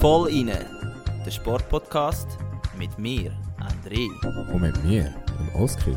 [0.00, 0.66] Voll inne,
[1.24, 2.26] der Sportpodcast
[2.76, 4.08] mit mir, André.
[4.52, 5.96] Und mit mir, dem Oskar.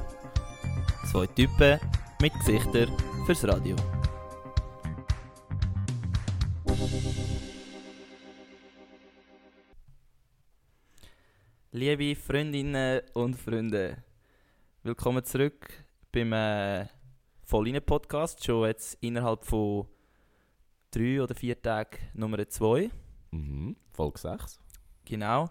[1.12, 1.80] Zwei Typen
[2.22, 3.76] mit Gesichtern fürs Radio.
[11.72, 14.04] Liebe Freundinnen und Freunde,
[14.84, 15.68] willkommen zurück
[16.12, 16.99] beim äh,
[17.50, 18.46] Volline Podcast.
[18.46, 19.88] Schon jetzt innerhalb von
[20.92, 22.92] drei oder vier Tagen Nummer zwei.
[23.32, 23.76] Mhm.
[23.92, 24.60] Folge 6.
[25.06, 25.50] Genau.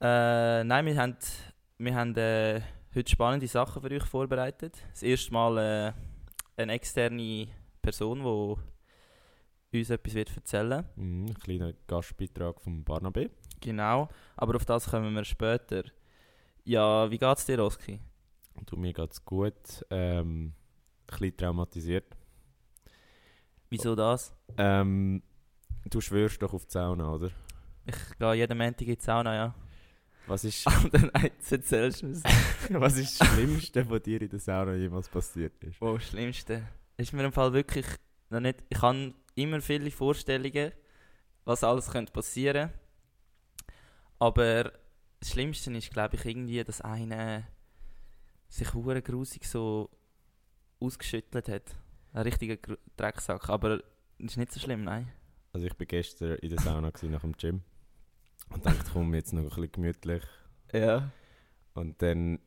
[0.00, 1.18] Äh, nein, wir haben,
[1.76, 2.62] wir haben äh,
[2.94, 4.82] heute spannende Sachen für euch vorbereitet.
[4.92, 5.92] Das erste Mal äh,
[6.62, 7.48] eine externe
[7.82, 8.56] Person,
[9.70, 11.26] die uns etwas wird erzählen Mhm.
[11.26, 13.28] Ein kleiner Gastbeitrag von Barnabé.
[13.60, 15.82] Genau, aber auf das kommen wir später.
[16.64, 18.00] Ja, wie geht's dir, Oski?
[18.64, 19.84] Du, mir geht's gut.
[19.90, 20.54] Ähm,
[21.10, 22.16] bisschen traumatisiert.
[23.68, 24.34] Wieso das?
[24.58, 25.22] Ähm,
[25.88, 27.30] du schwörst doch auf die Sauna, oder?
[27.86, 29.54] Ich gehe jeden Montag in die Sauna, ja.
[30.26, 32.20] Was ist, dann jetzt erzählst du mir
[32.80, 35.80] was ist das Schlimmste, was dir in der Sauna jemals passiert ist?
[35.80, 36.68] Oh, das Schlimmste.
[36.96, 37.86] Ist mir im Fall wirklich
[38.28, 38.62] noch nicht.
[38.68, 40.72] Ich habe immer viele Vorstellungen,
[41.44, 42.70] was alles könnte passieren.
[44.18, 44.72] Aber
[45.18, 47.44] das Schlimmste ist, glaube ich, irgendwie, dass einer
[48.48, 49.90] sich hure grusig so
[50.80, 51.74] ausgeschüttelt hat.
[52.12, 53.48] Ein richtiger Gru- Drecksack.
[53.48, 53.84] Aber das
[54.18, 55.08] ist nicht so schlimm, nein.
[55.52, 57.62] Also ich war gestern in der Sauna nach dem Gym
[58.52, 60.22] und dachte, komm, jetzt noch ein bisschen gemütlich.
[60.72, 61.10] Ja.
[61.74, 62.38] Und dann,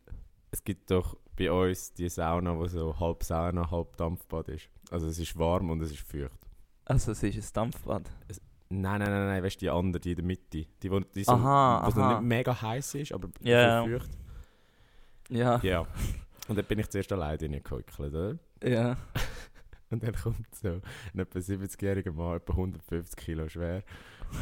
[0.51, 4.69] es gibt doch bei uns die Sauna, wo so halb Sauna, halb Dampfbad ist.
[4.91, 6.31] Also es ist warm und es ist feucht.
[6.85, 8.09] Also, es ist ein Dampfbad.
[8.69, 10.65] Nein, nein, nein, nein, weißt du, die andere, die in der Mitte.
[10.81, 12.19] Die, wo, die so, Aha, aha.
[12.19, 14.09] nicht mega heiß ist, aber so feucht.
[15.29, 15.59] Ja.
[15.63, 15.87] Ja.
[16.47, 18.37] Und dann bin ich zuerst alleine reingehockt, oder?
[18.63, 18.97] Ja.
[19.89, 20.81] Und dann kommt so
[21.13, 23.83] ein etwa 70-jähriger Mann, etwa 150 Kilo schwer,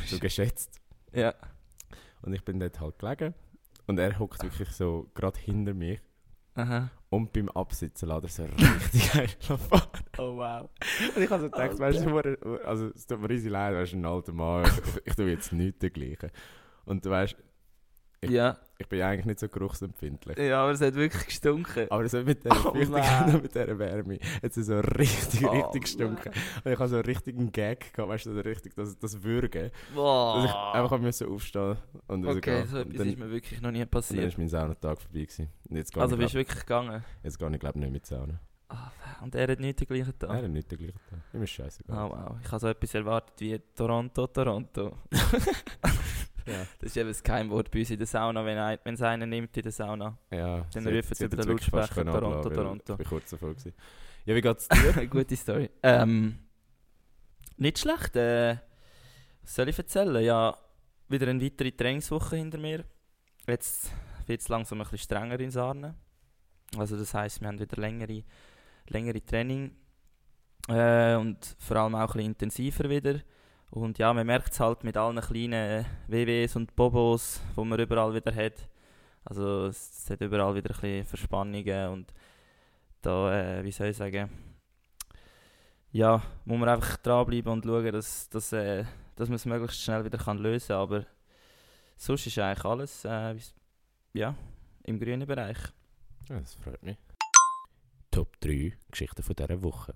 [0.05, 0.79] so geschätzt.
[1.13, 1.33] Ja.
[2.21, 3.33] Und ich bin dort halt gelegen.
[3.87, 5.99] Und er hockt wirklich so gerade hinter mir.
[6.55, 6.89] Aha.
[7.09, 10.05] Und beim Absitzen lässt er so richtig einfach fahren.
[10.17, 10.69] Oh, wow.
[11.15, 13.97] Und ich habe so gedacht, weißt du, also es tut mir riesig leid, weißt du,
[13.97, 16.31] ein alter Mann, ich, ich tue jetzt nichts dergleichen.
[16.85, 17.35] Und du weißt,
[18.21, 18.57] Ich- Ja.
[18.81, 20.37] Ich bin eigentlich nicht so geruchsempfindlich.
[20.37, 21.87] Ja, aber es hat wirklich gestunken.
[21.89, 25.83] Aber so mit der Oh, und mit dieser Wärme hat es so richtig, Oh, richtig
[25.83, 26.31] gestunken.
[26.63, 29.71] Und ich habe so einen richtigen Gag gehabt, weißt du, so richtig das, das Würgen.
[29.95, 30.35] Boah.
[30.41, 31.77] Dass ich einfach musste aufstehen
[32.07, 34.25] und Okay, so etwas dann, ist mir wirklich noch nie und dann passiert.
[34.25, 35.49] ist mein Saunatag vorbei gewesen.
[35.69, 37.03] Und jetzt Also ich, bist du wirklich gegangen?
[37.23, 38.39] jetzt gehe ich glaube nicht mit Sauna.
[38.69, 38.89] Ah,
[39.21, 40.29] und er hat nicht den gleichen Tag?
[40.29, 41.19] Nein, nicht der gleiche Tag.
[41.33, 41.83] Immer scheiße.
[41.89, 44.97] Oh wow, ich habe so etwas erwartet wie Toronto, Toronto.
[46.45, 46.65] Ja.
[46.79, 49.55] Das ist eben das Geheimwort bei uns in der Sauna, wenn ein- es einer nimmt
[49.55, 50.17] in der Sauna.
[50.31, 52.93] Ja, Dann rufen sie über den Lautsprecher Toronto, Toronto.
[52.93, 53.73] Ich bin kurz davor gewesen.
[54.25, 55.07] Ja, wie geht's dir?
[55.09, 55.69] Gute Story.
[55.83, 56.37] Ähm,
[57.57, 58.15] nicht schlecht.
[58.15, 58.57] Äh,
[59.43, 60.23] was soll ich erzählen?
[60.23, 60.55] Ja,
[61.09, 62.83] wieder eine weitere Trainingswoche hinter mir.
[63.47, 63.91] Jetzt
[64.27, 65.95] wird es langsam ein bisschen strenger in Sarne.
[66.77, 68.23] Also das heisst, wir haben wieder längere,
[68.87, 69.75] längere Training.
[70.69, 73.19] Äh, und vor allem auch ein bisschen intensiver wieder.
[73.71, 78.13] Und ja, man merkt es halt mit allen kleinen WWs und Bobos, die man überall
[78.13, 78.67] wieder hat.
[79.23, 82.13] Also es hat überall wieder ein bisschen Verspannungen und
[83.01, 84.29] da, äh, wie soll ich sagen,
[85.91, 88.83] ja, muss man einfach dranbleiben und schauen, dass, dass, äh,
[89.15, 90.77] dass man es möglichst schnell wieder kann lösen kann.
[90.77, 91.05] Aber
[91.95, 93.35] sonst ist eigentlich alles äh,
[94.13, 94.35] ja,
[94.83, 95.59] im grünen Bereich.
[96.29, 96.97] Ja, das freut mich.
[98.09, 99.93] Top 3 Geschichten von dieser Woche.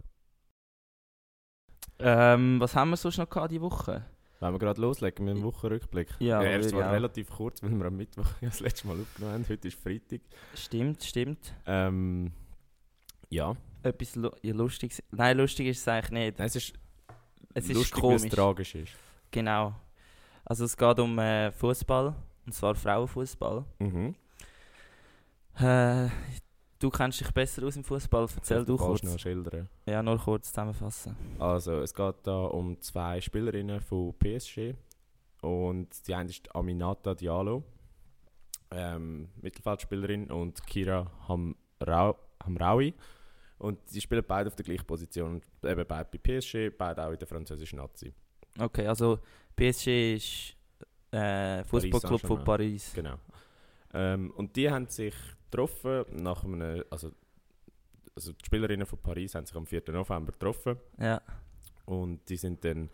[1.99, 4.03] Ähm, was haben wir sonst noch gehabt diese Woche?
[4.39, 6.09] Wollen wir gerade loslegen mit dem Wochenrückblick?
[6.19, 6.93] Ja, er ist ich zwar auch.
[6.93, 9.45] relativ kurz, weil wir am Mittwoch ja das letzte Mal aufgenommen haben.
[9.49, 10.21] Heute ist Freitag.
[10.55, 11.53] Stimmt, stimmt.
[11.65, 12.31] Ähm,
[13.29, 13.55] ja.
[13.83, 15.01] Etwas lu ja, Lustiges.
[15.11, 16.39] Nein, lustig ist es eigentlich nicht.
[16.39, 16.73] Nein, es ist
[17.53, 18.31] Es ist lustig, es komisch.
[18.31, 18.93] tragisch ist.
[19.31, 19.73] Genau.
[20.43, 22.13] Also es geht um äh, Fußball,
[22.45, 23.63] und zwar Frauenfußball.
[23.79, 24.15] Mhm.
[25.59, 26.07] Äh,
[26.85, 28.27] du kennst dich besser aus im Fußball.
[28.35, 29.01] Erzähl du kurz.
[29.01, 29.67] Noch schildern.
[29.87, 31.15] Ja, nur kurz zusammenfassen.
[31.39, 34.75] Also, es geht da um zwei Spielerinnen von PSG.
[35.41, 37.63] Und die eine ist Aminata Diallo,
[38.71, 42.93] ähm, Mittelfeldspielerin, und Kira Hamrau Hamraoui.
[43.57, 45.41] Und die spielen beide auf der gleichen Position.
[45.63, 48.13] Eben beide bei PSG, beide auch in der französischen Nazi.
[48.59, 49.19] Okay, also
[49.55, 50.55] PSG ist
[51.11, 52.43] äh, Fußballclub von.
[52.43, 52.91] Paris.
[52.93, 53.15] Genau.
[53.93, 55.15] Ähm, und die haben sich
[55.55, 56.83] getroffen nach einem.
[56.89, 57.11] Also,
[58.15, 59.83] also die Spielerinnen von Paris haben sich am 4.
[59.89, 60.77] November getroffen.
[60.99, 61.21] Ja.
[61.85, 62.89] Und die sind dann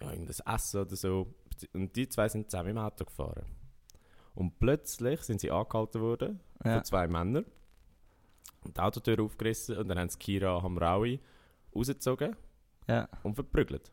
[0.00, 1.34] ja, irgendwas essen oder so.
[1.72, 3.46] Und die zwei sind zusammen im Auto gefahren.
[4.34, 6.74] Und plötzlich sind sie angehalten worden ja.
[6.74, 7.46] von zwei Männern.
[8.64, 11.20] Und die Autotür aufgerissen und dann haben sie Kira Hamraoui
[11.74, 12.36] rausgezogen.
[12.88, 13.90] Ja, und verprügelt.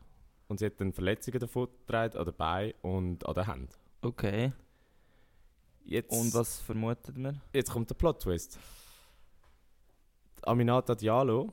[0.48, 3.68] Und sie hat dann Verletzungen davon getragen, an den Beinen und an den Händen.
[4.02, 4.52] okay.
[5.84, 7.40] Jetzt, Und was vermutet man?
[7.52, 8.58] jetzt kommt der Plot-Twist.
[10.42, 11.52] Aminata Diallo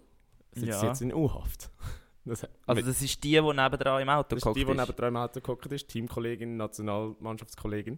[0.54, 0.88] sitzt Ja.
[0.88, 1.70] jetzt in U-Haft.
[2.24, 4.96] Das, Also das ist die, die nebendran im Auto das ist die, die gehockt neben
[4.96, 7.98] drei im Auto gehockt ist, Teamkollegin, Nationalmannschaftskollegin.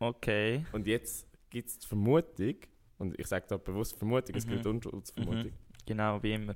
[0.00, 0.66] Okay.
[0.72, 2.56] Und jetzt gibt es die Vermutung,
[2.98, 4.50] und ich sage da bewusst Vermutung, es Mhm.
[4.50, 5.52] gilt Unschuldsvermutung,
[5.86, 6.52] Genau, wie immer.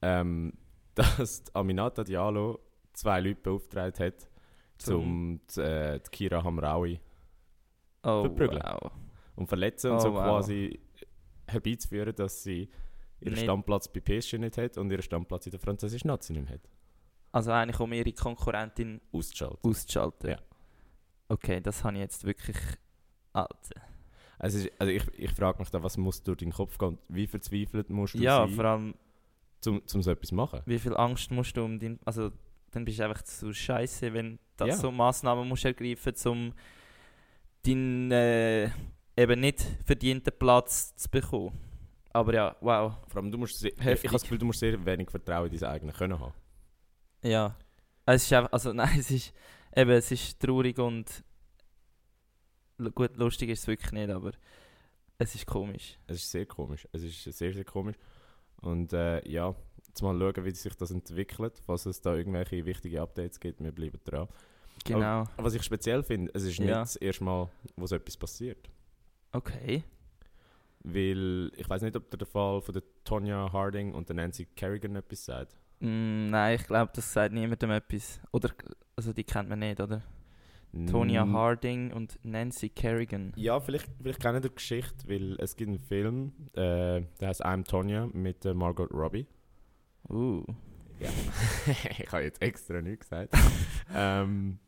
[0.00, 0.52] ähm,
[0.94, 2.60] dass Aminata Diallo
[2.92, 4.28] zwei Leute beauftragt hat,
[4.78, 7.00] Zum- um äh, Kira Hamraoui
[8.02, 8.62] Oh, Verprügeln.
[8.64, 8.90] wow.
[9.36, 10.22] und verletzen und Oh, so wow.
[10.24, 10.80] quasi
[11.46, 12.68] herbeizuführen, dass sie
[13.20, 16.44] ihren Nicht- Stammplatz bei PSG nicht hat und ihren Stammplatz in der französischen Nazi nicht
[16.44, 16.68] mehr hat.
[17.30, 19.58] Also eigentlich, um ihre Konkurrentin Auszuschalten.
[19.70, 20.30] auszuschalten.
[20.30, 20.38] Ja.
[21.28, 22.56] Okay, das habe ich jetzt wirklich...
[23.32, 23.80] Alter.
[24.38, 26.98] Also, ist- also ich, ich frage mich da, was muss durch deinen Kopf gehen?
[27.08, 28.94] Wie verzweifelt musst du Ja, sein, vor allem,
[29.66, 30.60] um, um so etwas zu machen?
[30.66, 31.98] wie viel Angst musst du um dein...
[32.04, 32.30] Also,
[32.72, 34.76] dann bist du einfach zu scheiße, wenn du Ja.
[34.76, 36.52] so Massnahmen musst ergreifen um
[37.66, 38.70] deinen äh,
[39.16, 41.58] eben nicht verdienten Platz zu bekommen.
[42.12, 42.94] Aber ja, wow.
[43.08, 44.08] Vor allem, du musst sehr, ich, ich Heftig.
[44.08, 46.34] habe das Gefühl, du musst sehr wenig Vertrauen in dein eigenes Können haben.
[47.22, 47.56] Ja.
[48.04, 49.32] Es ist einfach, also nein, es ist
[49.74, 51.24] eben, es ist traurig und
[52.94, 54.32] gut, lustig ist es wirklich nicht, aber
[55.18, 55.98] es ist komisch.
[56.06, 56.86] Es ist sehr komisch.
[56.92, 57.96] Es ist sehr, sehr komisch.
[58.60, 59.54] Und äh, ja,
[59.86, 61.60] jetzt mal schauen, wie sich das entwickelt.
[61.64, 64.28] Falls es da irgendwelche wichtige Updates gibt, wir bleiben dran.
[64.84, 65.24] Genau.
[65.36, 66.80] Was ich speziell finde, es ist nicht Ja.
[66.80, 68.70] das erste Mal, wo so etwas passiert.
[69.32, 69.84] Okay.
[70.84, 74.96] Weil ich weiß nicht, ob der Fall von der Tonya Harding und der Nancy Kerrigan
[74.96, 75.56] etwas sagt.
[75.80, 78.20] Mm, nein, ich glaube, das sagt niemandem etwas.
[78.32, 78.50] Oder,
[78.96, 80.02] also die kennt man nicht, oder?
[80.90, 83.32] Tonya Mm, Harding und Nancy Kerrigan.
[83.36, 87.64] Ja, vielleicht, vielleicht kennen die Geschichte, weil es gibt einen Film, äh, der heißt I'm
[87.64, 89.26] Tonya mit äh, Margot Robbie.
[90.08, 90.42] Uh.
[90.98, 91.10] Ja.
[91.98, 93.34] ich habe jetzt extra nichts gesagt.
[93.94, 94.58] ähm,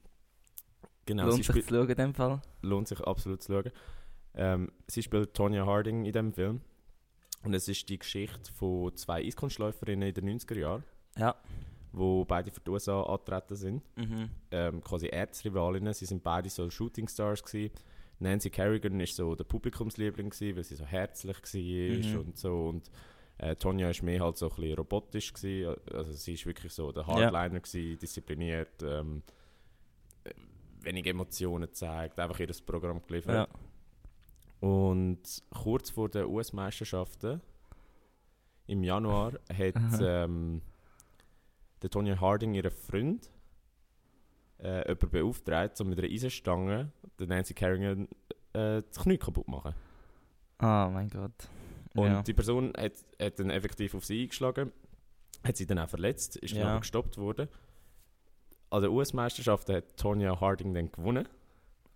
[1.06, 2.41] genau, Lohnt sich zu schauen in dem Fall?
[2.62, 3.71] lohnt sich absolut zu schauen.
[4.35, 6.61] Ähm, sie spielt Tonya Harding in dem Film.
[7.45, 10.85] Und es ist die Geschichte von zwei Eiskunstläuferinnen in den 90er Jahren,
[11.19, 11.35] Ja.
[11.93, 13.83] wo beide für die USA angetreten sind.
[13.97, 14.31] Mhm.
[14.51, 15.93] Ähm, quasi Erzrivalinnen.
[15.93, 17.73] Sie sind beide so Shooting Stars gewesen.
[18.19, 22.19] Nancy Kerrigan ist so der Publikumsliebling gewesen, weil sie so herzlich war Mhm.
[22.21, 22.69] und so.
[22.69, 22.91] Und
[23.39, 25.77] äh, Tonja ist mehr halt so ein bisschen robotisch gewesen.
[25.93, 29.23] Also sie ist wirklich so der Hardliner gewesen, diszipliniert, ähm,
[30.25, 30.31] äh,
[30.85, 33.49] wenig Emotionen gezeigt, einfach ihr Programm geliefert.
[33.51, 34.69] Ja.
[34.69, 37.41] Und kurz vor den US-Meisterschaften
[38.67, 40.63] im Januar hat ähm,
[41.83, 43.31] der Tonya Harding ihren Freund
[44.63, 46.91] äh, jemanden beauftragt, um mit einer Eisenstange
[47.21, 48.09] den Nancy Kerrigan
[48.55, 49.75] äh, das Knie kaputt zu machen.
[50.63, 51.49] Oh mein Gott.
[51.95, 52.23] Und ja.
[52.23, 54.73] die Person hat, hat dann effektiv auf sie eingeschlagen,
[55.45, 56.69] hat sie dann auch verletzt, ist dann Ja.
[56.71, 57.49] aber gestoppt worden.
[58.75, 61.29] An den US-Meisterschaften hat Tonya Harding dann gewonnen.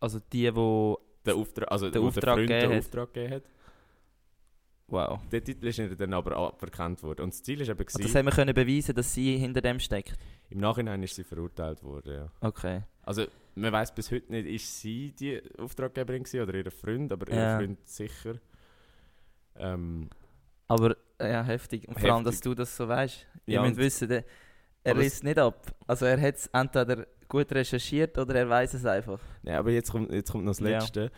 [0.01, 0.99] Also die, wo...
[1.27, 2.79] Der Auftrag, also Auftrag der Freund gegeben.
[2.79, 3.43] Auftrag gegeben hat.
[4.87, 5.21] Wow.
[5.31, 7.23] Der Titel ist ihr dann aber aberkannt worden.
[7.23, 9.61] Und das Ziel ist eben, Und das gewesen, haben wir können beweisen, dass sie hinter
[9.61, 10.17] dem steckt.
[10.51, 12.15] im Nachhinein ist sie verurteilt worden.
[12.15, 12.33] Ja.
[12.41, 12.83] Okay.
[13.03, 17.31] Also man weiß bis heute nicht, ist sie die Auftraggeberin gewesen oder ihr Freund, aber
[17.31, 17.53] Ja.
[17.61, 18.35] ihr Freund sicher.
[19.57, 20.09] Ähm,
[20.69, 21.89] Aber ja, heftig.
[21.89, 22.51] Und vor allem, dass Heftig.
[22.53, 23.27] du das so weißt.
[23.47, 24.25] Ihr Ja, müsst wissen, der,
[24.89, 25.75] er Aber es- nicht ab.
[25.87, 29.21] Also er hat es entweder gut recherchiert oder er weiß es einfach.
[29.43, 30.79] Nein, aber jetzt kommt, jetzt kommt noch das Ja.
[30.79, 31.11] Letzte,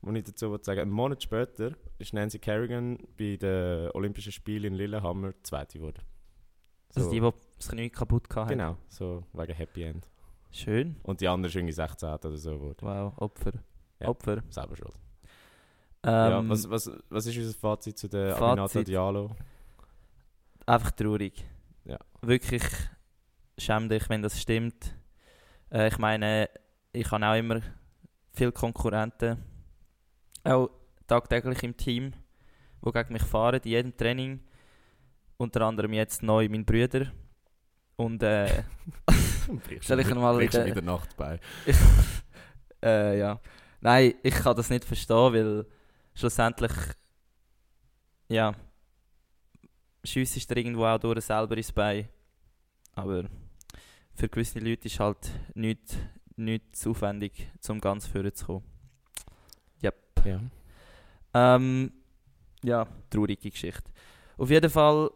[0.00, 4.64] was ich dazu will sagen Einen Monat später ist Nancy Kerrigan bei den Olympischen Spielen
[4.64, 6.02] in Lillehammer Zweite geworden.
[6.94, 8.48] Also die, die das Knie kaputt hatten.
[8.50, 10.08] Genau, so wegen Happy End.
[10.50, 10.96] Schön.
[11.02, 12.78] Und die andere ist irgendwie 16 oder so geworden.
[12.80, 13.52] Wow, Opfer.
[14.00, 14.08] Ja.
[14.08, 14.42] Opfer.
[14.48, 14.94] Selber schuld.
[16.04, 18.82] Ähm, ja, was, was, was ist unser Fazit zu der Aminata.
[18.82, 19.32] Diallo?
[20.64, 21.44] Einfach traurig.
[21.84, 21.98] Ja.
[22.22, 22.62] Wirklich
[23.58, 24.94] schäm dich, wenn das stimmt.
[25.70, 26.48] Äh, ich meine,
[26.92, 27.60] ich habe auch immer
[28.32, 29.42] viele Konkurrenten,
[30.44, 30.70] auch
[31.06, 32.12] tagtäglich im Team,
[32.84, 34.40] die gegen mich fahren, in jedem Training.
[35.36, 37.12] Unter anderem jetzt neu mein Bruder.
[37.96, 38.62] Und äh,
[39.80, 41.38] Stell ich mal wieder- wieder Nacht bei.
[42.82, 43.40] äh, ja.
[43.80, 45.66] Nein, ich kann das nicht verstehen, weil
[46.14, 46.72] schlussendlich,
[48.28, 48.52] ja,
[50.04, 52.08] schiessest du irgendwo auch durch selber ins Bein.
[52.94, 53.24] Aber
[54.18, 55.96] für gewisse Leute ist halt nichts
[56.36, 58.64] nicht zu aufwendig, um ganz vorne zu kommen.
[60.24, 60.40] Ja.
[61.34, 61.92] Ähm,
[62.62, 63.90] ja, traurige Geschichte.
[64.36, 65.10] Auf jeden Fall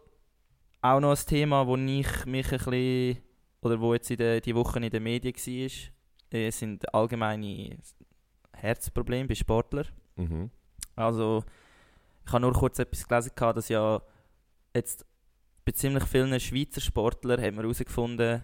[0.81, 3.19] auch noch ein Thema, wo ich mich ein bisschen,
[3.61, 7.79] oder wo jetzt in der, die Woche in den Medien war, äh, sind allgemeine
[8.53, 9.87] Herzprobleme bei Sportlern.
[10.17, 10.51] Mhm.
[10.97, 11.45] Also,
[12.25, 14.03] ich habe nur kurz etwas gelesen, dass ja
[14.75, 15.05] jetzt
[15.65, 18.43] bei ziemlich vielen Schweizer Sportlern hat man herausgefunden,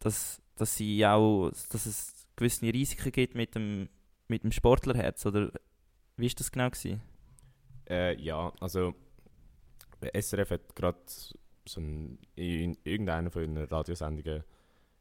[0.00, 3.88] dass, dass, sie auch, dass es gewisse Risiken gibt mit dem,
[4.28, 5.24] mit dem Sportlerherz.
[5.26, 5.52] Oder
[6.16, 6.70] wie war das genau?
[7.88, 8.94] Äh, ja, also
[10.14, 14.44] SRF hat gerade so ein, in irgendeiner von ihren Radiosendungen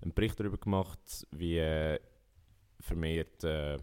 [0.01, 1.99] einen Bericht darüber gemacht, wie äh,
[2.79, 3.77] vermehrt äh,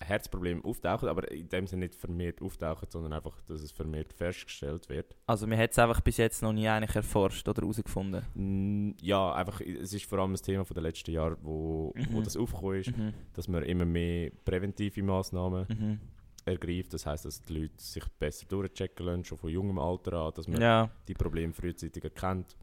[0.00, 4.88] Herzprobleme auftauchen, aber in dem Sinne nicht vermehrt auftauchen, sondern einfach, dass es vermehrt festgestellt
[4.88, 5.16] wird.
[5.26, 8.94] Also man hat es einfach bis jetzt noch nie eigentlich erforscht oder herausgefunden?
[9.00, 12.06] Ja, einfach, es ist vor allem das Thema der letzten Jahre, wo, Mhm.
[12.12, 13.14] wo das aufgekommen ist, Mhm.
[13.34, 16.00] dass man immer mehr präventive Massnahmen Mhm.
[16.44, 16.92] ergreift.
[16.92, 20.46] Das heißt, dass die Leute sich besser durchchecken lassen, schon von jungem Alter an, dass
[20.46, 22.54] man Ja, die Probleme frühzeitig erkennt,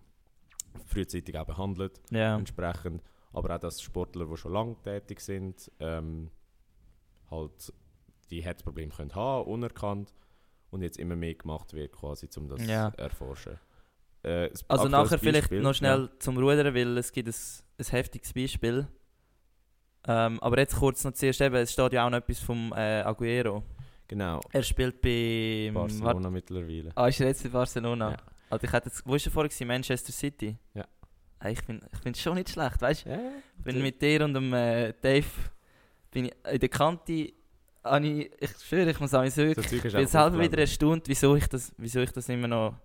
[0.86, 2.38] frühzeitig auch behandelt, ja.
[2.38, 3.02] entsprechend.
[3.32, 6.30] Aber auch, dass Sportler, die schon lange tätig sind, ähm,
[7.32, 7.74] halt
[8.30, 10.14] die Herzprobleme können haben, unerkannt
[10.72, 12.92] und jetzt immer mehr gemacht wird, quasi, um das Ja.
[12.92, 13.60] zu erforschen.
[14.24, 17.36] Äh, Also nachher vielleicht Beispiel, noch schnell zum Rudern, weil es gibt ein,
[17.80, 18.88] ein heftiges Beispiel.
[20.08, 23.02] Ähm, aber jetzt kurz noch zuerst eben, es steht ja auch noch etwas vom äh,
[23.02, 23.58] Aguero.
[23.58, 25.72] Ja, genau, Er spielt bei...
[25.74, 26.92] Barcelona mittlerweile.
[26.96, 28.12] Ah, ist er jetzt bei Barcelona?
[28.12, 28.18] Ja.
[28.50, 29.68] Also ich hätte jetzt, wo ist er vorher gewesen?
[29.68, 30.58] Manchester City?
[30.74, 30.86] Ja.
[31.40, 33.10] Ah, Ich finde ich find schon nicht schlecht, weißt du?
[33.10, 33.20] Ja,
[33.58, 35.26] Ich bin mit dir und dem äh, Dave
[36.14, 37.34] bin ich in der Kante,
[37.84, 41.48] habe ich, ich schwöre, ich muss auch so ich bin selber wieder erstaunt, wieso ich
[41.48, 42.76] das, wieso ich das immer noch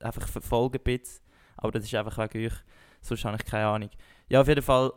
[0.00, 1.22] einfach verfolge ein bisschen.
[1.56, 2.54] Aber das ist einfach wegen euch,
[3.00, 3.90] sonst habe ich keine Ahnung.
[4.28, 4.92] Ja, auf jeden Fall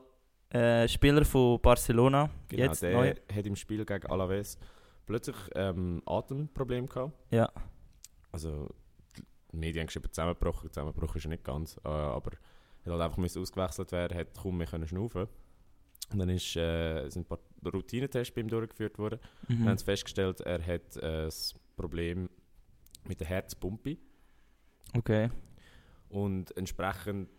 [0.49, 3.13] äh, Spieler von Barcelona, Genau, jetzt der neu.
[3.33, 4.57] hat im Spiel gegen Alaves
[5.05, 7.13] plötzlich ähm, Atemprobleme gehabt.
[7.29, 7.51] Ja.
[8.31, 8.69] Also,
[9.17, 9.23] die
[9.57, 10.71] Medien haben geschrieben, zusammengebrochen.
[10.71, 11.77] Zusammengebrochen ist nicht ganz.
[11.83, 12.31] Äh, aber
[12.85, 15.27] er hat halt einfach ausgewechselt werden, hat kaum mehr können schnaufen.
[16.11, 17.39] Und dann ist, äh, sind ein paar
[17.73, 19.19] Routinetests bei ihm durchgeführt worden.
[19.47, 19.69] Wir Mhm.
[19.69, 22.29] haben festgestellt, er hat äh, das Problem
[23.07, 23.97] mit der Herzpumpe.
[24.93, 25.29] Okay.
[26.09, 27.29] Und entsprechend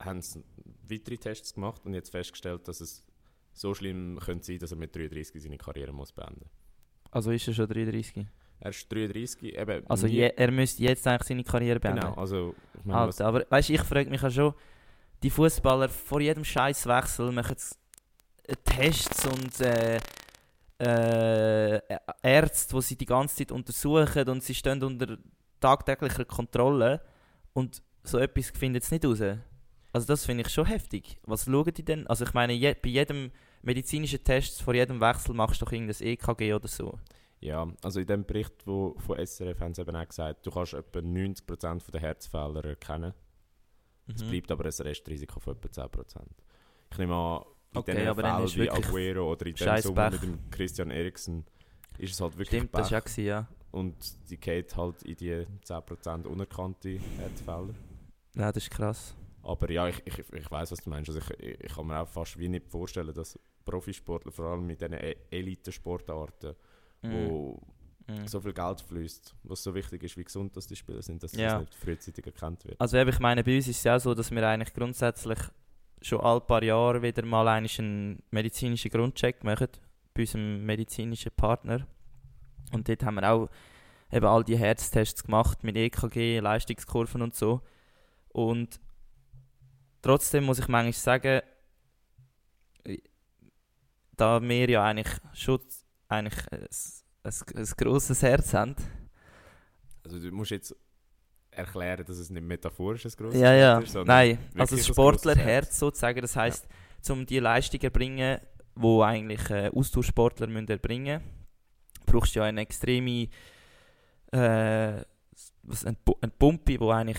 [0.00, 0.44] haben sie
[0.88, 3.04] weitere Tests gemacht und jetzt festgestellt, dass es
[3.52, 6.44] so schlimm könnte sein, dass er mit 33 seine Karriere muss beenden
[7.10, 8.26] Also ist er schon 33?
[8.60, 9.86] Er ist 33, eben.
[9.88, 12.00] Also je, er müsste jetzt eigentlich seine Karriere beenden.
[12.00, 14.54] Genau, also ich meine, Alter, aber weißt du, ich frage mich auch schon,
[15.22, 17.56] die Fußballer vor jedem Scheißwechsel machen
[18.44, 19.98] äh, Tests und äh,
[20.78, 21.80] äh,
[22.22, 25.18] Ärzte, die sie die ganze Zeit untersuchen und sie stehen unter
[25.60, 27.00] tagtäglicher Kontrolle
[27.52, 29.20] und so etwas findet es nicht raus.
[29.92, 31.18] Also das finde ich schon heftig.
[31.24, 32.06] Was schauen die denn?
[32.06, 33.32] Also ich meine, je, bei jedem
[33.62, 36.98] medizinischen Test, vor jedem Wechsel machst du doch irgendein EKG oder so.
[37.40, 40.74] ja, also in dem Bericht wo, von SRF haben sie eben auch gesagt, du kannst
[40.74, 43.14] etwa 90% der Herzfehler erkennen.
[44.14, 44.30] Es Mhm.
[44.30, 46.22] bleibt aber ein Restrisiko von etwa 10%.
[46.92, 50.50] Ich nehme an, in Okay, dann Fällen wie Aguero oder in dem Sommer mit dem
[50.50, 51.44] Christian Eriksen
[51.98, 52.92] ist es halt wirklich Stimmt, das Pech.
[52.92, 53.48] war ja, gewesen, ja.
[53.70, 57.74] Und die geht halt in die 10% unerkannte Herzfehler.
[58.34, 59.14] Ja, das ist krass.
[59.42, 61.10] Aber ja, ich, ich, ich weiß, was du meinst.
[61.10, 64.80] Also ich, ich, kann mir auch fast wie nicht vorstellen, dass Profisportler, vor allem mit
[64.80, 66.54] diesen E- Elite-Sportarten,
[67.02, 67.60] wo
[68.08, 68.26] Mhm.
[68.26, 71.32] so viel Geld fließt, was so wichtig ist, wie gesund dass die Spieler sind, dass
[71.32, 71.52] Ja.
[71.52, 72.80] das nicht frühzeitig erkannt wird.
[72.80, 75.38] Also ich meine, bei uns ist es ja auch so, dass wir eigentlich grundsätzlich
[76.00, 79.68] schon alle paar Jahre wieder mal einen medizinischen Grundcheck machen
[80.14, 81.86] bei unserem medizinischen Partner.
[82.72, 83.48] Und dort haben wir auch
[84.10, 87.60] eben all die Herztests gemacht mit EKG, Leistungskurven und so.
[88.28, 88.80] Und
[90.00, 91.42] trotzdem muss ich manchmal sagen,
[94.16, 95.60] da wir ja eigentlich schon
[96.08, 96.44] eigentlich
[97.28, 98.74] ein, ein, grosses Herz haben,
[100.04, 100.74] Also du musst jetzt
[101.50, 103.78] erklären, dass es nicht metaphorisch ein grosses Ja, ja.
[103.78, 106.20] ist, sondern Nein, also das ein Sportlerherz sozusagen.
[106.20, 106.68] Das heisst,
[107.10, 108.40] um die Leistung erbringen,
[108.74, 111.22] wo eigentlich äh, Austauschsportler müssen erbringen
[112.08, 113.28] brauchst du ja eine extreme
[114.32, 115.02] äh,
[115.62, 117.18] was, eine, eine Pumpe, wo eigentlich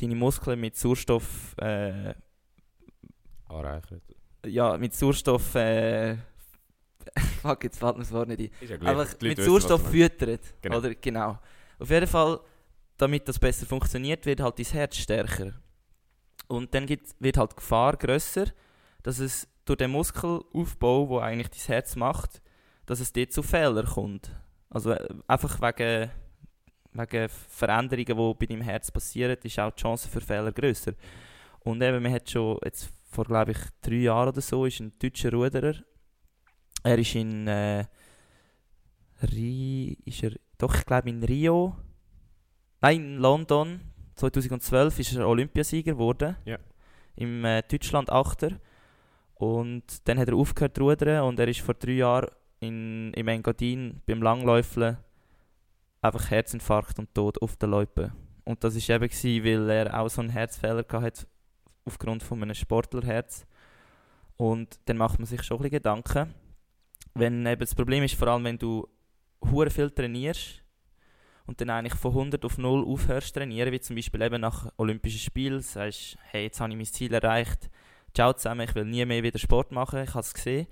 [0.00, 2.14] deine Muskeln mit Sauerstoff äh,
[3.48, 4.02] Anreichert.
[4.46, 6.16] ja, mit Sauerstoff äh,
[7.42, 8.68] fuck, jetzt fällt mir das Wort nicht ein.
[8.68, 8.90] Ja.
[8.90, 10.40] Einfach mit Sauerstoff füttert.
[10.62, 10.78] Genau.
[10.78, 10.94] Oder?
[10.94, 11.38] genau.
[11.78, 12.40] Auf jeden Fall,
[12.96, 15.52] damit das besser funktioniert, wird halt dein Herz stärker.
[16.48, 18.46] Und dann gibt, wird halt die Gefahr grösser,
[19.02, 22.42] dass es durch den Muskelaufbau, wo eigentlich dein Herz macht,
[22.86, 24.30] dass es dort zu Fehlern kommt.
[24.70, 26.10] Also äh, einfach wegen,
[26.92, 30.92] wegen Veränderungen, die bei deinem Herz passieren, ist auch die Chance für Fehler grösser.
[31.60, 34.92] Und eben, man hat schon jetzt vor, glaube ich, drei Jahren oder so, ist ein
[34.98, 35.74] deutscher Ruderer.
[36.84, 37.86] Er ist in äh,
[39.22, 41.76] Ri ist er, doch, ich glaube in Rio,
[42.80, 43.80] nein, in London
[44.16, 46.36] 2012 ist er Olympiasieger geworden.
[46.44, 46.58] Ja.
[47.16, 48.60] Im äh, Deutschland Achter.
[49.34, 52.28] Und dann hat er aufgehört zu rudern und er ist vor drei Jahren
[52.60, 54.96] in, im Engadin beim Langläufeln
[56.00, 58.12] einfach Herzinfarkt und Tod auf der Loipe.
[58.44, 61.26] und das war eben, gewesen, weil er auch so einen Herzfehler hatte,
[61.84, 63.46] aufgrund von einem Sportlerherz.
[64.36, 66.34] Und dann macht man sich schon ein bisschen Gedanken.
[67.14, 68.88] Wenn eben das Problem ist, vor allem wenn du
[69.50, 70.62] hure viel trainierst
[71.46, 75.20] und dann eigentlich von 100 auf 0 aufhörst trainieren, wie zum Beispiel eben nach Olympischen
[75.20, 77.70] Spielen, sagst, hey, jetzt habe ich mein Ziel erreicht,
[78.14, 80.66] ciao zusammen, ich will nie mehr wieder Sport machen, ich habe es gesehen.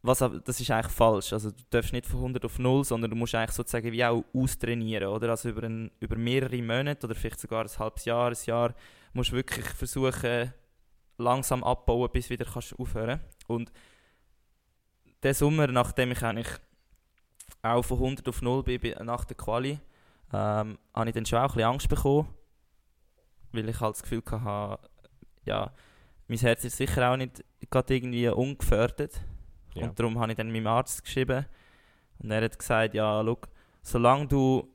[0.00, 1.32] Was, das ist eigentlich falsch.
[1.32, 4.24] Also du darfst nicht von 100 auf 0, sondern du musst eigentlich sozusagen wie auch
[4.32, 5.30] austrainieren, oder?
[5.30, 8.74] Also über, ein, über mehrere Monate oder vielleicht sogar ein halbes Jahr, ein Jahr,
[9.12, 10.52] musst du wirklich versuchen,
[11.18, 13.72] langsam abbauen, bis du wieder kannst aufhören Und
[15.22, 16.48] der Sommer, nachdem ich eigentlich
[17.62, 19.80] auch von 100 auf 0 bin, nach der Quali,
[20.32, 22.28] ähm, habe ich dann schon auch ein bisschen Angst bekommen,
[23.52, 24.88] weil ich halt das Gefühl hatte,
[25.44, 25.72] ja,
[26.28, 29.20] mein Herz ist sicher auch nicht gerade irgendwie ungefährdet.
[29.74, 29.84] Ja.
[29.84, 31.46] Und darum habe ich dann meinem Arzt geschrieben
[32.18, 33.38] und er hat gesagt, ja, schau,
[33.82, 34.68] solange du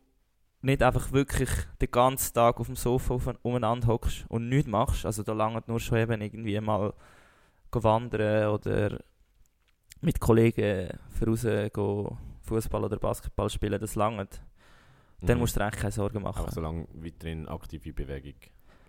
[0.62, 1.50] nicht einfach wirklich
[1.82, 5.80] den ganzen Tag auf dem Sofa umeinander hockst und nichts machst, also da langt nur
[5.80, 6.94] schon eben irgendwie mal
[7.72, 9.00] wandern oder
[10.04, 11.46] mit Kollegen voraus
[12.42, 14.42] Fußball oder Basketball spielen, das langt.
[15.22, 15.42] Dann Mhm.
[15.42, 16.40] musst du dir eigentlich keine Sorgen machen.
[16.40, 18.36] Einfach solange weiterhin aktive Bewegung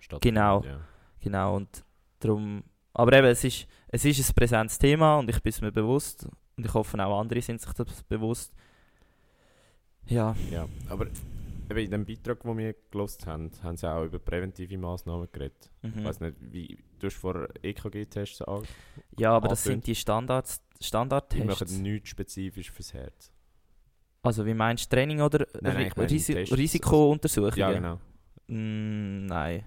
[0.00, 0.22] stattfindet.
[0.22, 0.62] Genau.
[0.64, 0.80] Ja.
[1.20, 1.84] Genau, und
[2.18, 2.64] darum.
[2.92, 6.28] Aber eben, es ist, es ist ein präsentes Thema und ich bin es mir bewusst.
[6.56, 8.52] Und ich hoffe, auch andere sind sich das bewusst.
[10.06, 10.68] Ja, ja.
[10.88, 11.06] Aber
[11.70, 15.70] eben in dem Beitrag, den wir gelost haben, haben sie auch über präventive Massnahmen geredet.
[15.82, 16.04] Ich mhm.
[16.04, 18.62] weiß nicht, wie du hast vor EKG-Tests an.
[19.18, 21.46] ja aber das sind die Standards, Standardtests.
[21.46, 23.30] machen nichts spezifisch fürs Herz.
[24.22, 27.58] Also, wie meinst du Training oder Nein, nein, meine Risi Tests, Risikountersuchungen?
[27.58, 28.00] Ja, genau.
[28.46, 29.64] Mm, nein.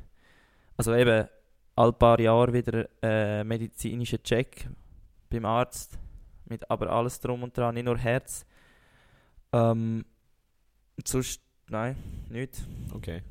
[0.76, 1.28] Also eben,
[1.76, 4.68] alle paar Jahre wieder äh, medizinischer Check
[5.30, 5.98] beim Arzt.
[6.46, 8.46] Mit aber alles drum und dran, nicht nur Herz.
[9.52, 10.06] Ähm,
[11.04, 11.96] sonst, nein,
[12.30, 12.56] nicht.
[12.94, 13.22] Okay.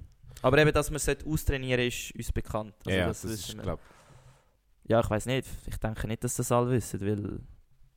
[0.43, 2.75] Aber eben, dass man es austrainieren ist uns bekannt.
[2.85, 3.63] Also ja, das das, ist, wir.
[3.63, 3.83] glaube
[4.89, 5.49] ja, ich weiß nicht.
[5.67, 7.41] Ich denke nicht, dass das alle wissen, weil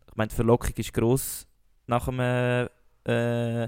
[0.09, 1.47] ich meine, die Verlockung ist gross,
[1.87, 2.67] nach, einem,
[3.05, 3.63] äh,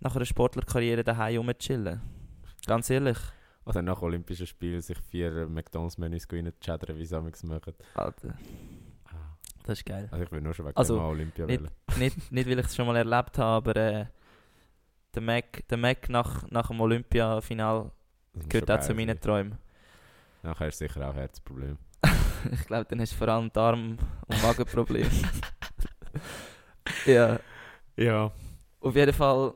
[0.00, 2.00] nach einer Sportlerkarriere daheim rumzuchillen.
[2.66, 3.18] Ganz ehrlich.
[3.64, 7.74] Also nach Olympischen Spielen sich vier McDonalds-Menüs reinzuschädern, wie sie es machen.
[7.94, 8.34] Alter,
[9.64, 10.08] das ist geil.
[10.10, 11.70] Also ich will nur schon wegen Also, dem Olympia nicht- wählen.
[11.98, 14.06] nicht, nicht, weil ich es schon mal erlebt habe, aber äh,
[15.14, 17.90] der Mac, der Mac nach, nach dem Olympia-Final
[18.48, 19.20] gehört auch zu meinen.
[19.20, 19.58] Träumen.
[20.42, 21.76] Nachher ist sicher auch Herzproblem.
[22.52, 25.10] ich glaube, dann hast du vor allem Darm- und Magenprobleme.
[27.06, 27.38] ja,
[27.96, 28.32] Ja.
[28.80, 29.54] auf jeden Fall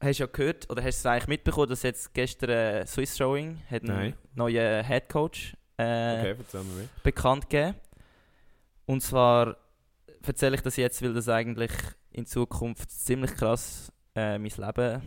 [0.00, 3.20] hast du ja gehört, oder hast du es eigentlich mitbekommen, dass jetzt gestern äh, Swiss
[3.20, 4.14] Rowing hat einen Nein.
[4.34, 6.36] neuen Head Coach äh, Okay,
[7.02, 7.74] bekannt gegeben.
[8.86, 9.56] Und zwar
[10.22, 11.72] erzähle ich das jetzt, weil das eigentlich
[12.12, 15.02] in Zukunft ziemlich krass äh, mein Leben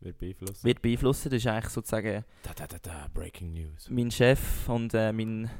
[0.00, 0.64] Wird beeinflussen.
[0.64, 1.30] wird beeinflussen.
[1.30, 3.88] Das ist eigentlich sozusagen Da, da, da, da, Breaking News.
[3.90, 5.50] mein Chef und äh, mein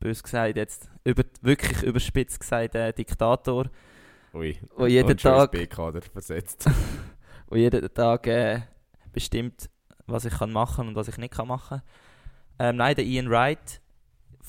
[0.00, 3.66] bös gesagt jetzt über, wirklich überspitzt gesagt äh, Diktator,
[4.34, 4.58] Ui.
[4.76, 6.68] wo jeden Und schon Tag, B-Kader versetzt.
[7.48, 8.60] wo jeden Tag äh,
[9.12, 9.70] bestimmt,
[10.06, 11.82] was ich kann machen und was ich nicht kann machen.
[12.58, 13.80] Ähm, nein, der Ian Wright,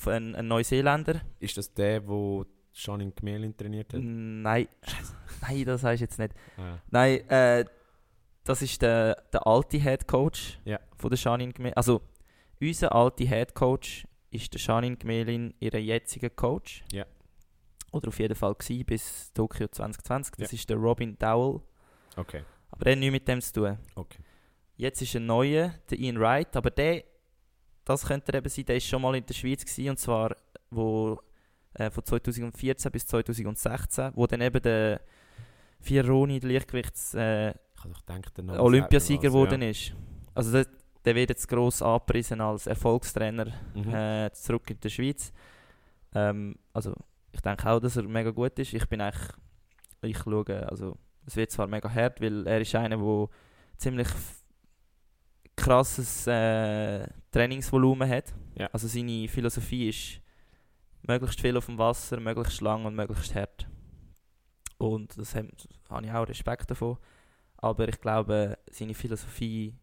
[0.06, 1.20] ein, ein Neuseeländer.
[1.40, 4.00] ist das der, wo Shannon Gmelin trainiert hat?
[4.02, 4.68] Nein,
[5.42, 6.32] nein, das heißt jetzt nicht.
[6.56, 7.64] Ah, Nein, äh,
[8.44, 10.78] das ist der, der alte Head Coach Ja.
[10.96, 11.74] von der Janine Gmelin.
[11.74, 12.00] Also,
[12.60, 16.84] unser alter Head Coach ist der Janine Gmelin, ihr jetziger Coach.
[16.92, 17.04] Ja.
[17.92, 20.34] Oder auf jeden Fall gewesen, bis Tokio 2020.
[20.36, 20.56] Das Ja.
[20.56, 21.60] ist der Robin Dowell.
[22.16, 22.42] okay.
[22.70, 23.78] Aber der hat nichts mit dem zu tun.
[23.94, 24.18] Okay.
[24.76, 26.54] Jetzt ist ein neuer, der Ian Wright.
[26.54, 27.02] Aber der,
[27.84, 30.36] das könnte er eben sein, der ist schon mal in der Schweiz gewesen, und zwar
[30.70, 31.18] wo,
[31.74, 35.00] äh, von 2014 bis 2016, wo dann eben der
[35.80, 37.14] Fironi, der Leichtgewichts...
[37.14, 39.94] Äh, Ich gedacht, der Olympiasieger geworden ist.
[40.34, 40.66] Also der,
[41.08, 43.46] der wird jetzt gross angepriesen als Erfolgstrainer.
[43.74, 43.94] Mhm.
[43.94, 45.32] äh, zurück in der Schweiz.
[46.14, 46.92] Ähm, also
[47.32, 48.74] ich denke auch, dass er mega gut ist.
[48.74, 49.32] Ich bin eigentlich,
[50.02, 53.28] ich schaue, also es wird zwar mega hart, weil er ist einer, der
[53.78, 54.08] ziemlich
[55.56, 58.34] krasses äh, Trainingsvolumen hat.
[58.54, 58.66] Ja.
[58.66, 60.20] Also seine Philosophie ist
[61.00, 63.66] möglichst viel auf dem Wasser, möglichst lang und möglichst hart.
[64.76, 65.48] Und das habe
[65.88, 66.98] habe ich auch Respekt davon.
[67.56, 69.74] Aber ich glaube, seine Philosophie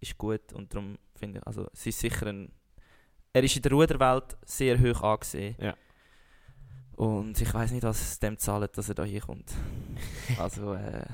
[0.00, 2.52] ist gut und darum finde ich, also es ist sicher ein,
[3.32, 5.56] er ist in der Ruderwelt sehr hoch angesehen.
[5.60, 5.74] Ja.
[6.96, 9.52] Und ich weiß nicht, was es dem zahlt, dass er da hier kommt.
[10.38, 11.04] Also, äh,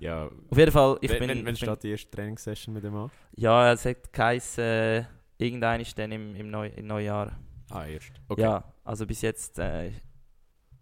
[0.00, 2.94] Ja, auf jeden Fall, ich wenn, bin, wenn, wenn steht die erste Trainingssession mit dem
[2.94, 3.10] an?
[3.36, 5.04] ja, es hat geheißen, äh,
[5.38, 7.38] irgendein ist dann im, im, Neu im Neujahr.
[7.70, 8.12] Ah, erst.
[8.28, 8.42] Okay.
[8.42, 9.92] Ja, also bis jetzt äh,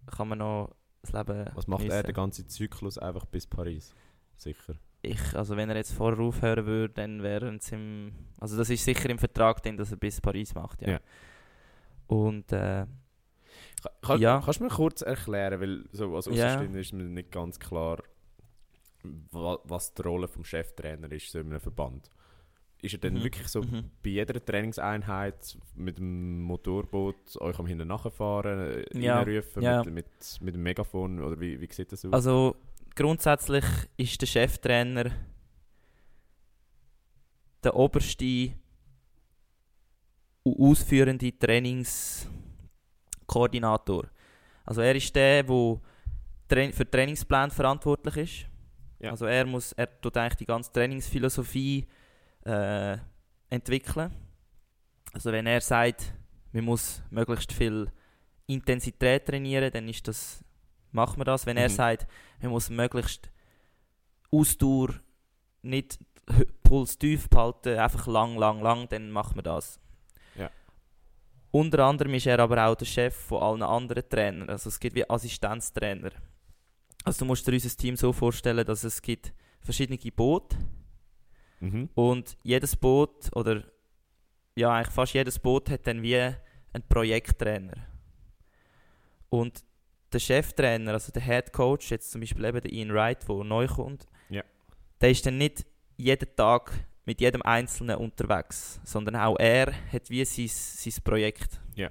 [0.06, 2.06] kann man noch das Leben Was macht er geniessen.
[2.06, 3.94] den ganzen Zyklus einfach bis Paris?
[4.36, 4.74] Sicher.
[5.06, 8.84] Ich, also wenn er jetzt vorher aufhören würde, dann wären es im, also das ist
[8.84, 10.88] sicher im Vertrag drin, dass er bis Paris macht, ja.
[10.92, 11.00] Ja.
[12.08, 12.86] Und äh,
[14.02, 14.40] Kann, Ja.
[14.44, 16.60] Kannst du mir kurz erklären, weil so als Ja.
[16.60, 18.02] Ist mir nicht ganz klar,
[19.30, 22.10] wa- was die Rolle vom Cheftrainer ist so in einem Verband.
[22.82, 23.24] Ist er denn Mhm.
[23.24, 23.90] wirklich so mhm.
[24.02, 29.82] bei jeder Trainingseinheit mit dem Motorboot euch am hinten nachfahren, äh, Ja, reinrufen ja.
[29.84, 30.06] mit, mit,
[30.40, 32.12] mit dem Megafon oder wie, wie sieht das aus?
[32.12, 32.56] Also
[32.96, 33.64] grundsätzlich
[33.96, 35.12] ist der Cheftrainer
[37.62, 38.50] der oberste
[40.42, 44.08] und ausführende Trainingskoordinator.
[44.64, 45.80] Also er ist der, der
[46.48, 48.46] für den Trainingsplan verantwortlich ist.
[48.98, 49.10] Ja.
[49.10, 51.86] Also er muss, er tut eigentlich die ganze Trainingsphilosophie
[52.44, 52.96] äh,
[53.50, 54.12] entwickeln.
[55.12, 56.14] Also wenn er sagt,
[56.52, 57.90] man muss möglichst viel
[58.46, 60.44] Intensität trainieren, dann ist das,
[60.96, 61.46] macht man das.
[61.46, 61.74] Wenn er Mhm.
[61.74, 62.06] sagt,
[62.40, 63.30] man muss möglichst
[64.32, 64.94] Ausdauer
[65.62, 65.98] nicht
[66.64, 69.78] Puls tief behalten, einfach lang, lang, lang, dann macht man das.
[70.34, 70.50] Ja.
[71.52, 74.50] Unter anderem ist er aber auch der Chef von allen anderen Trainern.
[74.50, 76.10] Also es gibt wie Assistenztrainer.
[77.04, 80.56] Also du musst dir unser Team so vorstellen, dass es gibt verschiedene Boote
[81.60, 81.88] mhm.
[81.94, 83.62] und jedes Boot oder
[84.56, 87.76] ja eigentlich fast jedes Boot hat dann wie einen Projekttrainer.
[89.28, 89.64] Und
[90.12, 93.66] der Cheftrainer, also der Head Coach, jetzt zum Beispiel eben der Ian Wright, der neu
[93.66, 94.42] kommt, Ja.
[95.00, 95.64] der ist dann nicht
[95.96, 96.72] jeden Tag
[97.04, 101.60] mit jedem Einzelnen unterwegs, sondern auch er hat wie sein, sein Projekt.
[101.74, 101.88] Ja.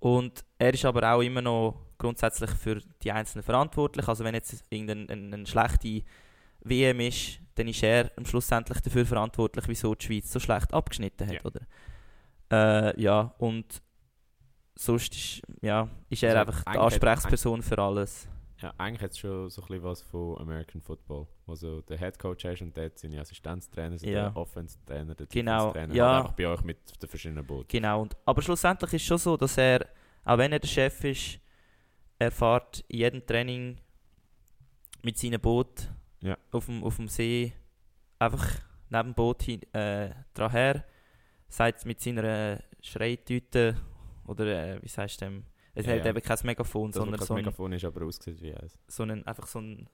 [0.00, 4.06] Und er ist aber auch immer noch grundsätzlich für die Einzelnen verantwortlich.
[4.06, 6.02] Also wenn jetzt irgendeine eine, eine schlechte
[6.60, 11.26] WM ist, dann ist er am schlussendlich dafür verantwortlich, wieso die Schweiz so schlecht abgeschnitten
[11.26, 11.40] hat, Ja.
[11.44, 11.60] oder?
[12.50, 13.82] Äh, ja, und
[14.78, 18.28] sonst ist, ja, ist er Also einfach die Ansprechperson für alles.
[18.60, 21.96] Ja, eigentlich hat es schon so ein bisschen was von American Football, wo so der
[21.98, 24.30] Head Coach ist und dort seine Assistenztrainer, sind Ja.
[24.30, 26.06] der Offense-Trainer, der Genau, Defense-Trainer, ja.
[26.08, 27.68] halt einfach bei euch mit den verschiedenen Booten.
[27.68, 28.02] Genau.
[28.02, 29.86] Und, aber schlussendlich ist es schon so, dass er,
[30.24, 31.38] auch wenn er der Chef ist,
[32.18, 33.78] er fährt in jedem Training
[35.02, 35.88] mit seinem Boot
[36.20, 36.36] Ja.
[36.50, 37.52] auf, dem, auf dem See
[38.18, 38.44] einfach
[38.90, 40.84] neben dem Boot hin, äh, dran her,
[41.48, 43.76] sagt mit seiner Schreitüte
[44.28, 45.44] oder äh, wie sagst du dem?
[45.74, 46.10] Es Ja, hat ja.
[46.10, 48.78] eben kein Megafon, Das, sondern so ein, Megafon ist, aber aussieht wie eins.
[48.88, 49.88] so einen, einfach so, ein,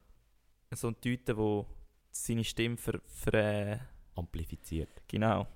[0.73, 1.67] so eine Tüte, wo
[2.11, 3.79] seine Stimme für, für äh,
[4.17, 5.03] Amplifiziert.
[5.09, 5.47] genau.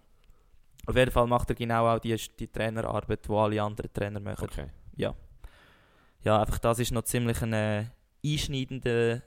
[0.87, 4.45] Auf jeden Fall macht er genau auch die, die Trainerarbeit, die alle anderen Trainer machen.
[4.45, 4.69] Okay.
[4.97, 5.15] Ja.
[6.23, 7.85] Ja, einfach das ist noch ziemlich ein äh,
[8.25, 9.23] einschneidender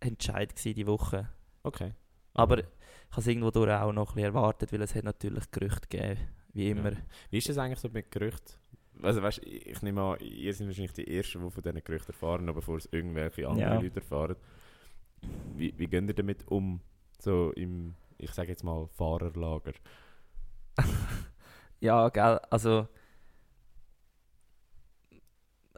[0.00, 1.28] Entscheid gewesen, die Woche.
[1.62, 1.92] Okay.
[2.34, 2.64] Aber ich
[3.10, 6.20] habe es irgendwo auch noch ein bisschen erwartet, weil es hat natürlich Gerüchte gegeben,
[6.56, 6.92] wie immer.
[6.92, 6.98] Ja.
[7.30, 8.54] Wie ist das eigentlich so mit Gerüchten?
[9.02, 12.44] Also weißt, ich nehme an, ihr seid wahrscheinlich die Ersten, die von diesen Gerüchten erfahren,
[12.46, 13.80] noch bevor es irgendwelche anderen Ja.
[13.80, 14.36] Leute erfahren.
[15.54, 16.80] Wie, wie gehen ihr damit um,
[17.18, 19.72] so im, ich sage jetzt mal, Fahrerlager?
[21.78, 22.88] Ja, gell, also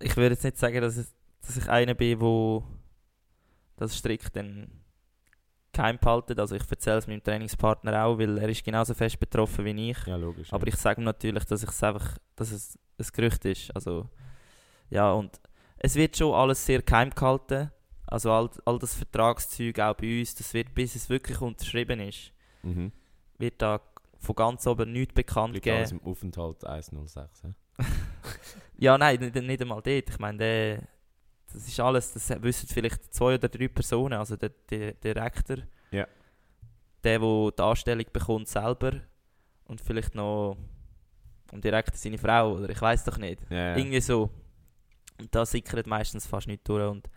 [0.00, 2.64] ich würde jetzt nicht sagen, dass, es, dass ich einer bin, wo
[3.76, 4.70] das strikt dann
[5.78, 6.38] geheim behalten.
[6.38, 10.06] Also ich erzähle es meinem Trainingspartner auch, weil er ist genauso fest betroffen wie ich.
[10.06, 10.52] Ja, logisch.
[10.52, 10.72] Aber ja.
[10.72, 13.74] ich sage ihm natürlich, dass ich es einfach, dass es ein Gerücht ist.
[13.74, 14.08] Also,
[14.90, 15.40] ja, und
[15.78, 17.70] es wird schon alles sehr geheim gehalten.
[18.06, 22.32] Also all, all das Vertragszeug auch bei uns, das wird, bis es wirklich unterschrieben ist,
[22.62, 22.90] mhm.
[23.38, 23.80] wird da
[24.18, 25.78] von ganz oben nichts bekannt Liegt gegeben.
[25.78, 27.42] alles im Aufenthalt 106.
[27.44, 27.54] hä?
[28.80, 30.08] Ja, nein, nicht, nicht einmal dort.
[30.08, 30.82] Ich meine, der,
[31.52, 34.14] das ist alles, das wissen vielleicht zwei oder drei Personen.
[34.18, 35.58] Also der, der, der Rektor,
[35.90, 36.06] Ja.
[37.04, 38.92] der, der die Anstellung bekommt selber
[39.64, 40.56] und vielleicht noch
[41.52, 43.40] und direkt seine Frau oder ich weiß doch nicht.
[43.50, 43.76] Ja.
[43.76, 44.30] Irgendwie so.
[45.18, 46.88] Und da sickert meistens fast nicht durch.
[46.90, 47.08] Und,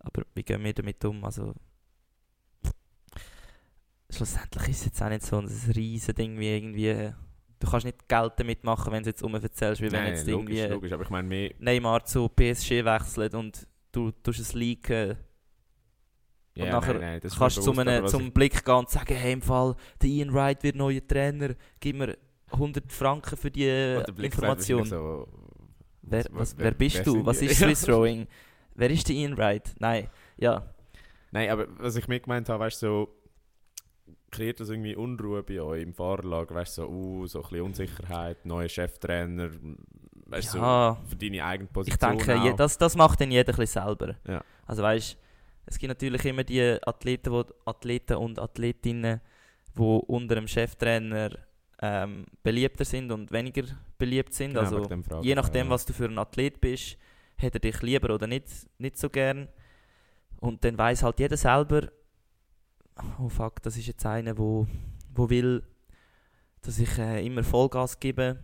[0.00, 1.24] aber wie gehen wir damit um?
[1.24, 1.54] Also,
[4.10, 7.12] schlussendlich ist es jetzt auch nicht so ein riesen Ding wie irgendwie.
[7.58, 10.56] Du kannst nicht Geld damit machen, wenn du jetzt erzählst, wie wenn Nein, jetzt logisch,
[10.58, 10.92] irgendwie logisch.
[10.92, 11.50] Aber ich meine, mehr.
[11.58, 15.16] Neymar zu PSG wechselt und du tust es leaken.
[16.54, 19.42] Ja, nachher nein, nein, kannst du zu einem, zum Blick gehen und sagen, hey, im
[19.42, 22.16] Fall, der Ian Wright wird neuer Trainer, gib mir
[22.50, 24.84] 100 Franken für die ich- Information.
[24.86, 25.28] So,
[26.02, 27.26] Wer, was- wer- wer bist wer du?
[27.26, 27.58] Was ist.
[27.58, 28.26] Swiss Rowing?
[28.74, 29.74] Wer ist der Ian Wright?
[29.78, 30.66] Nein, ja.
[31.30, 33.08] Nein, aber was ich mir gemeint habe, weißt du, so,
[34.30, 37.62] kreiert das irgendwie Unruhe bei euch im Fahrerlager, weißt du, so, uh, so ein bisschen
[37.62, 39.50] Unsicherheit, neuer Cheftrainer,
[40.26, 42.44] weißt du, ja, so für deine eigene ich Position denke, auch.
[42.44, 44.16] je, das, das macht dann jeder ein bisschen selber.
[44.26, 44.42] Ja.
[44.66, 45.16] Also weißt,
[45.66, 49.20] es gibt natürlich immer die Athleten, wo, Athleten und Athletinnen,
[49.76, 51.30] die unter dem Cheftrainer
[51.82, 53.64] ähm, beliebter sind und weniger
[53.98, 54.54] beliebt sind.
[54.54, 54.88] Genau, also
[55.22, 55.70] je nachdem, ja.
[55.70, 56.96] was du für ein Athlet bist,
[57.38, 58.46] hat er dich lieber oder nicht,
[58.78, 59.48] nicht so gern.
[60.40, 61.88] Und dann weiß halt jeder selber,
[63.18, 64.66] oh fuck, das ist jetzt einer, wo,
[65.14, 65.62] wo will,
[66.62, 68.42] dass ich äh, immer Vollgas gebe,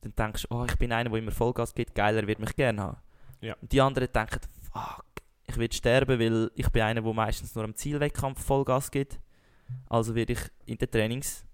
[0.00, 2.82] dann denkst du, oh, ich bin einer, der immer Vollgas gibt, geiler wird mich gerne
[2.82, 2.96] haben.
[3.40, 3.54] Ja.
[3.60, 4.40] Und die anderen denken,
[4.72, 5.04] fuck,
[5.46, 9.20] ich will sterben, weil ich bin einer, der meistens nur am Zielwettkampf Vollgas gibt.
[9.88, 11.44] Also werde ich in den Trainings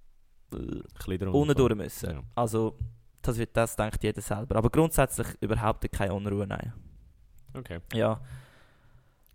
[0.53, 2.11] unten durch müssen.
[2.11, 2.23] Ja.
[2.35, 2.77] Also
[3.23, 4.57] das, wird, das denkt jeder selber.
[4.57, 6.73] Aber grundsätzlich überhaupt keine Unruhe, nein.
[7.55, 7.81] Okay.
[7.93, 8.21] Ja,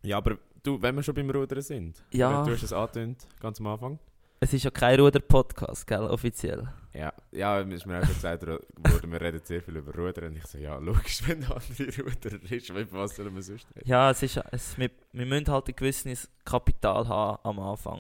[0.04, 2.44] Ja, aber du, wenn wir schon beim Rudern sind, Ja.
[2.44, 4.00] du hast es angetönt, ganz am Anfang.
[4.40, 6.68] es ist ja kein Ruder-Podcast, gell, offiziell.
[6.94, 10.30] Ja, ja, ist mir auch schon gesagt worden, wir reden sehr viel über Rudern.
[10.30, 13.68] Und ich so, ja, logisch, wenn der andere Ruderer ist, über was sollen wir sonst
[13.76, 13.88] reden?
[13.88, 18.00] Ja, es ist, es, wir, wir müssen halt ein gewisses Kapital haben am Anfang.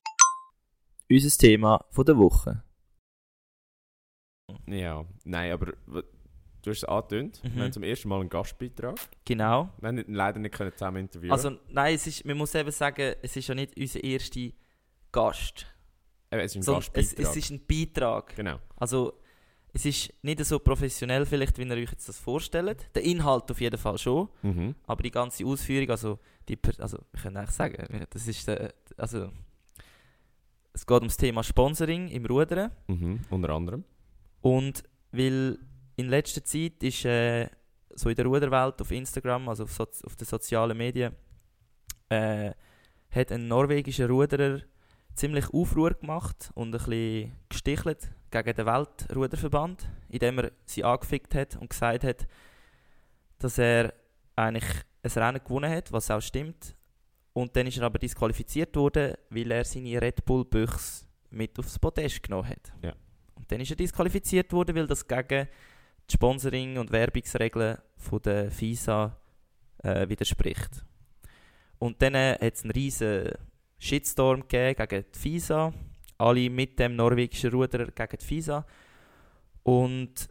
[1.09, 2.63] Unser Thema von der Woche.
[4.67, 5.73] Ja, nein, aber
[6.65, 7.41] du hast es angetönt.
[7.43, 7.55] Mhm.
[7.55, 8.95] Wir haben zum ersten Mal einen Gastbeitrag.
[9.25, 9.69] Genau.
[9.79, 13.15] Wir haben leider nicht können zusammen interviewen Also nein, es ist, man muss eben sagen,
[13.21, 14.49] es ist ja nicht unser erster
[15.11, 15.65] Gast.
[16.31, 17.19] Eben, es ist ein es, Gastbeitrag.
[17.19, 18.35] es ist ein Beitrag.
[18.35, 18.59] genau.
[18.77, 19.13] Also
[19.73, 22.89] es ist nicht so professionell vielleicht, wie ihr euch jetzt das vorstellt.
[22.95, 24.75] Der Inhalt auf jeden Fall schon, Mhm.
[24.87, 29.29] aber die ganze Ausführung, also die, also wir können eigentlich sagen, das ist der, also
[30.73, 32.71] es geht ums Thema Sponsoring im Rudern.
[32.87, 33.21] Mhm.
[33.29, 33.83] Unter anderem.
[34.41, 35.57] Und weil
[35.95, 37.49] in letzter Zeit ist äh,
[37.89, 41.15] so in der Ruderwelt auf Instagram, also auf, Sozi auf den sozialen Medien,
[42.09, 42.51] äh,
[43.09, 44.59] hat ein norwegischer Ruderer
[45.15, 51.55] ziemlich Aufruhr gemacht und ein bisschen gestichelt gegen den Weltruderverband, indem er sie angefickt hat
[51.55, 52.27] und gesagt hat,
[53.39, 53.93] dass er
[54.35, 54.65] eigentlich
[55.03, 56.75] ein Rennen gewonnen hat, was auch stimmt.
[57.33, 61.79] Und dann ist er aber disqualifiziert worden, weil er seine Red Bull Büchse mit aufs
[61.79, 62.73] Podest genommen hat.
[62.81, 62.93] Ja.
[63.35, 65.47] Und dann ist er disqualifiziert worden, weil das gegen
[66.09, 69.17] die Sponsoring- und Werbungsregeln von der FISA
[69.83, 70.85] äh, widerspricht.
[71.79, 73.31] Und dann äh, hat es einen riesen
[73.79, 75.73] Shitstorm gegeben gegen die FISA.
[76.17, 78.65] Alle mit dem norwegischen Ruderer gegen die FISA.
[79.63, 80.29] Und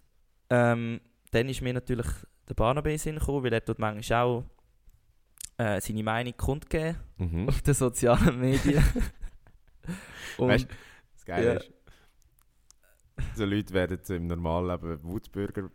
[0.50, 2.06] ähm, dann ist mir natürlich
[2.48, 4.44] der Sinn gekommen, weil er tut manchmal auch
[5.58, 7.48] äh, seine Meinung kundgeben Mhm.
[7.48, 8.82] auf den sozialen Medien.
[10.38, 10.68] Und Weißt
[11.14, 11.52] Das Geile Ja.
[11.54, 11.70] ist,
[13.34, 15.70] so Leute werden so im Normalleben Wutbürger,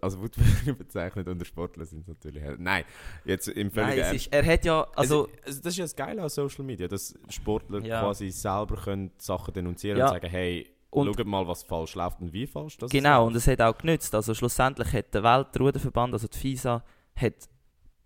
[0.00, 2.42] also Wutbürger bezeichnet und der Sportler sind es natürlich.
[2.58, 2.84] Nein,
[3.24, 4.14] jetzt im nein, völligen Ernst.
[4.26, 7.14] ist, er hat ja, also es, das ist ja das Geile an Social Media, dass
[7.28, 8.00] Sportler Ja.
[8.00, 10.06] quasi selber können Sachen denunzieren Ja.
[10.06, 13.30] und sagen, hey, Und- schaut mal, was falsch läuft und wie falsch das Genau, läuft.
[13.32, 14.14] und es hat auch genützt.
[14.14, 16.82] Also schlussendlich hat der Weltruderverband, also die FISA,
[17.16, 17.34] hat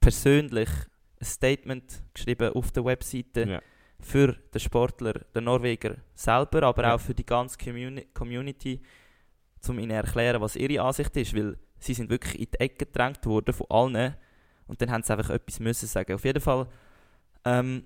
[0.00, 0.68] persönlich
[1.20, 3.60] ein Statement geschrieben auf der Webseite Ja.
[4.02, 6.94] Für den Sportler, den Norweger selber, aber Ja.
[6.94, 8.80] auch für die ganze Communi Community,
[9.68, 12.86] um ihnen zu erklären, was ihre Ansicht ist, weil sie sind wirklich in die Ecke
[12.86, 14.14] gedrängt worden von allen
[14.66, 16.14] und dann haben sie einfach etwas müssen sagen.
[16.14, 16.66] Auf jeden Fall
[17.44, 17.84] ähm,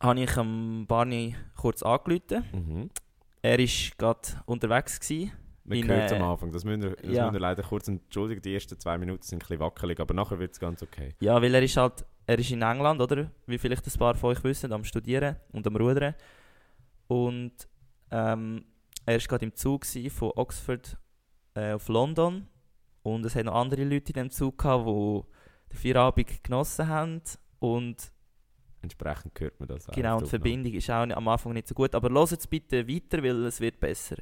[0.00, 2.44] habe ich am Barney kurz angerufen.
[2.52, 2.90] Mhm.
[3.42, 3.66] Er war
[3.98, 5.00] gerade unterwegs.
[5.00, 5.32] Gewesen.
[5.64, 7.22] Man In, hört es äh, am Anfang, das müssen wir, das ja.
[7.22, 10.38] müssen wir leider kurz entschuldigen, die ersten zwei Minuten sind ein bisschen wackelig, aber nachher
[10.38, 11.14] wird es ganz okay.
[11.20, 13.30] Ja, weil er ist halt, er ist in England, oder?
[13.46, 16.14] Wie vielleicht ein paar von euch wissen, am Studieren und am Rudern.
[17.06, 17.52] Und
[18.10, 18.64] ähm,
[19.06, 20.96] er war gerade im Zug von Oxford
[21.54, 22.48] äh, auf London.
[23.02, 25.22] Und es hat noch andere Leute in dem Zug gehabt, die
[25.72, 27.22] den Feierabend genossen haben.
[27.58, 28.12] Und
[28.80, 29.92] Entsprechend hört man das auch.
[29.92, 30.30] genau, und die.
[30.30, 31.94] Verbindung ist auch am Anfang nicht so gut.
[31.94, 34.16] Aber hört es bitte weiter, weil es wird besser.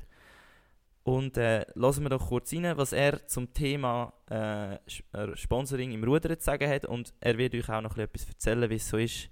[1.02, 6.04] Und äh, hören wir doch kurz rein, was er zum Thema äh, äh, Sponsoring im
[6.04, 6.84] Rudern zu sagen hat.
[6.84, 9.28] Und er wird euch auch noch ein bisschen etwas erzählen, wie es so ist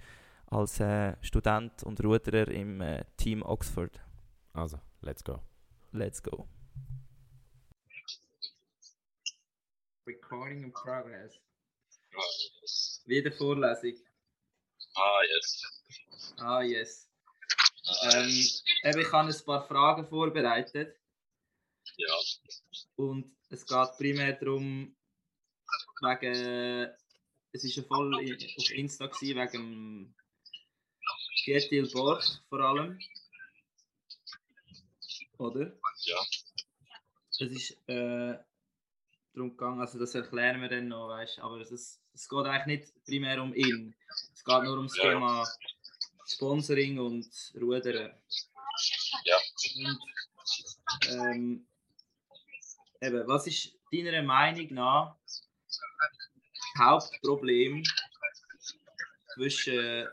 [0.47, 4.01] als äh, Student und Ruderer im äh, Team Oxford.
[4.55, 5.43] Also, let's go.
[5.93, 6.49] Let's go.
[10.07, 11.39] Recording in progress.
[12.63, 13.03] Yes.
[13.07, 13.95] Wieder Vorlesung.
[14.95, 15.63] Ah, yes.
[16.39, 17.09] Ah, yes.
[17.87, 18.65] Ah, Ähm, yes.
[18.85, 20.98] eben, ich habe ein paar Fragen vorbereitet
[21.99, 22.15] Ja.
[22.97, 24.97] und es geht primär darum,
[26.01, 26.95] wegen.
[27.51, 30.15] Es war ja voll auf Insta gewesen, wegen dem
[31.45, 32.99] Getil Borch vor allem.
[35.39, 35.73] Oder?
[36.05, 36.17] Ja.
[37.31, 38.37] Es ist äh,
[39.33, 42.81] darum gegangen, also das erklären wir dann noch, weißt aber es, ist, es geht eigentlich
[42.81, 43.95] nicht primär um ihn.
[44.35, 45.03] Es geht nur ums ja.
[45.05, 45.49] Thema
[46.27, 47.29] Sponsoring und
[47.61, 48.13] Rudern.
[49.25, 49.37] Ja.
[49.77, 49.99] Und
[51.09, 51.69] ähm,
[53.01, 55.43] eben, was ist deiner Meinung nach das
[56.79, 57.83] Hauptproblem
[59.35, 60.07] zwischen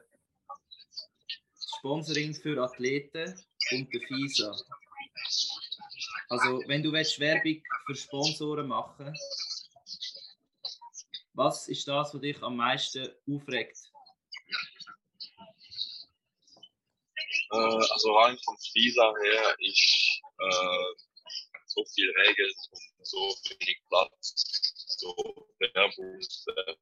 [1.78, 3.34] Sponsoring für Athleten
[3.72, 4.56] und der FISA?
[6.30, 9.14] Also, wenn du willst, Werbung für Sponsoren machen
[11.36, 13.78] was ist das, was dich am meisten aufregt?
[17.52, 21.05] Äh, also rein vom Visa her ist äh,
[21.76, 24.34] so viel Regeln und so wenig Platz,
[24.98, 25.12] so
[25.60, 26.80] Werbungswerfen.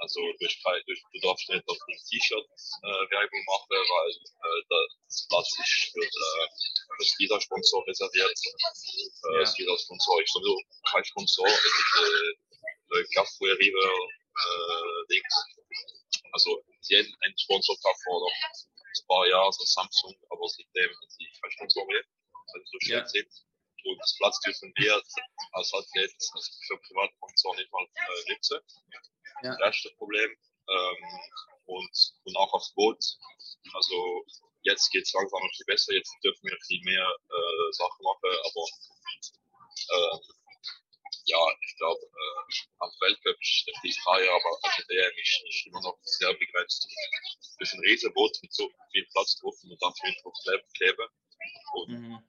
[0.00, 4.62] Also du, hast kein, du, darfst nicht auf dem T-Shirt äh, Werbung machen, weil äh,
[4.70, 6.48] das Platz ist für, äh,
[6.86, 8.30] für das Visa-Sponsor reserviert.
[8.30, 9.40] Äh, Ja.
[9.40, 10.56] Das Visa-Sponsor ist sowieso
[10.92, 11.94] kein Sponsor, es ist
[12.94, 15.22] äh, Carrefour River äh, Ding.
[16.32, 21.26] Also sie einen Sponsor vor noch ein paar Jahren, so Samsung, aber seitdem haben sie
[21.40, 22.02] keinen Sponsor mehr,
[22.54, 23.06] weil sie so schön Ja.
[23.06, 23.28] sind.
[23.84, 24.94] Und das Platz dürfen wir
[25.52, 28.60] als Athlet, also für Privatsponsor nicht mal äh, nutzen.
[29.42, 29.50] Ja.
[29.50, 30.30] Das erste Problem.
[30.68, 31.20] Ähm,
[31.66, 32.98] und, und auch aufs Boot.
[33.72, 34.24] Also
[34.62, 38.30] jetzt geht es langsam ein bisschen besser, jetzt dürfen wir bisschen mehr äh, Sachen machen,
[38.44, 38.64] aber
[39.88, 40.18] äh,
[41.24, 45.44] ja, ich glaube, äh, am Weltcup ist der viel freier, aber auf der DM ist,
[45.48, 46.88] ist immer noch sehr begrenzt.
[47.58, 50.34] Das ist ein Riesenboot mit so viel Platz drauf und man darf nicht drauf
[50.74, 51.08] kleben.
[51.74, 52.28] Und Mhm.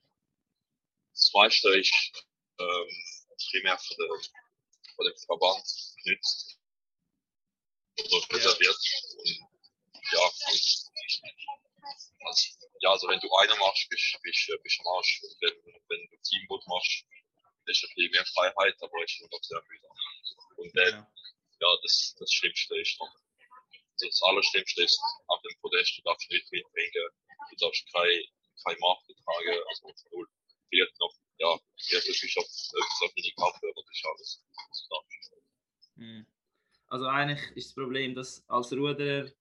[1.20, 2.26] Ist
[2.60, 2.88] ähm,
[3.52, 4.22] primär für den,
[4.96, 5.66] für den Verband
[6.04, 6.60] genützt
[7.98, 8.78] oder reserviert.
[9.18, 9.50] Und
[10.12, 10.92] ja, als,
[12.26, 15.22] als, ja, also wenn du einer machst, bist du bist, bist du am Arsch.
[15.24, 17.04] Und wenn, wenn du Teamboot machst,
[17.66, 19.98] ist ein bisschen mehr Freiheit, aber ist immer noch sehr mühsam.
[20.58, 21.12] Und dann, Ja.
[21.62, 26.30] ja, das, das Schlimmste ist noch, also das Allerschlimmste ist, auf dem Podest, du darfst
[26.32, 27.10] nicht mitbringen,
[27.52, 28.24] du darfst kein,
[28.66, 30.28] kein Marke tragen, also null.
[30.70, 32.46] Vielleicht noch, ja, vielleicht ist auf
[33.16, 34.44] deine Kappe, aber das ist alles.
[35.96, 36.26] Mhm.
[36.88, 39.32] Also eigentlich ist das Problem, dass als Ruderer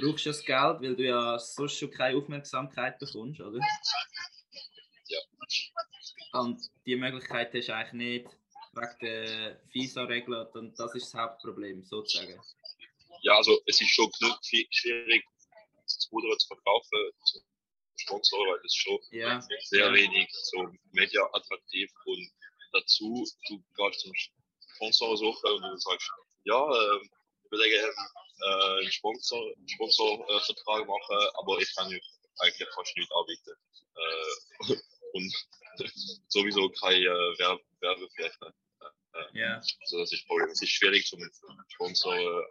[0.00, 3.60] brauchst du das Geld, weil du ja sonst schon keine Aufmerksamkeit bekommst, oder?
[5.06, 5.20] Ja.
[6.40, 8.26] Und die Möglichkeit hast du eigentlich nicht
[8.72, 12.40] wegen der FISA-Regeln und das ist das Hauptproblem, sozusagen.
[13.22, 15.24] Ja, also es ist schon genug schwierig,
[15.82, 17.12] das Ruder zu verkaufen,
[17.96, 19.40] Sponsoren, weil es schon Ja.
[19.64, 22.30] sehr wenig so media attraktiv und
[22.72, 24.12] dazu, du gehst zum
[24.74, 26.10] Sponsor suchen und du sagst,
[26.44, 27.10] ja, ähm,
[27.44, 27.92] ich würde gerne
[28.42, 32.02] äh, einen Sponsor, Sponsorvertrag machen, aber ich kann euch
[32.38, 33.54] eigentlich fast nichts anbieten.
[33.96, 34.60] Äh,
[35.14, 35.32] und
[36.28, 38.54] sowieso keine äh, Werb Werbefläche.
[39.32, 39.56] Ja.
[39.80, 40.48] Also das ist das Problem.
[40.48, 41.20] Es ist schwierig, zum
[41.68, 42.44] Sponsor äh,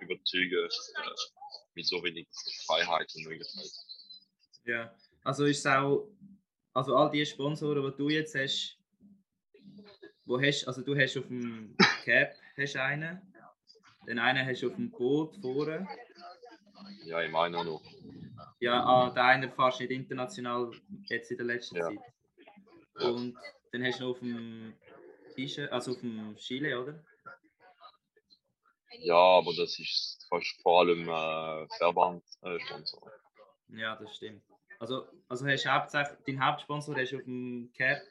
[0.00, 0.68] überzeugen
[1.74, 2.26] mit so wenig
[2.66, 3.70] Freiheit und Möglichkeit.
[4.66, 6.08] Ja, also ist es auch,
[6.74, 8.78] also all die Sponsoren, die du jetzt hast,
[10.24, 13.20] wo hast, also du hast auf dem Cap hast einen,
[14.06, 15.86] den einen hast du auf dem Boot vorne,
[17.04, 17.82] Ja, ich meine auch noch.
[18.58, 20.72] ja, ah, der eine fährst nicht international
[21.08, 21.88] jetzt in der letzten Ja.
[21.88, 21.98] Zeit.
[23.00, 23.36] Und
[23.70, 24.74] dann hast du noch auf dem
[25.36, 27.04] T-Shirt, also auf dem Chile, oder?
[28.98, 33.12] Ja, aber das ist fast vor allem äh, Verband-Sponsor.
[33.68, 34.42] Ja, das stimmt.
[34.78, 38.02] Also, also hast du hauptsächlich, dein Hauptsponsor hast du auf dem Cap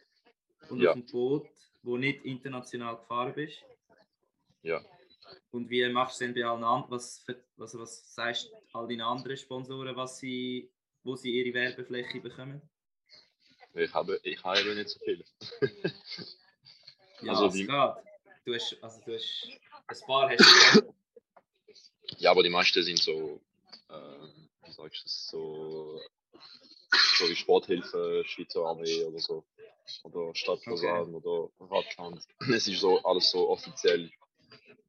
[0.70, 0.92] und Ja.
[0.92, 1.48] auf dem Boot,
[1.84, 3.64] wo nicht international gefahren bist.
[4.64, 4.84] Ja.
[5.52, 6.92] Und wie machst du denn bei allen anderen?
[6.92, 10.70] Was, für, also was sagst du all deinen anderen Sponsoren, was sie,
[11.04, 12.62] wo sie ihre Werbefläche bekommen?
[13.74, 15.24] Ich habe, ich habe nicht so viel.
[17.22, 17.94] Ja, Also es die- geht.
[18.46, 19.48] Du hast, also du hast
[19.88, 20.94] ein paar hast du.
[22.20, 23.42] Ja, aber die meisten sind so,
[23.90, 24.28] äh,
[24.64, 26.00] wie sagst du das, so,
[27.18, 29.46] so wie Sporthilfe, Schweizer Armee oder so.
[30.04, 32.24] Oder Stadtversagen oder Radstand.
[32.54, 34.12] Es ist so alles so offiziell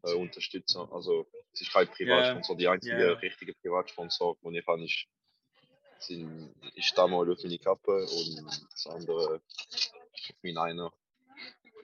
[0.02, 0.88] äh, Unterstützer.
[0.90, 2.56] Also es ist kein Privatsponsor.
[2.56, 3.12] Die einzige Ja.
[3.14, 5.06] richtige Privatsponsor, den ich habe, ist,
[5.98, 10.92] sind, ist damals auf meine Kappe und das andere auf mein einer.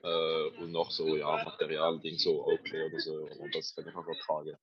[0.03, 3.29] Äh, und noch so, ja, Materialding, so okay oder so.
[3.39, 4.57] Und das kann ich einfach tragen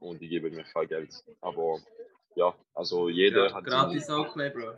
[0.00, 1.14] und die geben mir kein Geld.
[1.40, 1.80] Aber
[2.36, 4.76] ja, also jeder, Ja, hat, gratis seinen, Oakley, Bro.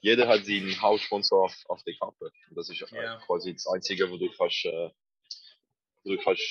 [0.00, 2.30] jeder hat seinen Hauptsponsor auf, auf der Kappe.
[2.50, 3.16] Das ist äh, Ja.
[3.26, 4.90] quasi das Einzige, wo du kannst, äh,
[6.04, 6.42] wo du kannst,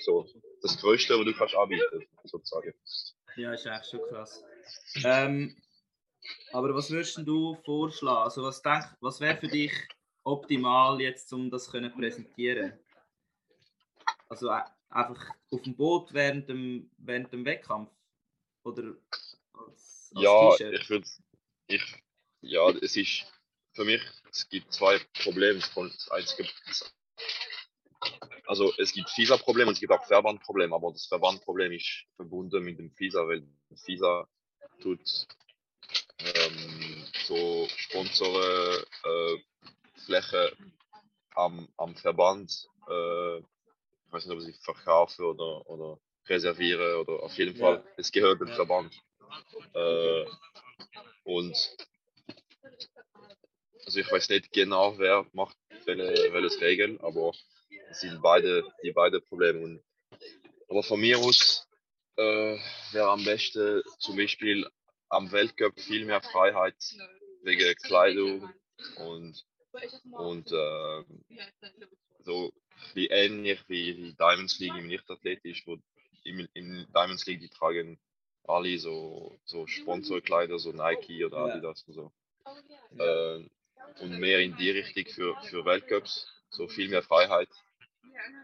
[0.00, 0.26] so,
[0.62, 2.74] das Größte, wo du kannst anbieten, sozusagen.
[3.36, 4.44] Ja, ist eigentlich schon krass.
[5.04, 5.56] Ähm,
[6.52, 8.22] aber was würdest du vorschlagen?
[8.24, 9.72] Also was denk, was wäre für dich
[10.24, 12.78] optimal jetzt, um das können präsentieren?
[14.28, 17.90] Also äh, einfach auf dem Boot während dem, während dem Wettkampf?
[18.64, 18.94] Oder
[19.52, 21.08] als, als Ja, ich würde,
[21.68, 21.82] ich,
[22.40, 23.26] ja, es ist,
[23.74, 25.60] für mich, es gibt zwei Probleme.
[25.60, 26.48] Das einzige,
[28.46, 32.78] also es gibt FISA-Probleme und es gibt auch Verbandprobleme, aber das Verbandproblem ist verbunden mit
[32.78, 33.46] dem FISA, weil
[33.84, 34.28] FISA
[34.80, 35.00] tut
[36.18, 39.36] ähm, so Sponsoren äh,
[40.04, 40.56] Fläche
[41.34, 45.98] am, am Verband, äh, ich weiß nicht, ob sie verkaufen oder, oder
[46.28, 47.56] reservieren oder auf jeden.
[47.56, 48.48] Fall, es gehört dem.
[48.48, 48.94] Verband.
[49.74, 50.24] Äh,
[51.24, 51.76] und
[53.86, 57.32] also ich weiß nicht genau, wer macht welche, welches Regeln, aber
[57.90, 59.60] es sind beide die beide Probleme.
[59.60, 59.82] Und,
[60.68, 61.66] aber von mir aus
[62.16, 62.58] äh,
[62.92, 64.66] wäre am besten zum Beispiel
[65.08, 66.76] am Weltcup viel mehr Freiheit
[67.42, 68.50] wegen Kleidung
[68.96, 69.44] und,
[70.12, 71.04] und äh,
[72.20, 72.52] so
[72.94, 75.76] wie ähnlich wie die Diamonds League im Nichtathletisch, wo
[76.24, 77.98] in, in Diamonds League die tragen
[78.44, 81.38] alle so, so Sponsorkleider, so Nike oder.
[81.38, 82.12] Adidas und so.
[82.98, 83.48] Äh,
[84.00, 87.48] und mehr in die Richtung für, für Weltcups, so viel mehr Freiheit,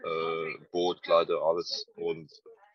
[0.03, 2.31] äh, Bootkleider, alles und,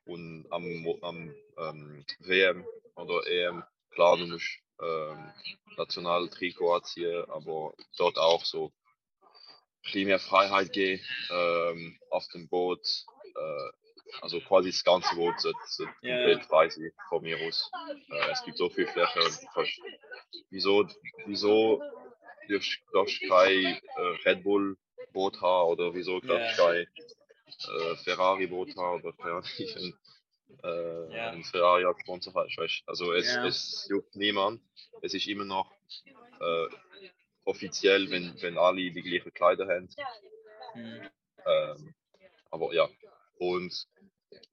[0.07, 0.65] und am,
[1.03, 5.33] am ähm, WM oder EM, klar, du musst ähm,
[5.77, 8.73] Nationaltrikot anziehen, aber dort auch so
[9.83, 12.87] viel mehr Freiheit geben ähm, auf dem Boot.
[13.35, 13.71] Äh,
[14.21, 16.17] also quasi das ganze Boot sollte, sollte Ja.
[16.17, 17.71] komplett frei sein von mir aus.
[18.11, 19.19] Äh, es gibt so viel Fläche.
[19.21, 19.81] und kannst-
[20.51, 20.89] Wieso,
[21.27, 21.81] wieso
[22.93, 23.65] darfst du kein
[23.97, 24.77] äh, Red Bull
[25.13, 26.69] Boot haben oder wieso darfst du Ja.
[26.73, 26.87] kein
[27.93, 29.45] äh, Ferrari Boot haben oder keine Ahnung,
[30.65, 31.31] äh, Ja.
[31.31, 32.57] ein Ferrari Sponsor hast.
[32.59, 32.83] Weißt?
[32.87, 34.61] Also es, es juckt niemand.
[35.03, 35.71] Es ist immer noch
[36.41, 36.67] äh,
[37.45, 39.89] offiziell, wenn, wenn alle die gleichen Kleider haben.
[40.75, 41.09] Mhm.
[41.47, 41.95] Ähm,
[42.51, 42.89] aber ja.
[43.39, 43.87] Und,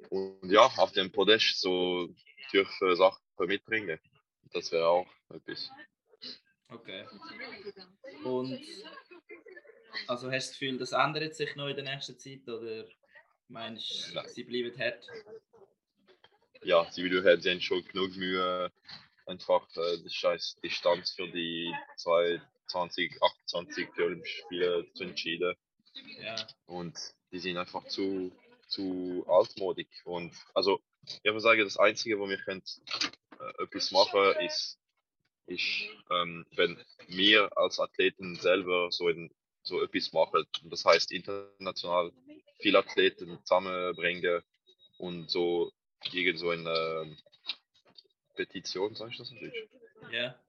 [0.09, 2.09] und ja, auf dem Podest so
[2.51, 3.99] dürfen Sachen mitbringen.
[4.53, 5.69] Das wäre auch etwas.
[6.69, 7.05] Okay.
[8.23, 8.59] Und
[10.07, 12.85] also hast du das Gefühl, das ändert sich noch in der nächsten Zeit oder
[13.47, 15.05] meinst du, sie bleiben hart?
[16.63, 18.71] Ja, die Video haben sie haben schon genug Mühe,
[19.25, 23.89] einfach äh, die scheiß Distanz für die 2028
[24.23, 25.55] Spiele zu entscheiden.
[26.21, 26.35] Ja.
[26.67, 26.97] Und
[27.31, 28.31] die sind einfach zu,
[28.71, 29.87] zu altmodig.
[30.05, 32.63] Und also, ich würde sagen, das Einzige, wo wir können,
[33.39, 34.79] äh, etwas machen ist,
[35.47, 39.29] ist ähm, wenn wir als Athleten selber so, ein,
[39.63, 40.45] so etwas machen.
[40.63, 42.11] Das heißt, international
[42.59, 44.41] viele Athleten zusammenbringen
[44.97, 45.71] und so
[46.11, 47.17] irgend so eine ähm,
[48.35, 49.67] Petition, sag ich das natürlich,
[50.11, 50.39] Ja.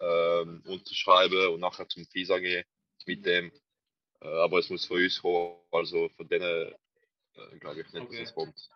[0.00, 2.64] ähm, unterschreiben und nachher zum FISA gehen
[3.06, 3.52] mit dem.
[4.20, 6.74] Äh, aber es muss von uns kommen, also von denen
[7.60, 8.20] glaube ich nicht, Okay.
[8.20, 8.70] dass es kommt.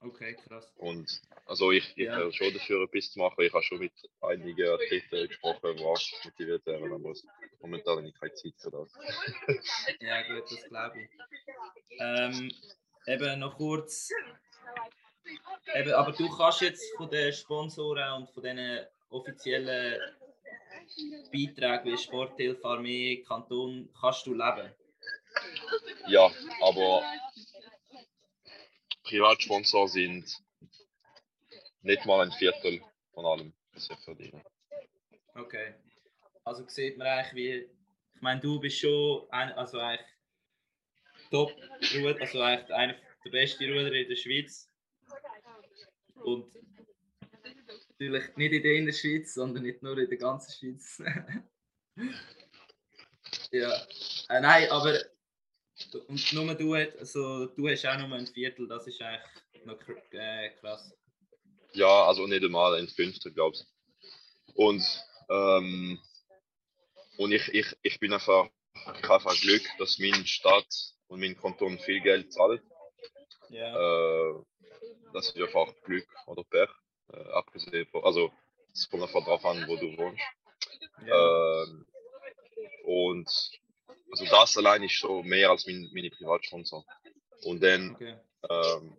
[0.00, 0.72] Okay, krass.
[0.76, 2.18] Und also ich, ich Ja.
[2.18, 3.40] wäre schon dafür etwas zu machen.
[3.42, 6.98] Ich habe schon mit einigen Athleten gesprochen, auch motiviert wären, aber
[7.60, 8.92] momentan habe ich keine Zeit für das.
[10.00, 11.08] Ja gut, das glaube ich.
[11.98, 12.52] Ähm,
[13.06, 14.10] eben noch kurz.
[15.74, 19.98] Eben, aber du kannst jetzt von den Sponsoren und von diesen offiziellen
[21.32, 24.72] Beiträgen wie Sporthilfe, Armee, Kanton, kannst du leben.
[26.08, 26.30] Ja,
[26.62, 27.02] aber
[29.06, 30.36] Privatsponsor sind
[31.82, 32.82] nicht mal ein Viertel
[33.12, 34.44] von allem, was ich verdiene.
[35.34, 35.74] Okay.
[36.44, 37.70] Also sieht man eigentlich wie.
[38.14, 40.06] Ich meine, du bist schon ein, also eigentlich
[41.30, 41.52] top
[41.94, 44.70] Ruder, also eigentlich einer der besten Ruderer in der Schweiz.
[46.14, 46.52] Und
[47.90, 51.02] natürlich nicht in der Innerschweiz, sondern nicht nur in der ganzen Schweiz.
[53.52, 53.86] ja.
[54.28, 54.98] Äh, nein, aber
[56.08, 59.78] und nur du, also, du hast auch nur ein Viertel, das ist eigentlich noch
[60.12, 60.92] äh, krass.
[61.72, 64.54] Ja, also nicht einmal ein Fünftel, glaube ich.
[64.54, 64.82] Und,
[65.28, 66.00] ähm,
[67.18, 70.66] und ich, ich, ich bin einfach, ich habe einfach Glück, dass mein Staat
[71.08, 72.62] und mein Kanton viel Geld zahlt.
[73.50, 74.30] Ja.
[74.30, 74.42] Äh,
[75.12, 76.70] das ist einfach Glück oder Pech.
[77.12, 78.32] Äh, abgesehen von, also
[78.72, 80.22] es kommt einfach drauf an, wo du wohnst.
[81.06, 81.62] ja.
[81.64, 81.86] Ähm,
[82.84, 83.28] und
[84.10, 86.84] also das allein ist schon mehr als mein, meine Privatsponsor.
[87.42, 88.16] Und dann, okay.
[88.48, 88.96] ähm,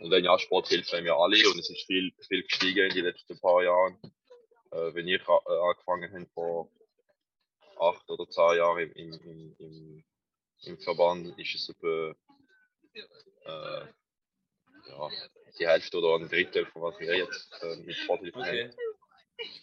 [0.00, 3.04] und dann ja, Sporthilfe haben wir alle und es ist viel, viel gestiegen in den
[3.04, 3.98] letzten paar Jahren.
[4.70, 6.70] Äh, wenn ich äh, angefangen habe vor
[7.80, 10.04] acht oder zehn Jahren im, im, im, im,
[10.64, 12.14] im Verband, ist es etwa
[13.44, 13.86] äh,
[14.88, 15.10] ja,
[15.58, 18.38] die Hälfte oder ein Drittel von was wir jetzt äh, mit Sporthilfe.
[18.38, 18.70] Okay.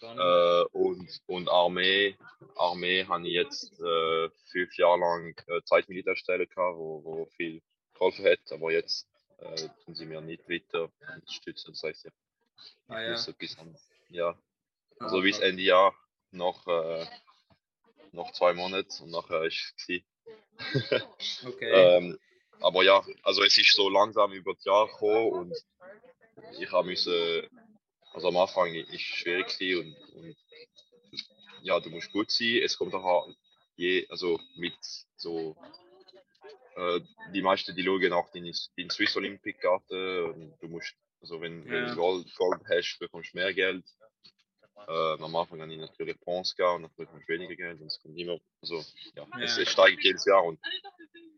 [0.01, 2.17] Äh, und, und Armee,
[2.55, 7.61] Armee habe ich jetzt äh, fünf Jahre lang äh, Zeitmilitärstelle gehabt, wo, wo viel
[7.93, 9.07] geholfen hat, aber jetzt
[9.39, 11.71] äh, tun sie mir nicht weiter unterstützen.
[11.73, 12.11] Das heißt, ja,
[12.88, 13.13] ah, ja.
[13.13, 13.78] etwas an,
[14.09, 14.38] ja,
[14.99, 15.49] Ah, also bis krass.
[15.49, 15.93] Ende Jahr
[16.32, 17.05] noch, äh,
[18.11, 20.01] noch zwei Monate und nachher ist es.
[21.45, 21.69] Okay.
[21.69, 22.17] Ähm,
[22.61, 25.53] aber ja, also es ist so langsam über das Jahr gekommen und
[26.57, 27.47] ich habe müssen,
[28.16, 30.36] also am Anfang ist es schwierig gewesen und, und
[31.63, 32.61] ja, du musst gut sein.
[32.63, 33.30] Es kommt auch
[33.76, 34.78] je, also mit
[35.18, 35.55] so,
[36.76, 37.01] äh,
[37.34, 41.88] die meisten, die schauen auch den, den Swiss Olympic Garten du musst Also wenn, wenn
[41.88, 43.84] du Gold, Gold hast, bekommst du mehr Geld.
[44.88, 44.91] Äh,
[45.24, 47.99] am Anfang habe ich natürlich Bronze gehabt und dann bekommst du weniger Geld und es
[48.01, 48.84] kommt immer, also
[49.16, 49.63] ja, es, Ja.
[49.63, 50.59] es steigt jedes Jahr und,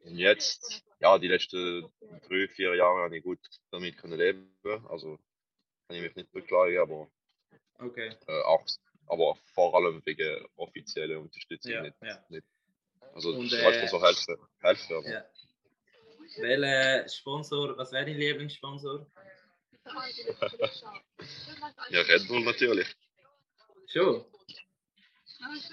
[0.03, 1.87] und jetzt, ja, die letzten
[2.27, 3.39] drei, vier Jahre habe ich gut
[3.71, 4.51] damit können leben.
[4.89, 5.17] Also
[5.87, 7.07] kann ich mich nicht beklagen, aber
[7.79, 8.15] Okay.
[8.27, 8.63] äh, auch,
[9.07, 12.23] aber vor allem wegen offizieller Unterstützung Ja, nicht, ja.
[12.29, 12.45] nicht.
[13.13, 15.25] Also Und, kannst äh, so helfen, helfen aber Ja.
[16.39, 19.07] Welcher Sponsor, was wäre dein Lieblingssponsor?
[21.89, 22.93] ja, Red Bull natürlich.
[23.87, 24.25] Schon.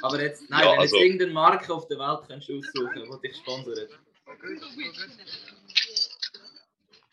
[0.02, 3.20] Aber jetzt, nein, Ja, wenn also- jetzt irgendeine Marke auf der Welt kannst du aussuchen,
[3.22, 3.90] die dich sponsert.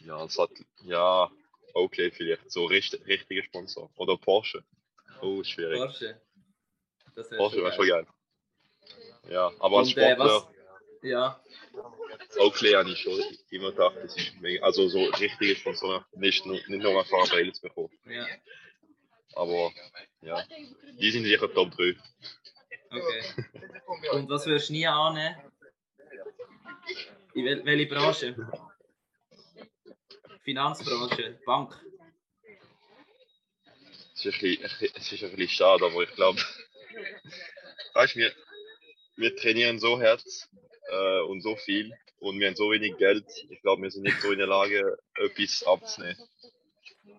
[0.01, 0.51] Ja, es hat,
[0.83, 1.31] ja,
[1.73, 3.89] okay, vielleicht so richtig, richtiger Sponsor.
[3.95, 4.63] Oder Porsche.
[5.21, 5.79] Oh, schwierig.
[5.79, 6.21] Porsche.
[7.15, 8.07] Das Porsche wäre schon geil.
[9.29, 10.47] Ja, aber als Und, äh, Sportler, was,
[11.03, 11.41] ja,
[12.37, 13.19] Oakley habe ich schon
[13.49, 17.59] immer gedacht, das ist mega, also so richtige Sponsoren, nicht nur, nicht nur einfach Baileys
[17.59, 17.91] bekommen.
[18.05, 18.25] ja,
[19.33, 19.71] Aber
[20.21, 20.43] ja,
[20.99, 21.95] die sind sicher Top 3.
[22.91, 24.09] okay.
[24.13, 25.35] Und was würdest du nie annehmen?
[27.33, 28.35] In wel welche Branche?
[30.43, 31.79] Finanzbranche, Bank.
[34.13, 36.39] Es ist, ein bisschen, ein es ist ein bisschen schade, aber ich glaube,
[37.93, 38.31] weißt du, wir,
[39.15, 40.23] wir trainieren so hart
[40.89, 43.25] äh, und so viel und wir haben so wenig Geld.
[43.49, 46.17] Ich glaube, wir sind nicht so in der Lage, etwas abzunehmen.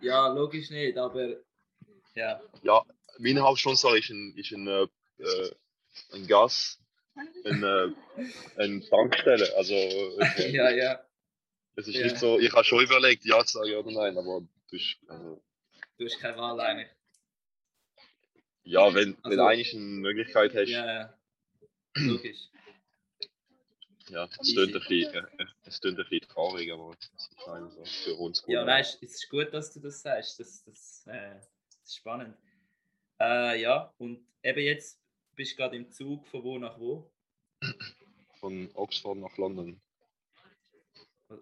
[0.01, 1.37] Ja, logisch nicht, aber
[2.15, 2.85] ja, Ja,
[3.19, 4.87] mein Hauptsponsor ist ein, ist ein, äh,
[5.19, 5.51] äh,
[6.13, 6.79] ein Gas,
[7.45, 7.89] ein, äh,
[8.57, 9.57] eine Tankstelle.
[9.57, 9.75] Also,
[10.39, 11.05] ja, ja.
[11.77, 12.05] Es ist Ja.
[12.05, 15.43] nicht so, ich habe schon überlegt, ja zu sagen oder nein, aber du ist, also,
[15.99, 16.89] Du hast keine Wahl eigentlich.
[18.65, 21.19] ja, wenn, wenn Also- eigentlich eine Möglichkeit hast, Ja, ja.
[21.95, 22.49] Logisch.
[24.09, 27.71] ja, es tönt ein bisschen, äh, es tönt ein bisschen traurig, aber es ist einfach
[27.71, 28.53] so für uns gut.
[28.55, 30.41] Ja, weißt du, es ist gut, dass du das sagst.
[30.41, 31.49] Das, das, äh, das
[31.85, 32.37] ist spannend.
[33.21, 34.99] Äh, ja, und eben jetzt
[35.37, 37.11] bist du gerade im Zug von wo nach wo.
[38.41, 39.81] Von Oxford nach London.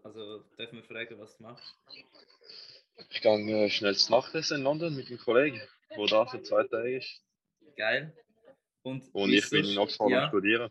[0.03, 1.74] Also dürfen wir fragen, was du machst.
[3.09, 5.61] Ich gehe äh, schnell zu Nachtessen in London mit einem Kollegen,
[5.97, 7.22] der da für zwei Tage ist.
[7.76, 8.12] Geil.
[8.82, 10.70] Und, Und ich bin in Oxford am ja, Studieren.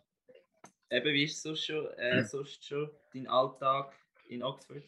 [0.91, 3.93] Eben, wie ist sonst schon, äh, sonst schon dein Alltag
[4.28, 4.84] in Oxford?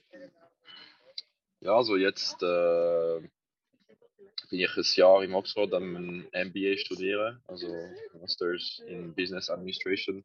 [1.60, 3.20] Ja, also jetzt äh,
[4.50, 7.68] bin ich ein Jahr in Oxford am MBA studieren, also
[8.20, 10.24] Masters in Business Administration.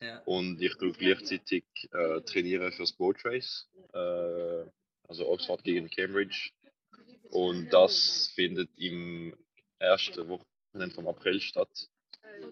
[0.00, 0.20] Ja.
[0.24, 4.64] Und ich tue gleichzeitig äh, trainieren fürs Boat Race, äh,
[5.08, 6.50] also Oxford gegen Cambridge.
[7.30, 9.36] Und das findet im
[9.78, 11.88] ersten Wochenende vom April statt.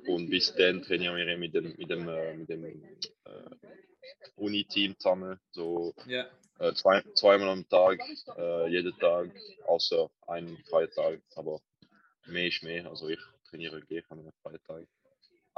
[0.07, 2.65] Und bis dann trainieren wir mit dem, mit dem, äh, mit dem
[3.25, 3.51] äh,
[4.37, 6.29] Uni-Team zusammen, so Ja.
[6.59, 7.99] äh, zwei, zweimal am Tag,
[8.37, 9.31] äh, jeden Tag,
[9.67, 11.21] außer einen Freitag.
[11.37, 11.61] Aber
[12.27, 12.87] mehr ist mehr.
[12.87, 14.87] Also ich trainiere gleich an einem Freitag.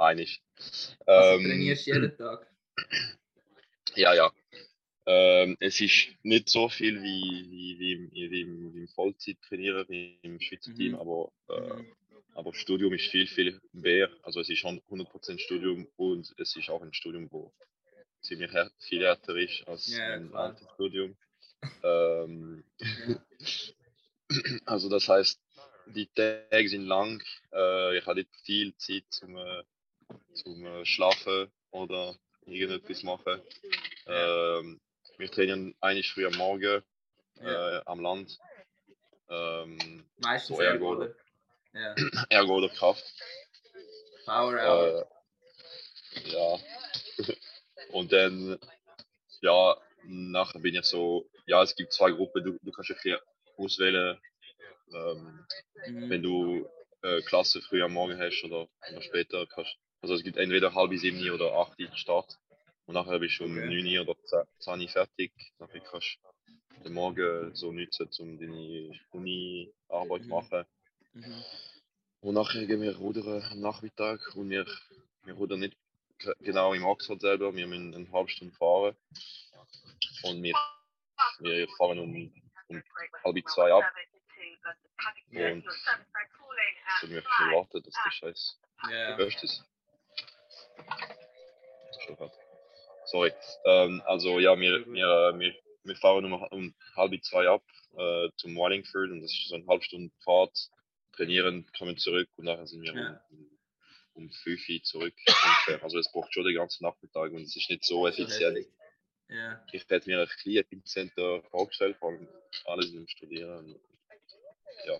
[0.01, 0.41] Einig.
[1.07, 2.47] Also Ähm, trainierst du jeden Tag.
[3.95, 4.31] Ja, ja.
[5.05, 9.87] Ähm, es ist nicht so viel wie, wie, wie, im, wie, im, im Vollzeit-Trainieren
[10.21, 10.75] im Schweizer Mhm.
[10.75, 11.93] Team, aber, äh, Mhm.
[12.35, 14.09] aber Studium ist viel, viel mehr.
[14.23, 17.51] Also es ist schon 100% Studium und es ist auch ein Studium, wo
[18.21, 21.17] ziemlich här viel härter ist als Ja, ein altes Studium.
[21.83, 22.63] Ähm,
[24.65, 25.39] also das heißt,
[25.87, 27.21] die Tage sind lang.
[27.51, 29.63] Äh, ich habe nicht viel Zeit zum, äh,
[30.33, 33.41] zum Schlafen oder irgendetwas machen.
[34.07, 34.81] Ähm,
[35.17, 36.83] wir trainieren eigentlich früh am Morgen
[37.39, 38.37] äh, am Land.
[39.29, 41.03] Ähm, Meistens so Ergo, Ergo.
[41.03, 41.15] oder?
[41.73, 41.95] Ja.
[42.29, 43.03] Ergo oder Kraft.
[44.25, 45.07] Power Hour.
[46.13, 46.59] Äh, ja.
[47.93, 48.59] Und dann,
[49.41, 53.19] ja, nachher bin ich so, ja, es gibt zwei Gruppen, du, du kannst ein bisschen
[53.57, 54.19] auswählen,
[54.93, 55.45] ähm,
[55.87, 56.09] Mhm.
[56.11, 56.69] wenn du
[57.01, 59.47] äh, Klasse früh am Morgen hast oder, oder später.
[59.47, 62.37] Kannst, also es gibt entweder halb sieben oder acht Uhr Start.
[62.85, 63.67] Und nachher bist du um Okay.
[63.81, 65.31] 9 Uhr oder 10 10 Uhr fertig.
[65.59, 66.17] Nachher kannst
[66.77, 70.33] du den Morgen so nutzen, um deine Uni-Arbeit zu Mhm.
[70.33, 70.65] machen.
[71.13, 71.43] Mhm.
[72.21, 74.65] Und nachher gehen wir rudern am Nachmittag und wir,
[75.23, 75.77] wir rudern nicht
[76.19, 78.95] ge- genau im Oxford selber, wir müssen eine halbe Stunde fahren.
[80.23, 80.55] Und wir,
[81.39, 82.33] wir fahren um,
[82.67, 82.83] um
[83.23, 83.83] halb zwei ab.
[85.31, 85.63] Und
[87.01, 89.15] so wir schon warten, dass der Scheiß Ja.
[89.15, 89.63] gelöscht ist.
[93.05, 93.33] Sorry.
[93.65, 97.63] Ähm, also ja, wir, wir, wir, wir fahren um, um halb zwei ab
[97.97, 100.69] äh, zum Wallingford und das ist so eine halbe Stunde Fahrt.
[101.13, 103.21] Trainieren, kommen zurück und nachher sind wir Ja.
[103.31, 103.49] um,
[104.13, 105.13] um 5 Uhr zurück.
[105.81, 108.65] Also es braucht schon den ganzen Nachmittag und es ist nicht so effizient.
[109.27, 109.61] Ja.
[109.71, 112.27] ich hätte mir ein bisschen effizienter vorgestellt, vor allem
[112.65, 113.75] alles im Studieren.
[114.85, 114.99] Ja.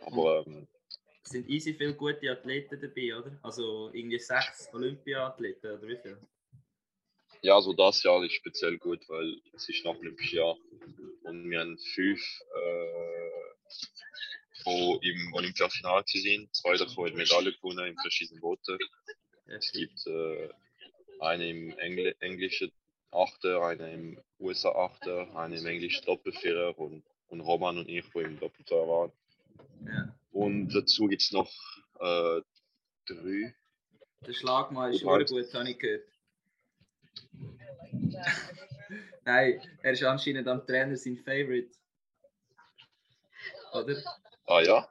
[0.00, 0.66] Aber ähm,
[1.26, 3.38] sind easy viele gute Athleten dabei, oder?
[3.42, 6.18] Also irgendwie sechs Olympia-Athleten, oder wie viel?
[7.46, 10.56] ja, so das Jahr ist speziell gut, weil es ist nach Olympisches Jahr.
[11.22, 12.20] Und wir haben fünf,
[12.56, 13.40] äh,
[14.66, 16.54] die im Olympiafinale sind.
[16.54, 18.78] Zwei davon haben Medaille gewonnen in verschiedenen Booten.
[19.46, 20.48] Es gibt äh,
[21.20, 22.72] eine im Engl englischen
[23.12, 28.18] Achter, eine im USA Achter, eine im englischen Doppelvierer und, und Roman und ich, die
[28.18, 29.12] im Doppelvierer waren.
[29.86, 30.14] ja.
[30.36, 31.50] Und dazu gibt es noch
[31.98, 32.42] äh,
[33.06, 33.54] drei.
[34.26, 35.30] Der Schlagmann ist Gut, halt.
[35.30, 36.06] gut, habe ich gehört.
[39.24, 41.74] Nein, er ist anscheinend am Trainer sein Favorite.
[43.72, 43.96] Oder?
[44.46, 44.86] Ah ja?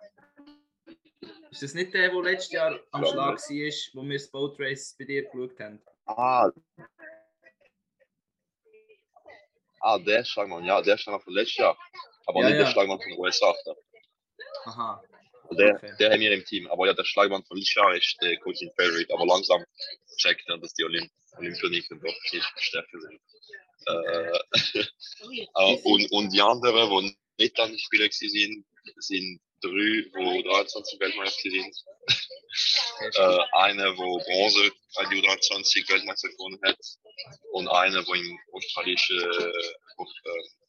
[1.51, 4.59] Ist das nicht der, der letztes Jahr am Ja, Schlag war, wo wir das Boat
[4.59, 5.79] Race bei dir geschaut haben?
[6.05, 6.49] Ah.
[9.79, 11.77] Ah, der Schlagmann, ja, der Schlagmann von letztes Jahr.
[12.25, 12.71] Aber Ja, nicht der ja.
[12.71, 13.53] Schlagmann von den USA.
[14.65, 15.03] Aha.
[15.51, 15.93] Der, Okay.
[15.99, 16.67] der haben wir im Team.
[16.67, 19.13] Aber ja, der Schlagmann von Jahr ist der Coaching Favorite.
[19.13, 19.63] Aber langsam
[20.17, 23.19] checkt er, dass die Olymp Olympioniken doch viel stärker sind.
[23.87, 24.39] Äh,
[24.79, 28.65] äh, und, und die anderen, die nicht an den Spielen waren,
[28.97, 31.75] sind drei, die 23 Weltmeister sind.
[33.15, 36.77] Äh, einer, der Bronze bei der U23 Weltmeister gewonnen hat.
[37.51, 39.51] Und einer, der im australischen, äh,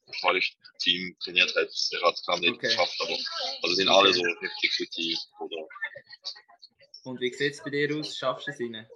[0.07, 1.69] australischen Team trainiert hat.
[1.93, 2.69] Der hat es gar nicht Okay.
[2.69, 3.17] geschafft, aber
[3.63, 5.69] also sind alle so richtig gute oder
[7.05, 8.17] Und wie sieht es bei dir aus?
[8.17, 8.89] Schaffst du es rein?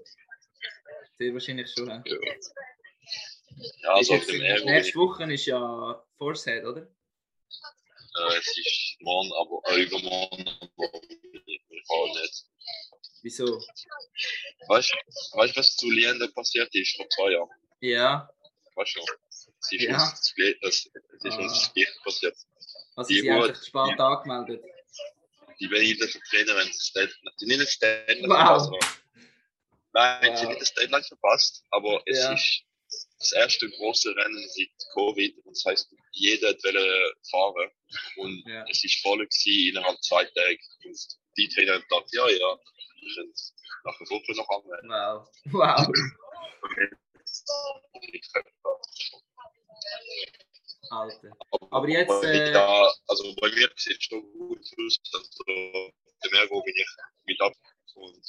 [1.18, 1.88] Sehr wahrscheinlich schon.
[1.88, 2.02] ja.
[3.82, 6.82] Ja, also auf dem Ergo, nächste Woche ist ja Forcehead, oder?
[6.82, 12.46] äh, es ist morgen, aber äh, übermorgen, aber ich ich fahre nicht.
[13.22, 13.60] Wieso?
[14.68, 17.50] Weißt du, was zu Liende passiert ist vor zwei Jahren?
[17.80, 18.30] Ja,
[18.76, 19.00] Weißt du
[19.60, 19.62] noch?
[19.62, 20.02] Es ist Ja.
[20.02, 21.38] uns das es es ist Ah.
[21.42, 22.36] uns das Gleiche passiert.
[22.96, 24.64] also Die sie haben Uhr- sich spät angemeldet.
[25.60, 25.70] Die
[26.30, 28.36] Trainer, wenn sie das Deadline, die nicht das Deadline Wow.
[28.38, 28.78] verpasst haben.
[29.92, 30.48] Nein, sie Wow.
[30.50, 32.32] nicht das Deadline verpasst, aber es Ja.
[32.32, 32.62] ist
[33.18, 37.70] das erste große Rennen seit Covid und das heißt, jeder wollte fahren
[38.16, 38.64] und Ja.
[38.68, 40.98] es ist voll gewesen innerhalb zwei Tagen und
[41.36, 42.58] die Trainer haben gedacht, ja, ja,
[43.00, 43.32] wir können
[43.84, 44.90] nach der Woche noch anmelden.
[44.90, 45.28] Wow.
[45.52, 45.88] Wow.
[50.90, 51.30] Alter.
[51.70, 55.00] Aber jetzt, äh, Ja, also bei mir sieht es schon gut aus.
[55.14, 56.88] Also, der Mergo bin ich
[57.26, 57.52] mit ab
[57.94, 58.26] und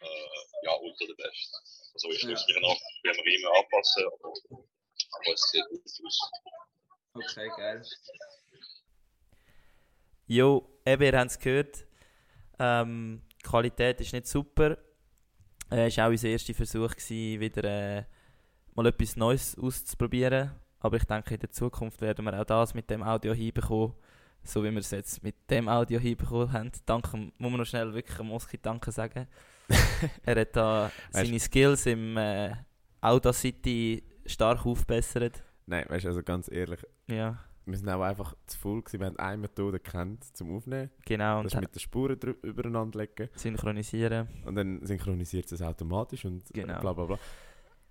[0.00, 1.54] äh, ja, unter der Best.
[1.94, 2.30] Also ich Ja.
[2.30, 6.30] muss mich noch beim Riemen anpassen, aber, aber es sieht gut aus.
[7.14, 7.82] Okay, geil.
[10.26, 11.86] Jo, eben, ihr habt es gehört.
[12.58, 14.78] Ähm, die Qualität ist nicht super.
[15.70, 18.04] Es äh, war auch unser erster Versuch, gewesen, wieder äh,
[18.74, 20.50] mal etwas Neues auszuprobieren.
[20.80, 23.94] Aber ich denke, in der Zukunft werden wir auch das mit dem Audio hinbekommen,
[24.42, 26.70] so wie wir es jetzt mit dem Audio hinbekommen haben.
[26.84, 29.26] Danke, muss man noch schnell wirklich dem Moski Danke sagen.
[30.24, 32.52] er hat da seine Skills im äh,
[33.00, 35.42] Audacity stark aufgebessert.
[35.66, 39.00] Nein, weißt du, also ganz ehrlich, Ja, wir sind auch einfach zu voll gewesen.
[39.00, 40.90] Wir haben eine Methode gekannt zum Aufnehmen.
[41.06, 41.42] genau.
[41.42, 43.30] Das Und ist mit den Spuren übereinander legen.
[43.36, 44.28] synchronisieren.
[44.44, 46.78] Und dann synchronisiert es automatisch und Genau.
[46.80, 47.18] bla bla bla.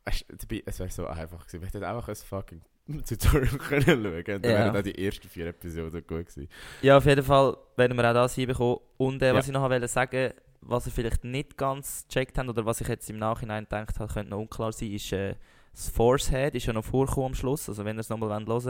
[0.05, 1.61] Es wäre so einfach gewesen.
[1.61, 2.61] Wir hätten einfach ein fucking
[3.07, 4.49] Tutorial können schauen und dann Ja.
[4.65, 6.49] wären auch die ersten vier Episoden gut gewesen.
[6.81, 8.79] Ja, auf jeden Fall werden wir auch das hinbekommen.
[8.97, 9.51] Und äh, was Ja.
[9.51, 13.09] ich noch wollte sagen, was ihr vielleicht nicht ganz gecheckt habt oder was ich jetzt
[13.09, 15.35] im Nachhinein gedacht habe, könnte noch unklar sein, ist äh,
[15.73, 18.45] das Force Head ist ja noch vorgekommen am Schluss, also wenn ihr es nochmal hören
[18.47, 18.65] wollt.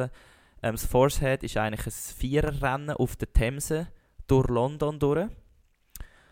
[0.62, 3.88] Ähm, das Force Head ist eigentlich ein Viererrennen auf der Themse
[4.28, 5.28] durch London durch.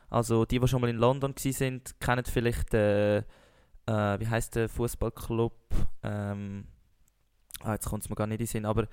[0.09, 3.23] Also die, die schon mal in London waren, kennen vielleicht, äh,
[3.85, 5.53] äh, wie heißt der Fußballclub?
[6.03, 6.67] Ähm,
[7.61, 8.83] ah, jetzt kommt es mir gar nicht in den Sinn, aber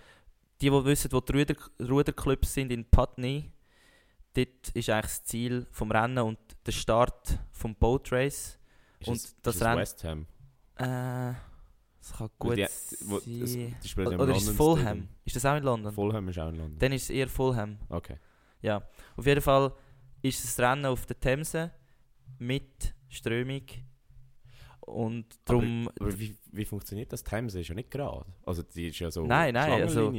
[0.61, 3.53] die, die wissen, wo die Ruder Ruderclubs sind in Putney,
[4.35, 8.59] dort ist eigentlich das Ziel vom Rennen und der Start vom Boat Race.
[9.01, 10.27] Ist Und es, das ist Rennen- West Ham.
[10.77, 11.35] Äh,
[12.01, 12.99] das kann gut die, sein.
[13.09, 14.81] wo, das, die spielen Oder ist es Fulham?
[14.87, 15.09] Stadium.
[15.25, 15.93] Ist das auch in London?
[15.93, 16.79] Fulham ist auch in London.
[16.79, 17.79] Dann ist es eher Fulham.
[17.89, 18.17] Okay.
[18.63, 18.83] Ja,
[19.17, 19.73] auf jeden Fall
[20.23, 21.71] ist es Rennen auf der Themse
[22.39, 23.63] mit Strömung
[24.89, 25.89] und darum...
[26.01, 27.23] Aber wie, wie funktioniert das?
[27.23, 28.25] Themse ist ja nicht gerade.
[28.45, 30.13] Also die ist ja so Nein, nein, also-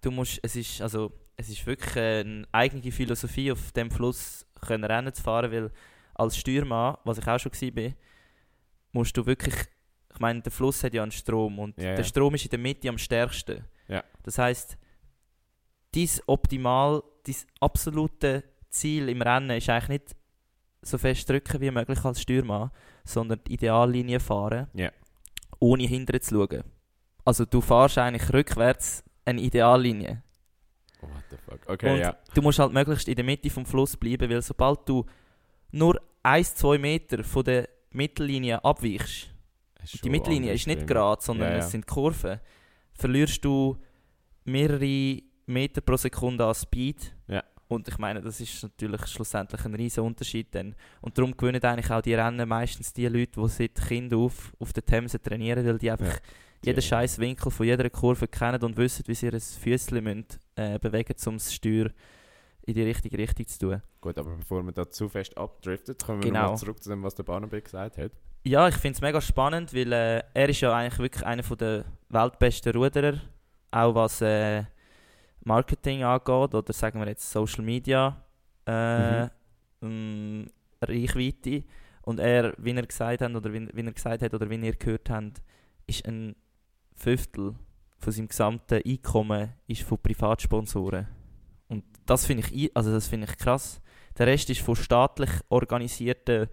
[0.00, 4.84] du musst, es ist, also, es ist wirklich eine eigene Philosophie, auf dem Fluss können
[4.84, 5.70] Rennen zu fahren, weil
[6.14, 7.92] als Steuermann, was ich auch schon war,
[8.92, 9.54] musst du wirklich,
[10.12, 12.04] ich meine, der Fluss hat ja einen Strom und Ja, der ja.
[12.04, 13.64] Strom ist in der Mitte am stärksten.
[13.88, 14.02] Ja.
[14.22, 14.78] Das heißt,
[15.94, 20.15] dein optimal, dein absolute Ziel im Rennen ist eigentlich nicht
[20.86, 22.70] so fest drücken wie möglich als Steuermann,
[23.04, 24.90] sondern die Ideallinie fahren, Ja.
[25.58, 26.64] ohne hinterher zu schauen.
[27.24, 30.22] Also du fährst eigentlich rückwärts eine Ideallinie.
[31.00, 31.60] What the fuck?
[31.68, 32.16] Okay, und ja.
[32.34, 35.04] du musst halt möglichst in der Mitte vom Fluss bleiben, weil sobald du
[35.72, 39.30] nur 1-2 Meter von der Mittellinie abweichst,
[40.02, 41.58] die Mittellinie ist nicht gerade, sondern ja.
[41.58, 42.40] es sind Kurven,
[42.92, 43.76] verlierst du
[44.44, 47.14] mehrere Meter pro Sekunde an Speed.
[47.28, 47.44] Ja.
[47.68, 50.74] Und ich meine, das ist natürlich schlussendlich ein riesen Unterschied dann.
[51.00, 54.72] Und darum gewinnen eigentlich auch die Rennen meistens die Leute, die seit Kind auf auf
[54.72, 56.20] der Themse trainieren, weil die einfach Ja.
[56.62, 56.86] jeden Ja.
[56.86, 61.12] scheiß Winkel von jeder Kurve kennen und wissen, wie sie ihr Füßchen müssen, äh, bewegen
[61.16, 61.90] müssen, um das Steuer
[62.62, 63.82] in die richtige Richtung zu tun.
[64.00, 66.42] Gut, aber bevor wir da zu fest abdriftet, kommen wir Genau.
[66.42, 68.12] nochmal zurück zu dem, was der Barnaby gesagt hat.
[68.44, 71.84] Ja, ich finde es mega spannend, weil äh, er ist ja eigentlich wirklich einer der
[72.10, 73.20] weltbesten Ruderer,
[73.72, 74.62] auch was äh,
[75.46, 78.20] Marketing angeht oder sagen wir jetzt Social Media
[78.66, 79.28] äh,
[79.80, 80.50] ähm,
[80.82, 81.62] Reichweite.
[82.02, 84.74] Und er, wie er gesagt hat oder wie, wie er gesagt hat oder wie ihr
[84.74, 85.40] gehört habt,
[85.86, 86.34] ist ein
[86.94, 87.54] Fünftel
[87.98, 91.06] von seinem gesamten Einkommen ist von Privatsponsoren.
[91.68, 93.80] Und das finde ich, also das finde ich krass.
[94.18, 96.48] Der Rest ist von staatlich organisierten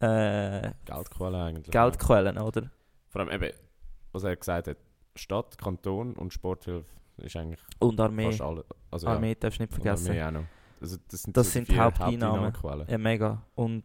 [0.00, 1.70] äh, Geldquelle eigentlich.
[1.70, 2.70] Geldquellen, oder?
[3.08, 3.56] Vor allem eben,
[4.12, 4.76] was er gesagt hat,
[5.14, 8.26] Stadt, Kanton und Sporthilfe ist eigentlich Und Armee.
[8.26, 8.64] fast alle.
[8.90, 10.08] Also Armee darfst du nicht und vergessen.
[10.10, 10.44] Armee auch noch.
[10.80, 12.44] Also das sind, Das so sind vier Haupteinnahmen.
[12.46, 12.88] Haupteinnahmequellen.
[12.88, 13.42] Ja, mega.
[13.54, 13.84] Und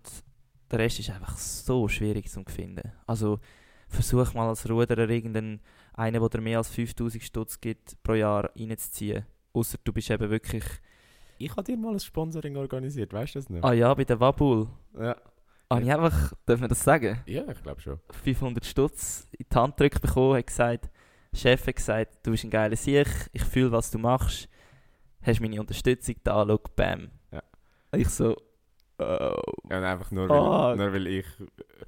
[0.72, 2.92] der Rest ist einfach so schwierig zu finden.
[3.06, 3.40] Also
[3.88, 5.60] versuch mal als Ruderer irgendeinen,
[5.94, 9.26] einen, der dir mehr als 5000 Stutz gibt, pro Jahr reinzuziehen.
[9.54, 10.64] Außer du bist eben wirklich,
[11.38, 13.64] Ich habe dir mal ein Sponsoring organisiert, weißt du das nicht?
[13.64, 14.68] ah ja, bei der Wabul,
[15.00, 15.16] Ja.
[15.70, 18.00] habe ich einfach, darf man das sagen, ja, ich glaube schon.
[18.24, 20.90] 500 Stutz in die Hand gedrückt bekommen, hat gesagt,
[21.36, 24.48] Chef hat gesagt, du bist ein geiler Sieg, ich fühle, was du machst,
[25.22, 27.10] hast meine Unterstützung da, schau, bam.
[27.32, 27.42] Ja.
[27.96, 28.36] Ich so,
[29.00, 29.04] oh.
[29.70, 31.26] Ja, und einfach nur, weil, nur weil ich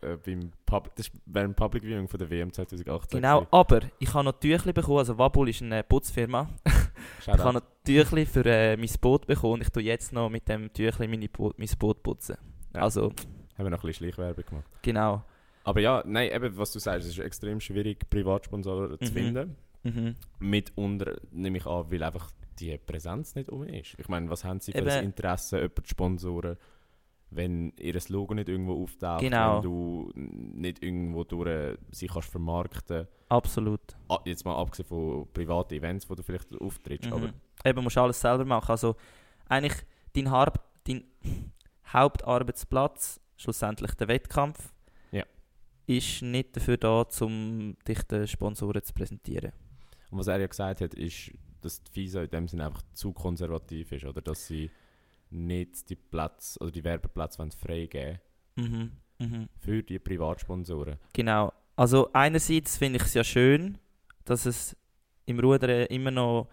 [0.01, 3.47] äh, beim Pub das war während Public Viewing von der WM 2018 Genau, gewesen.
[3.53, 6.49] aber ich habe noch Tüchli bekommen, also Wabul ist eine Putzfirma.
[7.21, 10.47] Ich habe noch Tüchli für äh, mein Boot bekommen und ich tue jetzt noch mit
[10.49, 12.37] dem Tüchli meine Bo mein Boot putzen.
[12.75, 12.81] Ja.
[12.81, 13.11] Also,
[13.57, 14.65] Haben wir noch ein bisschen Schleichwerbung gemacht.
[14.81, 15.23] genau.
[15.67, 19.15] Aber ja, nein, eben, was du sagst, es ist extrem schwierig, Privatsponsoren zu Mhm.
[19.15, 19.55] finden.
[19.83, 20.15] Mhm.
[20.39, 23.95] Mitunter nehme ich an, weil einfach die Präsenz nicht um ist.
[23.99, 24.89] Ich meine, was haben sie für Eben.
[24.89, 26.57] ein Interesse, jemanden zu sponsoren,
[27.29, 29.57] wenn ihr Logo nicht irgendwo auftaucht, Genau.
[29.57, 33.81] wenn du nicht irgendwo durch sie kannst vermarkten Absolut.
[34.07, 37.13] Ah, Jetzt mal abgesehen von privaten Events, wo du vielleicht auftrittst, Mhm.
[37.13, 37.33] aber
[37.65, 38.71] Eben, musst alles selber machen.
[38.71, 38.95] Also,
[39.49, 39.75] eigentlich
[40.15, 41.03] dein, Harb dein
[41.91, 44.73] Hauptarbeitsplatz, schlussendlich der Wettkampf.
[45.87, 49.51] Ist nicht dafür da, um dich den Sponsoren zu präsentieren.
[50.11, 51.31] Und was er ja gesagt hat, ist,
[51.61, 54.69] dass die FISA in dem Sinne einfach zu konservativ ist, oder dass sie
[55.29, 58.19] nicht die Plätze, oder die Werbeplätze wollen freigeben
[58.55, 58.91] Mhm.
[59.19, 59.49] Mhm.
[59.59, 60.97] für die Privatsponsoren.
[61.13, 61.53] Genau.
[61.75, 63.77] Also einerseits finde ich es ja schön,
[64.25, 64.75] dass es
[65.25, 66.49] im Rudern immer noch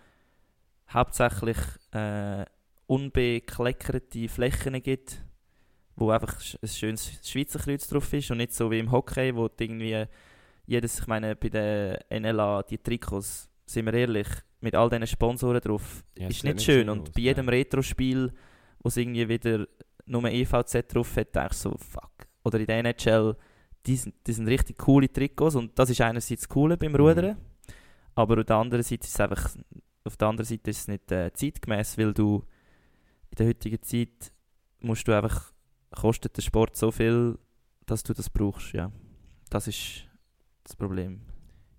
[0.91, 1.57] hauptsächlich
[1.93, 2.45] äh,
[2.87, 5.25] unbekleckerte Flächen gibt,
[5.97, 9.49] wo einfach ein schönes Schweizer Kreuz drauf ist und nicht so wie im Hockey, wo
[9.59, 10.05] irgendwie
[10.67, 14.29] jedes, ich meine bei der NLA, die Trikots, sind wir ehrlich,
[14.61, 16.89] mit all diesen Sponsoren drauf, Ja, ist nicht schön.
[16.89, 17.51] Und aus, bei jedem ja.
[17.53, 18.33] Retro-Spiel,
[18.81, 19.67] wo es irgendwie wieder
[20.07, 22.13] nur EVZ drauf hat, denke ich so, fuck.
[22.45, 23.37] Oder in der NHL,
[23.87, 26.97] die sind, die sind richtig coole Trikots und das ist einerseits das Coole beim Mhm.
[26.97, 27.37] Rudern,
[28.15, 29.55] aber auf der anderen Seite ist es einfach,
[30.05, 32.45] auf der anderen Seite ist es nicht äh, zeitgemäß, weil du
[33.31, 34.33] in der heutigen Zeit
[34.81, 35.53] musst du einfach,
[35.95, 37.39] kostet der Sport so viel,
[37.87, 38.91] dass du das brauchst, ja.
[39.51, 40.05] Das ist
[40.65, 41.21] das Problem.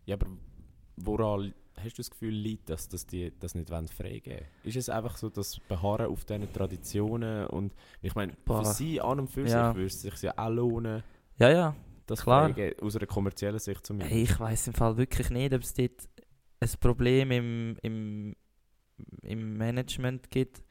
[0.06, 0.28] Ja, aber
[0.98, 4.50] woran hast du das Gefühl, liegt, dass, dass die das nicht wollen freigeben wollen?
[4.64, 8.64] Ist es einfach so, dass Beharren auf diesen Traditionen und ich meine, Boah.
[8.64, 9.68] für sie an und für Ja.
[9.70, 11.04] sich würde es sich ja auch lohnen,
[11.38, 11.76] Ja, ja.
[12.06, 12.46] das Klar.
[12.54, 14.14] freigeben, aus einer kommerziellen Sicht zumindest.
[14.14, 16.08] Hey, ich weiß im Fall wirklich nicht, ob es dort
[16.62, 18.36] ein Problem im, im,
[19.24, 20.64] im Management gibt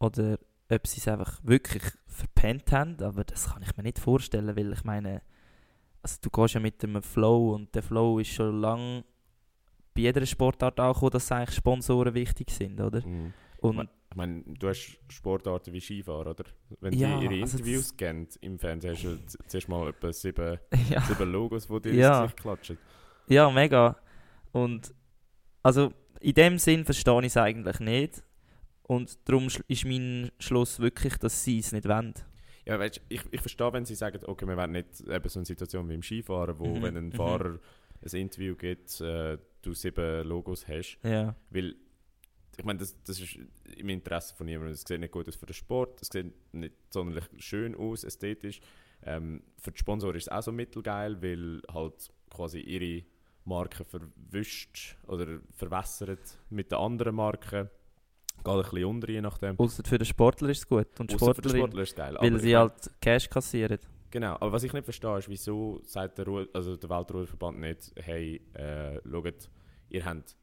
[0.00, 0.38] oder
[0.72, 4.72] ob sie es einfach wirklich verpennt haben, aber das kann ich mir nicht vorstellen, weil
[4.72, 5.22] ich meine,
[6.02, 9.04] also du gehst ja mit dem Flow und der Flow ist schon lange
[9.94, 13.06] bei jeder Sportart auch gekommen, dass eigentlich Sponsoren wichtig sind, oder?
[13.06, 13.32] Mhm.
[13.58, 16.44] Und Ich meine, du hast Sportarten wie Skifahren, oder?
[16.80, 20.12] Wenn Ja, die ihre also Interviews das- kennen im Fernsehen, hast du zuerst mal etwa
[20.12, 20.58] sieben,
[20.90, 21.00] ja.
[21.02, 22.08] sieben Logos, die dir Ja.
[22.24, 22.78] ins Gesicht klatschen.
[23.28, 23.96] Ja, mega.
[24.50, 24.92] Und
[25.62, 28.22] also in dem Sinn verstehe ich es eigentlich nicht.
[28.84, 32.14] Und darum ist mein Schluss wirklich, dass sie es nicht wollen.
[32.64, 35.46] Ja, weißt, ich, ich verstehe, wenn sie sagen, okay, wir wollen nicht eben so eine
[35.46, 37.12] Situation wie im Skifahren, wo Mhm, wenn ein mhm.
[37.12, 37.58] Fahrer
[38.04, 40.98] ein Interview gibt, äh, du sieben Logos hast.
[41.02, 41.34] Ja.
[41.50, 41.74] Weil,
[42.56, 43.38] ich meine, das, das ist
[43.76, 44.74] im Interesse von niemandem.
[44.74, 48.60] Es sieht nicht gut aus für den Sport, es sieht nicht sonderlich schön aus, ästhetisch.
[49.04, 53.04] Ähm, für die Sponsoren ist es auch so mittelgeil, weil halt quasi ihre
[53.44, 57.68] Marke verwischt oder verwässert mit den anderen Marken.
[58.44, 59.58] Geht ein bisschen unter, je nachdem.
[59.58, 60.88] Außer für den Sportler ist es gut.
[60.98, 62.16] Und Ausser für den Sportler ist es geil.
[62.18, 63.78] weil sie halt Cash kassieren.
[64.10, 67.92] Genau, aber was ich nicht verstehe, ist, wieso sagt der, Ruhe, also der Weltruderverband nicht,
[67.96, 69.48] hey, äh, schaut,
[69.88, 70.36] ihr habt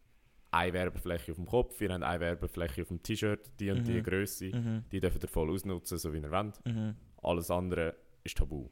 [0.52, 3.94] eine Werbefläche auf dem Kopf, ihr habt eine Werbefläche auf dem T-Shirt, die und die
[4.00, 4.04] Mhm.
[4.04, 4.86] Größe, Mhm.
[4.92, 6.66] die dürft ihr voll ausnutzen, so wie ihr wollt.
[6.66, 6.96] Mhm.
[7.22, 8.70] Alles andere ist tabu.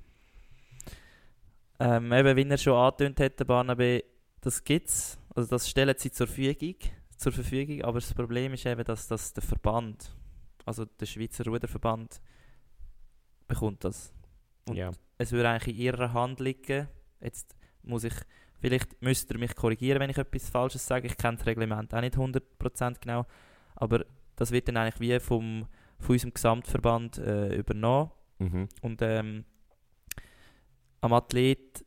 [1.79, 4.03] Ähm, eben, wie er schon angetönt hat, der Barnaby,
[4.41, 5.19] das gibt es.
[5.35, 6.75] Also das stellen sie zur Verfügung,
[7.17, 7.83] zur Verfügung.
[7.83, 10.15] Aber das Problem ist eben, dass das der Verband,
[10.65, 12.21] also der Schweizer Ruderverband,
[13.47, 14.13] bekommt das.
[14.67, 14.91] Und ja.
[15.17, 16.87] es würde eigentlich in ihrer Hand liegen.
[17.19, 18.13] Jetzt muss ich,
[18.59, 21.07] vielleicht müsst ihr mich korrigieren, wenn ich etwas Falsches sage.
[21.07, 23.25] Ich kenne das Reglement auch nicht 100% genau.
[23.75, 24.05] Aber
[24.35, 25.67] das wird dann eigentlich wie vom,
[25.99, 28.11] von unserem Gesamtverband äh, übernommen.
[28.39, 28.69] Mhm.
[28.81, 29.45] Und ähm,
[31.01, 31.85] am Athlet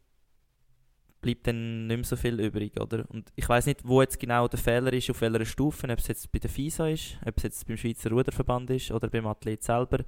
[1.21, 3.05] bleibt dann nicht mehr so viel übrig, oder?
[3.11, 6.09] Und ich weiß nicht, wo jetzt genau der Fehler ist, auf welcher Stufe, ob es
[6.09, 9.63] jetzt bei der FISA ist, ob es jetzt beim Schweizer Ruderverband ist oder beim Athlet
[9.63, 10.05] selber.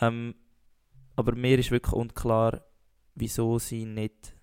[0.00, 0.34] Ähm,
[1.14, 2.62] aber mir ist wirklich unklar,
[3.14, 4.34] wieso sie nicht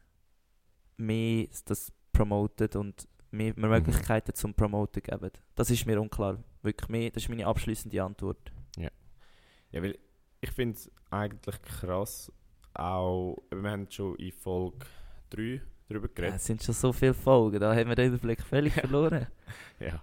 [0.97, 3.85] mehr das promoten und mehr mehr Mhm.
[3.85, 5.31] Möglichkeiten zum Promoten geben.
[5.55, 6.43] Das ist mir unklar.
[6.61, 8.51] Wirklich mehr, das ist meine abschließende Antwort.
[8.77, 9.97] Ja, weil
[10.39, 12.31] ich finde es eigentlich krass,
[12.75, 14.85] auch, wir haben schon in Folge
[15.33, 16.35] 3 darüber geredet.
[16.37, 19.27] es sind schon so viele Folgen, da haben wir den Überblick völlig verloren.
[19.79, 20.01] Ja,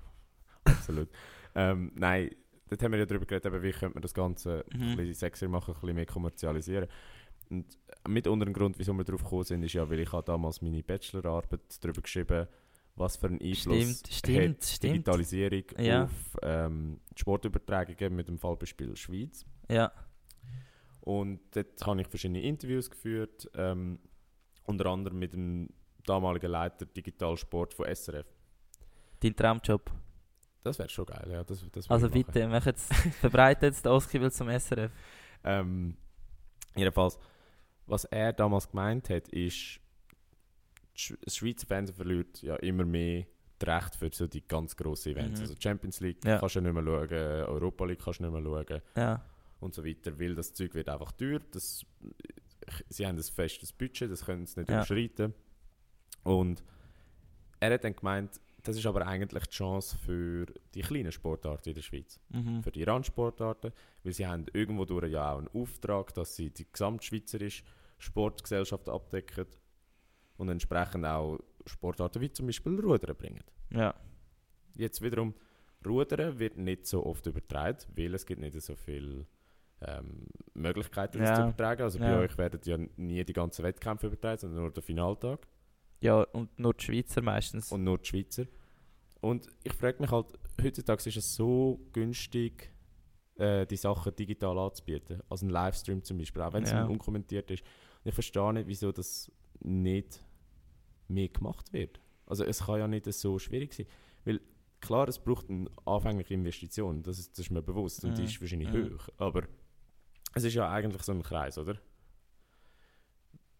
[0.64, 1.08] absolut.
[1.54, 2.30] ähm, nein,
[2.68, 4.82] dort haben wir ja darüber geredet, wie könnte man das Ganze Mhm.
[4.82, 6.88] ein bisschen sexier machen, ein bisschen mehr kommerzialisieren.
[7.48, 7.66] Und
[8.06, 10.60] mit unter dem Grund, wieso wir darauf gekommen sind, ist ja, weil ich habe damals
[10.62, 12.46] meine Bachelorarbeit darüber geschrieben
[12.96, 14.94] was für einen Einfluss Stimmt, stimmt, hat stimmt.
[14.94, 16.04] Digitalisierung Ja.
[16.04, 16.10] auf
[16.42, 19.46] ähm, Sportübertragungen mit dem Fallbeispiel Schweiz.
[19.70, 19.90] Ja,
[21.00, 23.98] Und dort habe ich verschiedene Interviews geführt, ähm,
[24.70, 25.68] unter anderem mit dem
[26.06, 28.26] damaligen Leiter Digitalsport von SRF.
[29.20, 29.90] dein Traumjob.
[30.62, 31.44] Das wäre schon geil, ja.
[31.44, 34.92] Das, das Also bitte, mach jetzt, verbreitet jetzt den Oskibel zum SRF.
[35.42, 35.96] Ähm,
[36.76, 37.18] jedenfalls,
[37.86, 39.80] was er damals gemeint hat, ist,
[41.24, 43.24] das Schweizer Fernsehen verliert ja immer mehr
[43.62, 45.40] die Rechte für so die ganz grossen Events.
[45.40, 45.44] Mhm.
[45.46, 46.38] Also Champions League Ja.
[46.38, 47.10] kannst du nicht mehr schauen,
[47.48, 49.24] Europa League kannst du nicht mehr schauen Ja,
[49.60, 51.40] und so weiter, weil das Zeug wird einfach teuer.
[51.52, 51.86] Das,
[52.88, 54.76] sie haben ein festes Budget, das können sie nicht Ja.
[54.76, 55.34] überschreiten.
[56.24, 56.62] Und
[57.60, 61.74] er hat dann gemeint, das ist aber eigentlich die Chance für die kleinen Sportarten in
[61.74, 62.62] der Schweiz mhm.
[62.62, 63.72] für die Randsportarten,
[64.04, 67.62] weil sie haben irgendwo durch ja auch einen Auftrag, dass sie die gesamtschweizerische
[67.98, 69.46] Sportgesellschaft abdecken
[70.36, 73.44] und entsprechend auch Sportarten wie zum Beispiel Rudern bringen.
[73.70, 73.94] ja,
[74.76, 75.34] Jetzt wiederum,
[75.86, 79.26] Rudern wird nicht so oft übertragen, weil es gibt nicht so viele
[79.82, 81.34] ähm, Möglichkeiten, das Ja.
[81.36, 81.82] zu übertragen.
[81.82, 82.18] Also bei Ja.
[82.18, 85.46] euch werden ja nie die ganzen Wettkämpfe übertragen, sondern nur der Finaltag
[86.02, 87.70] ja, und nur die Schweizer meistens.
[87.72, 88.44] und nur die Schweizer.
[89.20, 90.26] Und ich frage mich halt,
[90.62, 92.72] heutzutage ist es so günstig,
[93.36, 95.20] äh, die Sachen digital anzubieten.
[95.28, 96.84] Also ein Livestream zum Beispiel, auch wenn es Ja.
[96.86, 97.62] unkommentiert ist.
[97.62, 100.22] Und ich verstehe nicht, wieso das nicht
[101.08, 102.00] mehr gemacht wird.
[102.26, 103.86] Also es kann ja nicht so schwierig sein.
[104.24, 104.40] Weil
[104.80, 108.28] klar, es braucht eine anfängliche Investition, das ist, das ist mir bewusst und die Mhm.
[108.28, 108.94] ist wahrscheinlich Mhm.
[108.94, 109.08] hoch.
[109.18, 109.42] Aber
[110.34, 111.76] es ist ja eigentlich so ein Kreis, oder?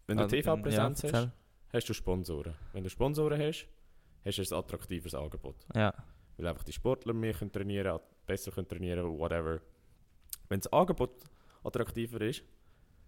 [0.06, 1.30] Wenn du Also, TV-Präsenz ja, hast,
[1.72, 2.54] hast du Sponsoren.
[2.72, 3.66] Wenn du Sponsoren hast,
[4.24, 5.66] hast du ein attraktiveres Angebot.
[5.74, 5.94] Ja,
[6.36, 9.60] Weil einfach die Sportler mehr können trainieren können, besser können trainieren whatever.
[10.48, 11.24] Wenn das Angebot
[11.62, 12.42] attraktiver ist,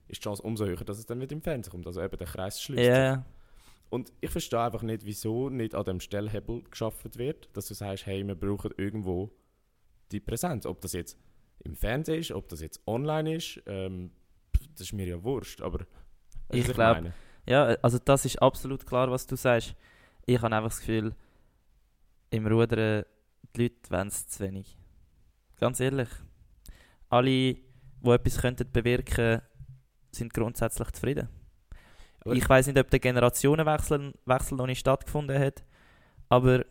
[0.08, 1.86] ist die Chance umso höher, dass es dann wieder im Fernsehen kommt.
[1.86, 3.24] Also eben der Kreis schließt ja.
[3.90, 8.06] Und ich verstehe einfach nicht, wieso nicht an dem Stellhebel geschaffen wird, dass du sagst,
[8.06, 9.30] hey, wir brauchen irgendwo
[10.12, 10.64] die Präsenz.
[10.66, 11.18] Ob das jetzt
[11.64, 14.10] im Fernsehen ist, ob das jetzt online ist, ähm,
[14.72, 15.60] das ist mir ja wurscht.
[15.60, 15.84] Aber
[16.50, 17.14] Ich was glaub, meine?
[17.46, 19.74] Ja, also das ist absolut klar, was du sagst.
[20.26, 21.14] Ich habe einfach das Gefühl,
[22.30, 23.04] im Rudern,
[23.54, 24.76] die Leute wollen es zu wenig.
[25.58, 26.08] Ganz ehrlich.
[27.08, 27.62] Alle, die
[28.04, 29.42] etwas könnten bewirken
[30.10, 31.28] sind grundsätzlich zufrieden.
[32.20, 35.64] Aber- ich weiß nicht, ob der Generationenwechsel Wechsel noch nicht stattgefunden hat,
[36.28, 36.64] aber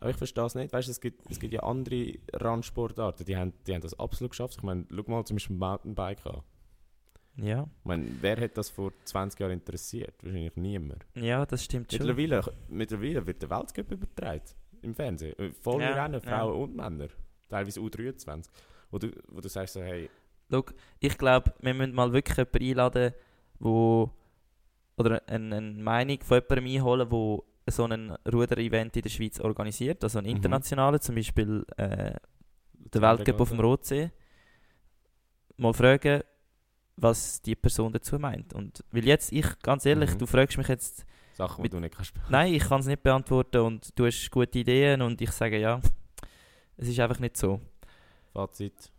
[0.00, 0.72] Aber ich verstehe es nicht.
[0.72, 4.54] Weißt es gibt, es gibt ja andere Randsportarten, die haben, die haben das absolut geschafft.
[4.56, 6.42] Ich meine, schau mal zum Beispiel Mountainbike an.
[7.36, 10.14] ja, Ich meine, wer hat das vor 20 Jahren interessiert?
[10.22, 11.04] Wahrscheinlich niemand.
[11.14, 12.06] ja das stimmt schon.
[12.06, 14.42] Mittlerweile, mittlerweile wird der Weltcup übertragen.
[14.82, 15.38] Im Fernsehen.
[15.38, 16.30] Äh, Volle Ja, Rennen, ja.
[16.30, 17.08] Frauen und Männer.
[17.48, 18.46] Teilweise U23.
[18.90, 20.08] Wo du, wo du sagst so, hey,
[20.50, 20.64] Schau,
[20.98, 23.14] ich glaube, wir müssen mal wirklich jemanden einladen,
[23.60, 24.10] wo
[24.96, 30.02] oder eine, eine Meinung von jemandem einholen, wo so ein Ruder-Event in der Schweiz organisiert,
[30.02, 30.30] also ein Mhm.
[30.36, 32.14] internationales, zum Beispiel äh,
[32.74, 33.60] der Weltcup auf dem.
[33.60, 34.10] Rotsee.
[35.56, 36.22] Mal fragen,
[36.96, 38.52] was die Person dazu meint.
[38.54, 40.18] Und weil jetzt, ich, ganz ehrlich, Mhm.
[40.18, 41.04] du fragst mich jetzt,
[41.34, 42.12] Sachen, die du nicht kannst.
[42.28, 45.80] Nein, ich kann es nicht beantworten und du hast gute Ideen und ich sage ja,
[46.76, 47.60] es ist einfach nicht so.
[48.32, 48.90] Fazit.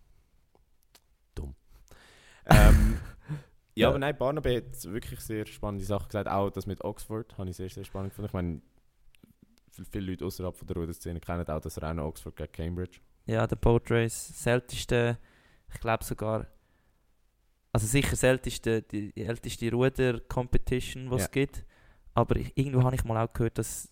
[1.35, 1.55] Dumm.
[2.45, 2.97] Ähm,
[3.75, 3.89] ja, Ja.
[3.89, 6.27] aber nein, Barnaby hat wirklich sehr spannende Sachen gesagt.
[6.27, 8.27] Auch das mit Oxford habe ich sehr, sehr spannend gefunden.
[8.27, 8.61] Ich meine,
[9.71, 12.99] viel- viele Leute außerhalb von der Ruderszene kennen auch das Rennen Oxford gegen Cambridge.
[13.25, 15.17] Ja, der Boat Race, das älteste,
[15.73, 16.47] ich glaube sogar,
[17.71, 21.27] also sicher das älteste, die, die älteste Ruder-Competition, die es Ja.
[21.29, 21.63] gibt.
[22.13, 23.89] Aber ich, irgendwo habe ich mal auch gehört, dass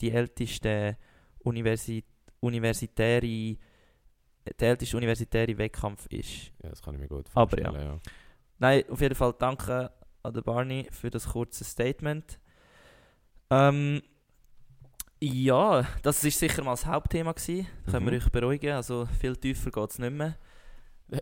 [0.00, 0.98] die älteste
[1.38, 2.02] Universi
[2.40, 3.56] universitäre,
[4.58, 6.52] der älteste universitäre Wettkampf ist.
[6.62, 7.74] Ja, das kann ich mir gut Aber vorstellen.
[7.74, 8.00] ja.
[8.62, 9.90] Nein, auf jeden Fall danke
[10.22, 12.38] an den Barney für das kurze Statement.
[13.50, 14.00] Ähm,
[15.20, 17.66] ja, das ist sicher mal das Hauptthema gewesen.
[17.90, 18.18] Können wir Mhm.
[18.18, 18.72] euch beruhigen.
[18.72, 20.36] Also viel tiefer geht es nicht mehr.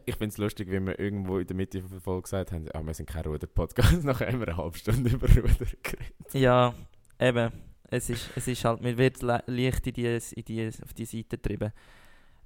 [0.05, 2.83] Ich finde es lustig, wie wir irgendwo in der Mitte der Folge gesagt haben, ah,
[2.83, 4.05] wir sind kein Ruder-Podcast.
[4.05, 5.49] Nachher haben wir eine halbe Stunde über Ruder
[5.83, 6.35] geredet.
[6.35, 6.75] Ja,
[7.19, 7.51] eben.
[7.89, 11.07] Es ist, es ist halt, man wird le leicht in die, in die, auf die
[11.07, 11.73] Seite getrieben.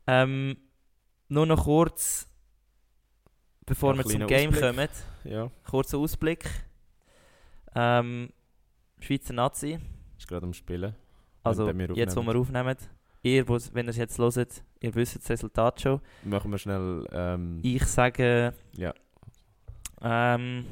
[0.06, 0.56] Ähm,
[1.28, 2.28] nur noch kurz,
[3.66, 4.76] bevor Ja, wir zum Game Ausblick.
[4.76, 4.88] kommen,
[5.24, 6.48] Ja, kurzer Ausblick.
[7.74, 8.30] Ähm,
[9.00, 9.78] Schweizer Nazi,
[10.16, 10.94] ist gerade am Spielen.
[11.42, 12.76] also jetzt wo wir aufnehmen.
[13.22, 16.00] Ihr, wenn ihr es jetzt hört, ihr wisst das Resultat schon.
[16.24, 17.06] Machen wir schnell.
[17.10, 18.92] Ähm, Ich sage, ja,
[20.02, 20.66] ähm,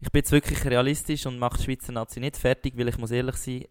[0.00, 3.12] ich bin jetzt wirklich realistisch und mache die Schweizer Nazi nicht fertig, weil ich muss
[3.12, 3.64] ehrlich sein,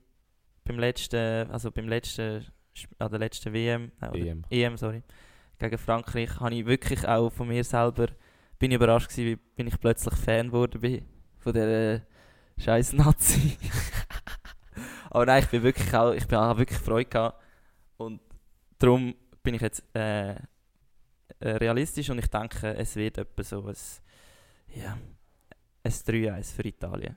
[0.63, 2.45] beim letzten, also beim letzten,
[2.97, 4.45] an der letzten WM, äh, EM.
[4.49, 5.03] EM, sorry,
[5.61, 8.07] gegen Frankreich, habe ich wirklich auch von mir selber,
[8.59, 11.05] bin ich überrascht gewesen, wie bin ich plötzlich Fan geworden bin
[11.37, 12.01] von der äh,
[12.61, 13.57] scheiß Nazi.
[15.09, 17.41] Aber nein, ich bin wirklich auch, ich bin auch wirklich Freude gehabt
[17.97, 18.21] und
[18.79, 20.37] darum bin ich jetzt äh, äh,
[21.39, 23.75] realistisch und ich denke, es wird etwa so ein,
[24.75, 24.97] ja,
[25.83, 27.15] ein 3-1 für Italien.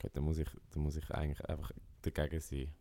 [0.00, 1.72] Gut, da muss ich, da muss ich eigentlich einfach
[2.02, 2.72] dagegen sein.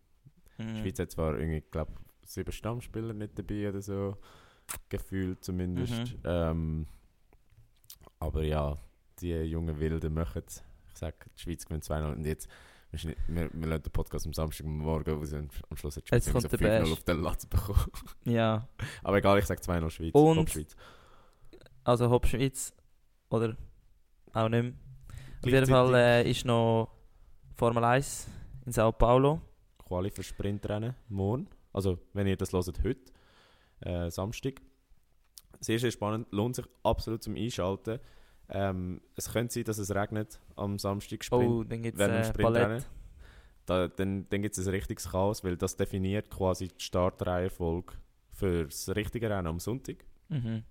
[0.57, 0.75] Mhm.
[0.75, 1.93] Die Schweiz hat zwar irgendwie, glaube
[2.29, 4.17] sieben Stammspieler nicht dabei oder so,
[4.89, 5.93] gefühlt zumindest.
[6.17, 6.21] Mhm.
[6.25, 6.87] Ähm,
[8.19, 8.77] aber ja,
[9.19, 10.63] die jungen Wilden machen es.
[10.87, 12.47] Ich sage, die Schweiz gewinnt 2-0 und jetzt,
[12.91, 16.25] wir, wir, wir lassen den Podcast am Samstagmorgen raus und am Schluss hat die Schweiz
[16.25, 16.91] der 5-0 Best.
[16.91, 17.85] auf den Latz bekommen.
[18.25, 18.67] Ja,
[19.03, 20.11] aber egal, ich sage 2-0 Schweiz.
[20.13, 20.75] Und- Schweiz.
[21.83, 22.73] also Hauptschweiz
[23.29, 23.55] oder
[24.33, 24.73] auch nicht mehr.
[25.41, 26.91] Auf jeden Fall äh, ist noch
[27.55, 28.27] Formel 1
[28.65, 29.41] in Sao Paulo.
[29.87, 31.47] Quali für Sprintrennen morgen.
[31.73, 33.11] Also, wenn ihr das hört, heute,
[33.81, 34.61] äh, Samstag.
[35.59, 36.27] Sehr, sehr spannend.
[36.31, 37.99] Lohnt sich absolut zum Einschalten.
[38.49, 42.81] Ähm, es könnte sein, dass es regnet am Samstag Sprint, Oh, dann gibt es äh.
[43.65, 47.93] Da, dann dann gibt es ein richtiges Chaos, weil das definiert quasi die Startreihenfolge
[48.31, 49.97] für das richtige Rennen am Sonntag.
[50.29, 50.63] Mhm.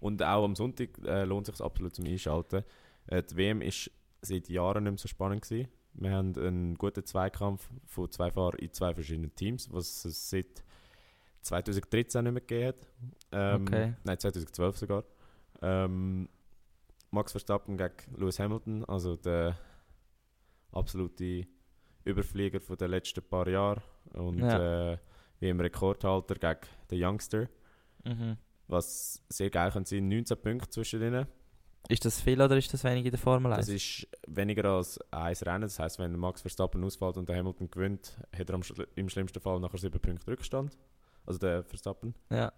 [0.00, 2.64] Und auch am Sonntag äh, lohnt es sich absolut zum Einschalten.
[3.06, 3.90] Äh, die WM ist
[4.22, 5.68] seit Jahren nicht mehr so spannend gewesen.
[6.00, 10.62] Wir haben einen guten Zweikampf von zwei Fahrern in zwei verschiedenen Teams, was es seit
[11.42, 12.86] 2013 nicht mehr gegeben hat.
[13.32, 13.94] Ähm, Okay.
[14.04, 15.04] Nein, 2012 sogar.
[15.62, 16.28] Ähm,
[17.10, 19.56] Max Verstappen gegen Lewis Hamilton, also der
[20.72, 21.46] absolute
[22.04, 23.82] Überflieger von den letzten paar Jahren
[24.14, 24.92] und Ja.
[24.92, 24.98] äh,
[25.40, 27.48] wie im Rekordhalter gegen den Youngster.
[28.04, 28.36] Mhm.
[28.66, 31.26] Was sehr geil kann sein, 19 Punkte zwischen ihnen.
[31.90, 33.66] Ist das viel oder ist das wenig in der Formel 1?
[33.66, 35.62] Das ist weniger als ein Rennen.
[35.62, 38.60] Das heißt, wenn Max Verstappen ausfällt und der Hamilton gewinnt, hat er
[38.94, 40.76] im schlimmsten Fall nachher 7 Punkte Rückstand.
[41.24, 42.14] Also der Verstappen.
[42.30, 42.52] ja,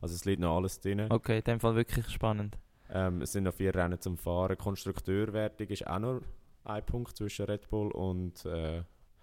[0.00, 1.06] Also es liegt noch alles drin.
[1.10, 2.58] okay, in dem Fall wirklich spannend.
[2.90, 4.56] Ähm, es sind noch vier Rennen zum Fahren.
[4.58, 6.20] Konstrukteurwertung ist auch noch
[6.64, 8.82] ein Punkt zwischen Red Bull und äh,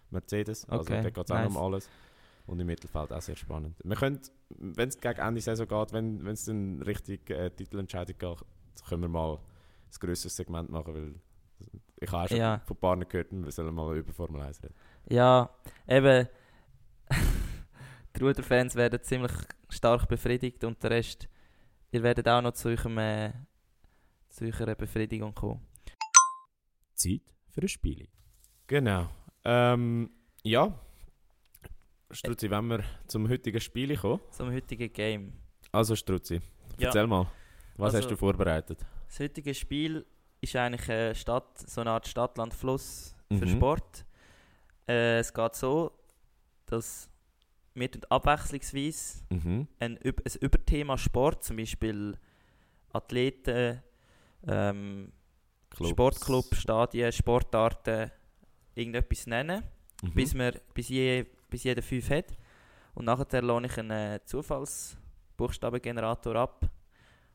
[0.09, 0.67] Mercedes.
[0.69, 1.53] Also Okay, da geht es auch nice.
[1.53, 1.89] noch um alles.
[2.47, 3.75] Und im Mittelfeld auch sehr spannend.
[3.83, 4.19] Wir können,
[4.57, 8.37] wenn es gegen Ende Saison geht, wenn es dann richtig äh, Titelentscheidung geht,
[8.87, 9.37] können wir mal
[9.89, 11.15] ein grösseres Segment machen, weil
[12.01, 12.61] ich habe auch schon Ja.
[12.65, 14.75] von Partnern gehört, wir sollen mal über Formel 1 reden.
[15.09, 15.49] Ja,
[15.87, 16.27] eben.
[18.15, 19.31] die Ruderfans werden ziemlich
[19.69, 21.27] stark befriedigt und der Rest,
[21.91, 23.33] ihr werdet auch noch zu, eurem, äh,
[24.29, 25.61] zu eurer Befriedigung kommen.
[26.93, 28.07] Zeit für ein Spiel.
[28.67, 29.09] Genau.
[29.43, 30.09] Ähm,
[30.43, 30.73] ja.
[32.11, 34.19] Struzzi, wenn wir zum heutigen Spiel kommen.
[34.31, 35.33] Zum heutigen Game.
[35.71, 36.41] Also Struzzi,
[36.77, 36.87] Ja.
[36.87, 37.27] erzähl mal,
[37.77, 38.79] was Also- hast du vorbereitet?
[39.09, 40.05] Das heutige Spiel
[40.39, 43.49] ist eigentlich eine Stadt, so eine Art Stadt-Land-Fluss für Mhm.
[43.49, 44.05] Sport.
[44.87, 45.91] Äh, es geht so,
[46.67, 47.09] dass
[47.73, 49.67] wir abwechslungsweise Mhm.
[49.79, 52.17] ein, ein Überthema Sport, zum Beispiel
[52.93, 53.83] Athleten,
[54.47, 55.11] ähm.
[55.87, 58.09] Sportclub, Stadien, Sportarten,
[58.73, 59.63] irgendetwas nennen,
[60.01, 60.13] Mhm.
[60.13, 62.25] bis, wir, bis, je, bis jeder fünf hat.
[62.95, 66.69] Und nachher lohne ich einen Zufallsbuchstabengenerator ab.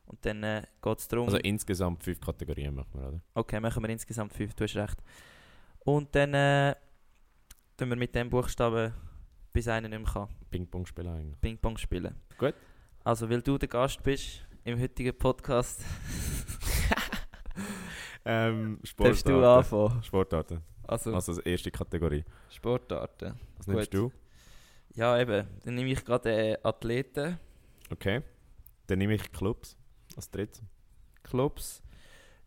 [0.06, 1.26] Und dann äh, geht es darum.
[1.26, 3.20] Also insgesamt fünf Kategorien machen wir, oder?
[3.34, 5.02] Okay, machen wir insgesamt fünf, du hast recht.
[5.80, 6.74] Und dann äh,
[7.76, 8.92] tun wir mit dem Buchstaben,
[9.52, 11.40] bis einer nicht mehr kann, Ping-Pong spielen eigentlich.
[11.40, 12.14] Ping-Pong spielen.
[12.38, 12.54] Gut.
[13.02, 15.84] Also, weil du der Gast bist im heutigen Podcast,
[18.26, 19.74] Ähm, darfst du Sportarten.
[19.76, 20.02] anfangen.
[20.02, 20.60] Sportarten.
[20.86, 22.24] Also, Also als erste Kategorie.
[22.48, 23.34] Sportarten.
[23.58, 24.10] Was nimmst du?
[24.94, 25.46] Ja, eben.
[25.64, 27.38] Dann nehme ich gerade äh, Athleten,
[27.90, 28.22] Okay.
[28.86, 29.76] Dann nehme ich Clubs
[30.16, 30.62] als drittes.
[31.22, 31.82] Clubs.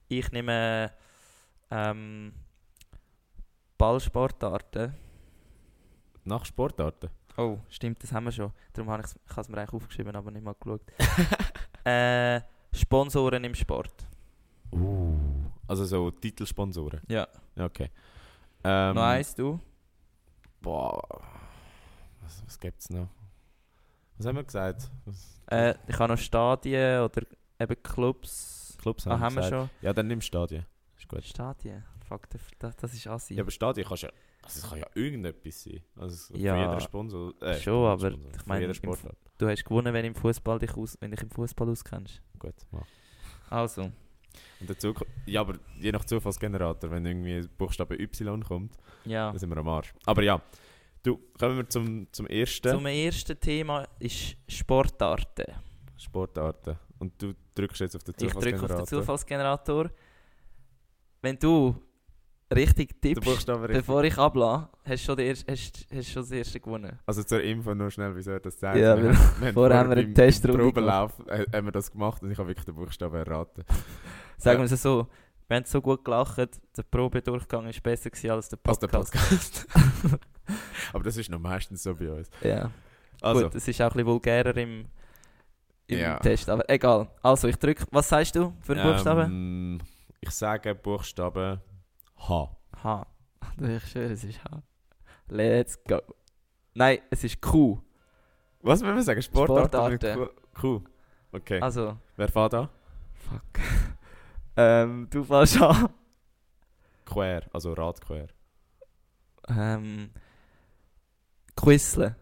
[0.07, 0.91] Ich nehme
[1.72, 2.34] ähm,
[3.78, 4.93] Ballsportarten.
[6.24, 7.09] Nach Sportarten.
[7.38, 8.51] Oh, stimmt, das haben wir schon.
[8.74, 10.82] Darum habe ich es- ich habe es mir eigentlich aufgeschrieben, aber nicht mal geschaut.
[11.86, 12.41] äh,
[12.74, 13.93] Sponsoren im Sport.
[14.72, 15.18] Uh.
[15.68, 17.01] Also so Titelsponsoren.
[17.07, 17.28] Ja.
[17.55, 17.89] Ja, Okay.
[18.63, 19.59] Ähm, Noch eins, du?
[20.61, 21.01] Boah.
[22.22, 23.07] Was, was gibt es noch?
[24.18, 24.89] Was haben wir gesagt?
[25.05, 27.22] Was, Äh, ich habe noch Stadien oder
[27.60, 28.78] eben Clubs.
[28.80, 29.70] Clubs Ah, haben, haben wir schon.
[29.82, 30.66] Ja, dann nimm Stadien.
[30.97, 31.24] Ist gut.
[31.24, 31.84] Stadien?
[32.08, 33.34] Fuck, das, das, ist assi.
[33.34, 34.10] Ja, aber Stadien kannst ja...
[34.43, 35.82] Also es kann ja irgendetwas sein.
[35.97, 37.34] Also Ja, von jeder Sponsor...
[37.41, 38.97] Äh, schon, aber Sponsor, ich meine, im.
[39.38, 42.22] Du hast gewonnen, wenn, im Fußball dich aus, wenn dich im Fußball auskennst.
[42.39, 42.86] Gut, mach.
[43.49, 43.84] Also,
[44.60, 44.93] Und dazu...
[45.26, 49.30] Ja, aber je nach Zufallsgenerator, wenn irgendwie Buchstabe Y kommt, ja.
[49.30, 49.93] dann sind wir am Arsch.
[50.05, 50.41] Aber ja.
[51.03, 52.70] Du, kommen wir zum, zum ersten.
[52.70, 55.53] Zum ersten Thema ist Sportarten.
[55.97, 56.78] Sportarten.
[56.99, 58.82] Und du drückst jetzt auf den Ich drücke Zufallsgenerator.
[58.84, 59.89] auf den Zufallsgenerator.
[61.22, 61.76] Wenn du
[62.53, 66.60] richtig tippst, bevor ich ablasse, hast du schon, den erst- hast, hast schon das erste
[66.60, 66.99] gewonnen.
[67.05, 68.78] Also zur Info nur schnell, wieso er das sagt.
[68.78, 72.22] Ja, wir, haben- wir haben vorher haben wir einen Probelauf äh, haben wir das gemacht
[72.24, 73.64] und ich habe wirklich den Buchstaben erraten.
[74.38, 74.70] Sagen Ja.
[74.70, 75.08] wir es so,
[75.47, 79.14] wir haben so gut gelacht, der Probedurchgang war besser gewesen als der Als der Podcast.
[79.14, 79.68] Podcast.
[80.93, 82.30] Aber das ist noch meistens so bei uns.
[82.41, 82.70] ja.
[83.20, 84.86] Also, Gut, es ist auch ein bisschen vulgärer im,
[85.88, 86.19] im Ja.
[86.19, 87.09] Test, aber egal.
[87.21, 89.31] Also, ich drücke, was sagst du für einen Buchstaben?
[89.31, 89.79] ähm,
[90.19, 91.61] ich sage Buchstabe
[92.17, 92.57] H.
[92.83, 93.07] H.
[93.61, 94.61] Ich schwöre, es ist H.
[95.29, 95.99] Let's go.
[96.73, 97.79] Nein, es ist Q.
[98.61, 99.21] Was wollen wir sagen?
[99.21, 99.97] Sportarten?
[99.97, 100.29] Sportarten.
[100.53, 100.81] Q.
[101.31, 101.59] Okay.
[101.61, 102.69] Also, Wer fährt an?
[103.13, 103.41] fuck.
[104.57, 105.89] ähm, du fährst an.
[107.05, 108.27] Quer, also Radquer.
[109.49, 110.11] Ähm,
[111.55, 112.15] Quizle.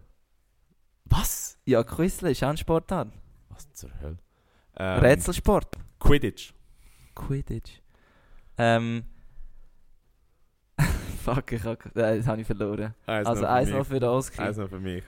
[1.06, 1.58] Was?
[1.66, 3.10] Ja, Quizle ist auch ein Sportart.
[3.56, 4.18] Was zur Hölle?
[4.78, 5.76] Ähm, Rätselsport.
[6.00, 6.54] Quidditch.
[7.16, 7.80] Quidditch.
[8.58, 9.06] Ähm.
[11.24, 12.94] fuck, ich hab, das habe ich verloren.
[13.06, 14.40] Eins also eins noch für den Oski.
[14.42, 15.04] Eins noch für mich.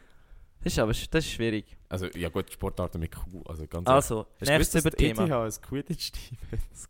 [0.64, 1.78] Das ist aber das ist schwierig.
[1.88, 3.42] Also, ja gut, Sportarten mit Q.
[3.48, 5.46] Also, ganz Also, nächstes gewusst, dass die Überthema.
[5.48, 6.38] ETH ein Quidditch-Team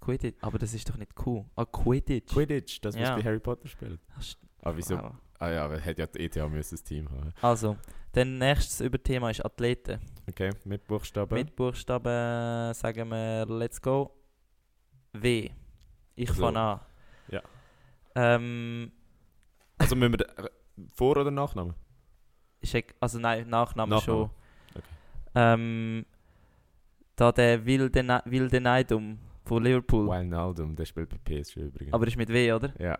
[0.02, 0.38] Quidditch.
[0.42, 1.46] Aber das ist doch nicht cool.
[1.56, 2.34] Ah, Quidditch.
[2.34, 3.16] Quidditch, das, was Ja.
[3.16, 4.00] bei Harry Potter spielt.
[4.20, 4.98] St- Ah, wieso?
[4.98, 5.12] wow.
[5.40, 7.32] Ah ja, aber hätte ja die ETH müssen das Team haben.
[7.42, 7.78] Also,
[8.14, 10.00] dann nächstes Überthema ist Athleten.
[10.28, 11.34] Okay, mit Buchstaben.
[11.36, 14.12] Mit Buchstaben sagen wir Let's go.
[15.14, 15.50] W.
[16.16, 16.80] Ich Also, fange an.
[17.30, 17.42] ja.
[18.16, 18.92] Ähm,
[19.78, 20.50] Also müssen wir äh,
[20.94, 21.76] Vor- oder Nachnamen?
[23.00, 24.02] also nein, Nachname, Nachname.
[24.02, 24.30] schon.
[24.76, 24.86] Okay.
[25.36, 26.06] Ähm,
[27.16, 30.08] da der wilde, wilde Neidum von Liverpool.
[30.08, 31.94] Wijnaldum, der spielt bei PSG übrigens.
[31.94, 32.74] Aber ist mit W, oder?
[32.82, 32.98] ja.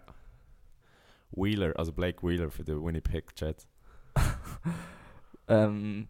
[1.32, 3.68] Wheeler, also Blake Wheeler für den Winnipeg Jets.
[5.50, 6.10] Ähm.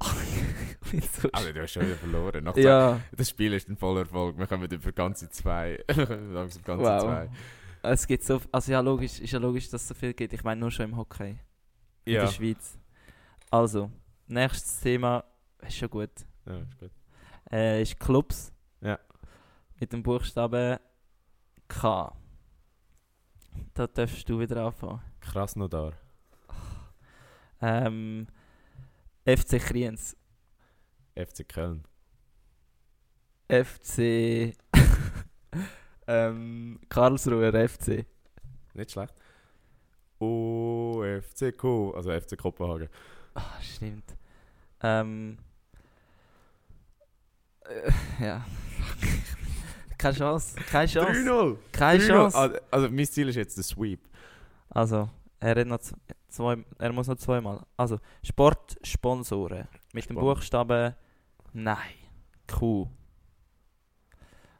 [1.20, 2.44] so Also du hast schon wieder verloren.
[2.44, 4.38] Nach ja, Das Spiel ist ein voller Erfolg.
[4.38, 5.82] Wir kommen über ganze zwei.
[5.88, 7.02] langsam ganze Wow.
[7.02, 7.30] zwei.
[7.82, 8.40] es gibt so.
[8.52, 10.32] Also ja, logisch, ist ja logisch, dass es so viel gibt.
[10.32, 11.38] Ich meine nur schon im Hockey.
[12.04, 12.20] In Ja.
[12.22, 12.78] der Schweiz.
[13.50, 13.90] Also,
[14.26, 15.24] nächstes Thema.
[15.66, 16.10] Ist schon gut.
[16.46, 16.90] ja, ist gut.
[17.50, 18.52] Äh, ist Clubs.
[18.80, 18.98] Ja.
[19.80, 20.78] Mit dem Buchstaben
[21.66, 22.12] K.
[23.74, 25.00] Da darfst du wieder anfangen.
[25.20, 25.92] Krasnodar.
[27.60, 28.26] Ähm,
[29.24, 30.16] FC Kriens.
[31.14, 31.84] FC Köln.
[33.48, 34.56] FC.
[36.06, 38.06] ähm, Karlsruher FC.
[38.74, 39.14] Nicht schlecht.
[40.20, 41.64] OFCK,
[41.94, 42.88] also FC Kopenhagen.
[43.34, 44.16] Ah, stimmt.
[44.82, 45.38] Ähm.
[47.60, 47.90] Äh,
[48.24, 48.44] ja.
[49.98, 50.56] Keine Chance.
[50.70, 51.20] Keine Chance.
[51.20, 51.56] 3-0!
[51.72, 52.06] Keine 3-0.
[52.06, 52.38] Chance.
[52.38, 54.00] Also, also mein Ziel ist jetzt der Sweep.
[54.70, 55.08] Also,
[55.40, 55.80] er, noch
[56.28, 57.64] zwei, er muss noch zweimal.
[57.76, 59.66] Also, Sportsponsoren.
[59.92, 60.20] Mit dem Spannend.
[60.20, 60.94] Buchstaben
[61.52, 61.94] Nein.
[62.46, 62.88] Q.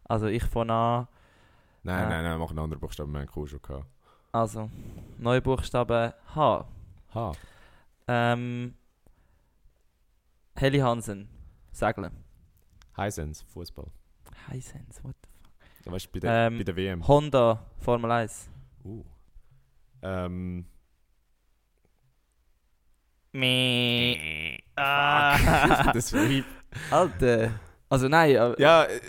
[0.05, 1.09] Also, ich fange an.
[1.83, 2.09] Nein, Ah.
[2.09, 3.87] nein, nein, mach einen anderen Buchstaben, wir haben Kuh schon gehabt.
[4.33, 4.69] Also,
[5.19, 6.67] neue Buchstaben H.
[7.15, 7.33] H.
[8.09, 8.75] Ähm.
[10.57, 11.29] Heli Hansen.
[11.71, 12.25] Segeln.
[12.97, 13.87] Hisense, Fußball.
[14.51, 15.15] Hisense, what
[15.89, 17.09] Ja, weißt du, bei der, Ähm, bei der WM.
[17.09, 18.49] Honda, Formel 1.
[18.85, 19.03] Uh.
[20.03, 20.65] Ähm.
[23.33, 24.59] Meh.
[24.77, 25.93] Ah.
[25.93, 26.45] der Sweep.
[26.91, 27.51] Alter.
[27.91, 29.01] Also nein, aber, Ja, äh,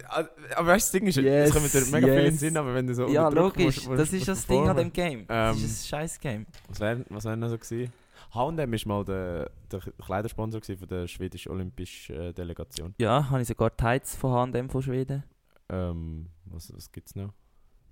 [0.55, 2.39] aber weißt du, das Ding ist, Yes, es kommt dir mega viel in den yes.
[2.39, 4.93] Sinn, aber wenn du so ja logisch, musst- musst- das ist das Ding an dem.
[4.93, 5.27] Game.
[5.27, 6.45] Das Ähm, ist ein scheiß Game.
[6.69, 7.91] Was wäre was wär noch so gewesen?
[8.33, 12.93] H&M war mal der, der Kleidersponsor von der schwedischen olympischen äh, Delegation.
[12.99, 15.23] Ja, habe ich sogar Tights von H&M von Schweden.
[15.69, 17.33] Ähm, was was gibt es noch?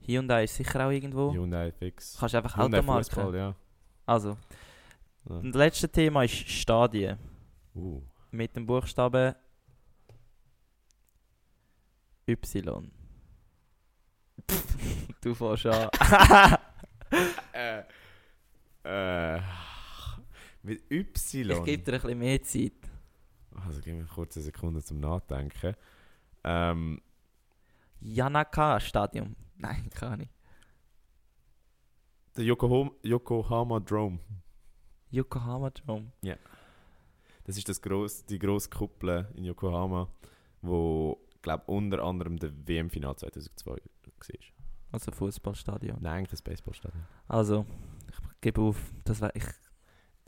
[0.01, 1.33] Hyundai ist sicher auch irgendwo.
[1.33, 2.17] Hyundai Fix.
[2.19, 3.03] Kannst einfach Hyundai Automarken.
[3.03, 3.55] Fußball, ja.
[4.05, 4.37] Also,
[5.29, 5.41] ja.
[5.41, 7.17] das letzte Thema ist Stadien.
[7.75, 8.01] Uh.
[8.31, 9.35] Mit dem Buchstaben
[12.27, 12.91] Y.
[15.21, 15.89] du fährst an.
[17.53, 17.83] äh,
[18.83, 19.41] äh,
[20.63, 21.51] mit Y.
[21.51, 22.73] Ich gebe dir ein bisschen mehr Zeit.
[23.65, 25.75] Also gib mir kurz eine Sekunde zum Nachdenken.
[26.43, 27.01] Ähm,
[27.99, 29.35] Yanaka Stadium.
[29.55, 30.31] Nein, kann nicht.
[32.35, 34.19] der Yokohama, Yokohama Drome.
[35.09, 36.11] Yokohama Dome.
[37.45, 40.09] Das ist das gross, die grosse Kuppel in Yokohama,
[40.61, 43.77] wo glaube unter anderem der WM-Final 2002 war.
[44.91, 45.97] Also Fußballstadion.
[46.01, 47.03] Nein, eigentlich ein Baseballstadion.
[47.27, 47.65] Also,
[48.09, 48.77] ich gebe auf.
[49.03, 49.43] Das war ich.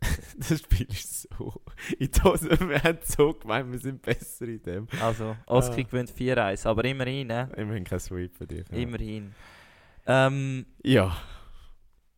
[0.37, 1.61] Das Spiel ist so.
[1.97, 4.87] In Hose, wir haben so gemeint, wir sind besser in dem.
[5.01, 5.83] Also, Oski Ah.
[5.83, 7.49] gewinnt 4-1, aber immerhin, ne?
[7.57, 8.65] Immerhin kein Sweep für dich.
[8.69, 8.77] Ja.
[8.77, 9.33] Immerhin.
[10.07, 11.15] Ähm, Ja.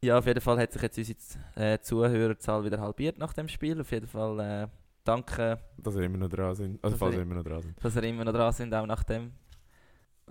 [0.04, 3.82] ja, auf jeden Fall hat sich jetzt unsere äh, Zuhörerzahl wieder halbiert nach dem Spiel.
[3.82, 4.68] Auf jeden Fall äh,
[5.04, 6.84] danke, Dass wir immer noch dran sind.
[6.84, 7.84] Also falls wir- wir immer noch dran sind.
[7.84, 9.32] dass ihr immer noch dran sind, auch nach dem,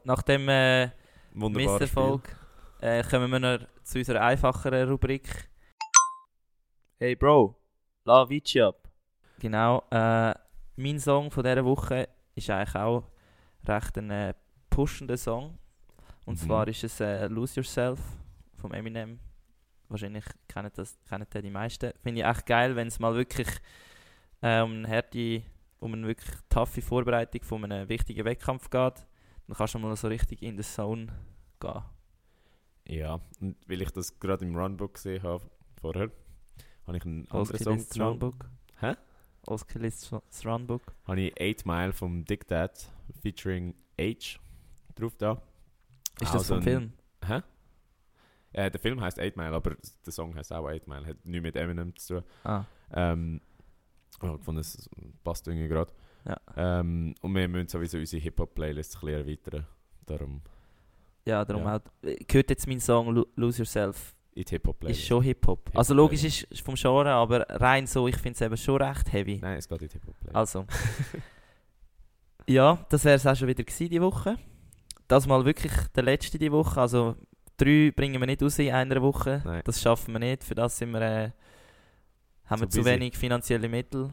[0.05, 0.91] nach dem äh,
[1.35, 2.37] Misserfolg.
[2.81, 5.29] Äh, kommen wir noch zu unserer einfacheren Rubrik.
[7.03, 7.57] Hey Bro,
[8.05, 8.87] la Vici ab.
[9.39, 10.35] Genau, äh,
[10.77, 13.05] mein Song von dieser Woche ist eigentlich auch
[13.67, 14.35] recht ein äh,
[14.69, 15.57] pushender Song.
[16.27, 16.47] Und Mhm.
[16.47, 17.99] zwar ist es äh, Lose Yourself
[18.57, 19.19] vom Eminem.
[19.89, 21.93] Wahrscheinlich kennen das kennen den die meisten.
[22.03, 23.49] Finde ich echt geil, wenn es mal wirklich
[24.43, 25.43] äh, um eine harte,
[25.79, 29.07] um eine wirklich taffe Vorbereitung von einem wichtigen Wettkampf geht.
[29.47, 31.07] Dann kannst du mal so richtig in the Zone
[31.61, 31.83] gehen.
[32.87, 35.49] Ja, und weil ich das gerade im Runbook gesehen habe,
[35.81, 36.11] vorher,
[36.87, 38.09] habe ich einen anderen Song.
[38.09, 38.51] Runbook.
[38.81, 38.95] Hä?
[39.47, 40.13] Oscar Lists
[40.45, 40.83] Runbook.
[41.07, 42.73] Habe ich 8 Mile vom Dick Dad
[43.23, 44.39] featuring H
[44.95, 45.41] drauf da.
[46.21, 46.93] Ist das so vom Film?
[47.27, 47.41] Hä?
[48.53, 51.07] Äh, der Film heißt 8 Mile, aber der Song heißt auch 8 Mile.
[51.07, 52.25] Hat nichts mit Eminem zu tun.
[52.45, 53.41] Ah, Ähm,
[54.23, 54.89] ja, ich fand, es
[55.25, 55.93] passt irgendwie gerade.
[56.27, 56.37] Ja.
[56.81, 59.67] Ähm, und wir müssen sowieso unsere Hip-Hop-Playlist ein bisschen erweitern.
[60.05, 60.43] Darum
[61.25, 61.77] ja, darum Ja.
[61.77, 61.81] auch.
[62.27, 64.15] Gehört jetzt mein Song Lo- Lose Yourself?
[64.35, 65.01] In die Hip-Hop-Playlist.
[65.01, 65.59] Ist schon Hip-Hop.
[65.67, 68.81] Hip-Hop, Also logisch ist ist vom Genre, aber rein so, ich finde es eben schon
[68.81, 69.39] recht heavy.
[69.41, 70.37] Nein, es geht in die Hip-Hop-Playlist.
[70.37, 70.67] Also.
[72.47, 74.37] ja, das wäre es auch schon wieder gewesen, die Woche.
[75.09, 76.81] Das mal wirklich der letzte die Woche.
[76.81, 77.17] Also
[77.57, 79.43] drei bringen wir nicht raus in einer Woche.
[79.45, 79.63] Nein.
[79.65, 80.45] Das schaffen wir nicht.
[80.45, 81.31] Für das sind wir, äh,
[82.47, 82.91] haben Zu wir zu busy.
[82.91, 84.11] wenig finanzielle Mittel.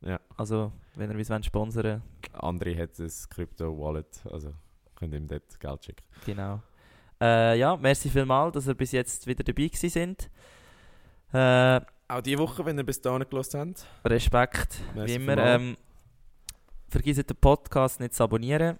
[0.00, 0.20] Ja.
[0.36, 4.54] Also, wenn ihr uns wollt sponsern Andere hat ein Crypto-Wallet, also
[4.94, 6.04] könnt ihr ihm dort Geld schicken.
[6.24, 6.62] genau.
[7.20, 10.30] Äh, ja, merci vielmals, dass ihr bis jetzt wieder dabei gewesen sind.
[11.32, 13.86] Äh, Auch diese Woche, wenn ihr bis dahin gelassen habt.
[14.04, 15.36] Respekt, Merci wie immer.
[15.38, 15.76] Ähm,
[16.88, 18.78] vergesst den Podcast nicht zu abonnieren.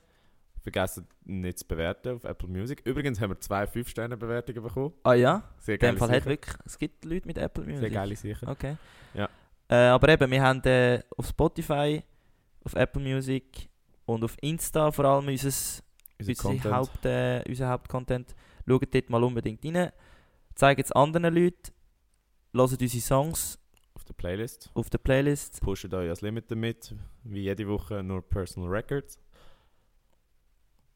[0.62, 2.80] Vergessen nicht zu bewerten auf Apple Music.
[2.84, 4.92] Übrigens haben wir zwei 5-Sterne-Bewertungen bekommen.
[5.02, 7.80] Ah ja, Sehr in dem Fall hat wirklich, es gibt Leute mit Apple Music.
[7.80, 8.46] Sehr geile Sache.
[8.46, 8.76] Okay.
[9.14, 9.28] Ja.
[9.68, 12.02] Äh, aber eben, wir haben äh, auf Spotify,
[12.64, 13.68] auf Apple Music
[14.06, 15.82] und auf Insta vor allem unser,
[16.18, 16.74] Unser Content.
[16.74, 18.34] Haupt, äh, unser Hauptcontent.
[18.66, 19.92] Schaut dort mal unbedingt rein.
[20.54, 21.72] Zeigt es anderen Leuten.
[22.52, 23.58] Hört unsere Songs
[23.94, 24.70] auf der Playlist.
[24.74, 25.60] auf der Playlist.
[25.60, 26.94] Pusht euch als Limit damit.
[27.22, 29.18] Wie jede Woche nur Personal Records.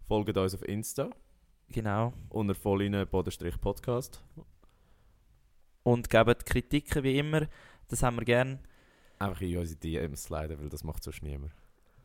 [0.08, 1.10] Folgt uns auf Insta.
[1.68, 2.12] Genau.
[2.28, 4.22] Unter Vollinen Bodenstrich Podcast.
[5.84, 7.46] Und gebt Kritiken wie immer.
[7.88, 8.58] Das haben wir gern.
[9.18, 11.52] Einfach in unsere DMs sliden, weil das macht sonst niemand.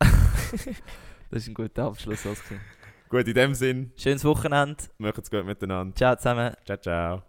[1.30, 2.58] Das ist ein guter Abschluss, Oskar.
[3.08, 4.84] Gut, in dem Sinn, Schönes Wochenende.
[4.98, 5.94] macht's gut miteinander.
[5.94, 6.54] Ciao zusammen.
[6.66, 7.22] Ciao, ciao.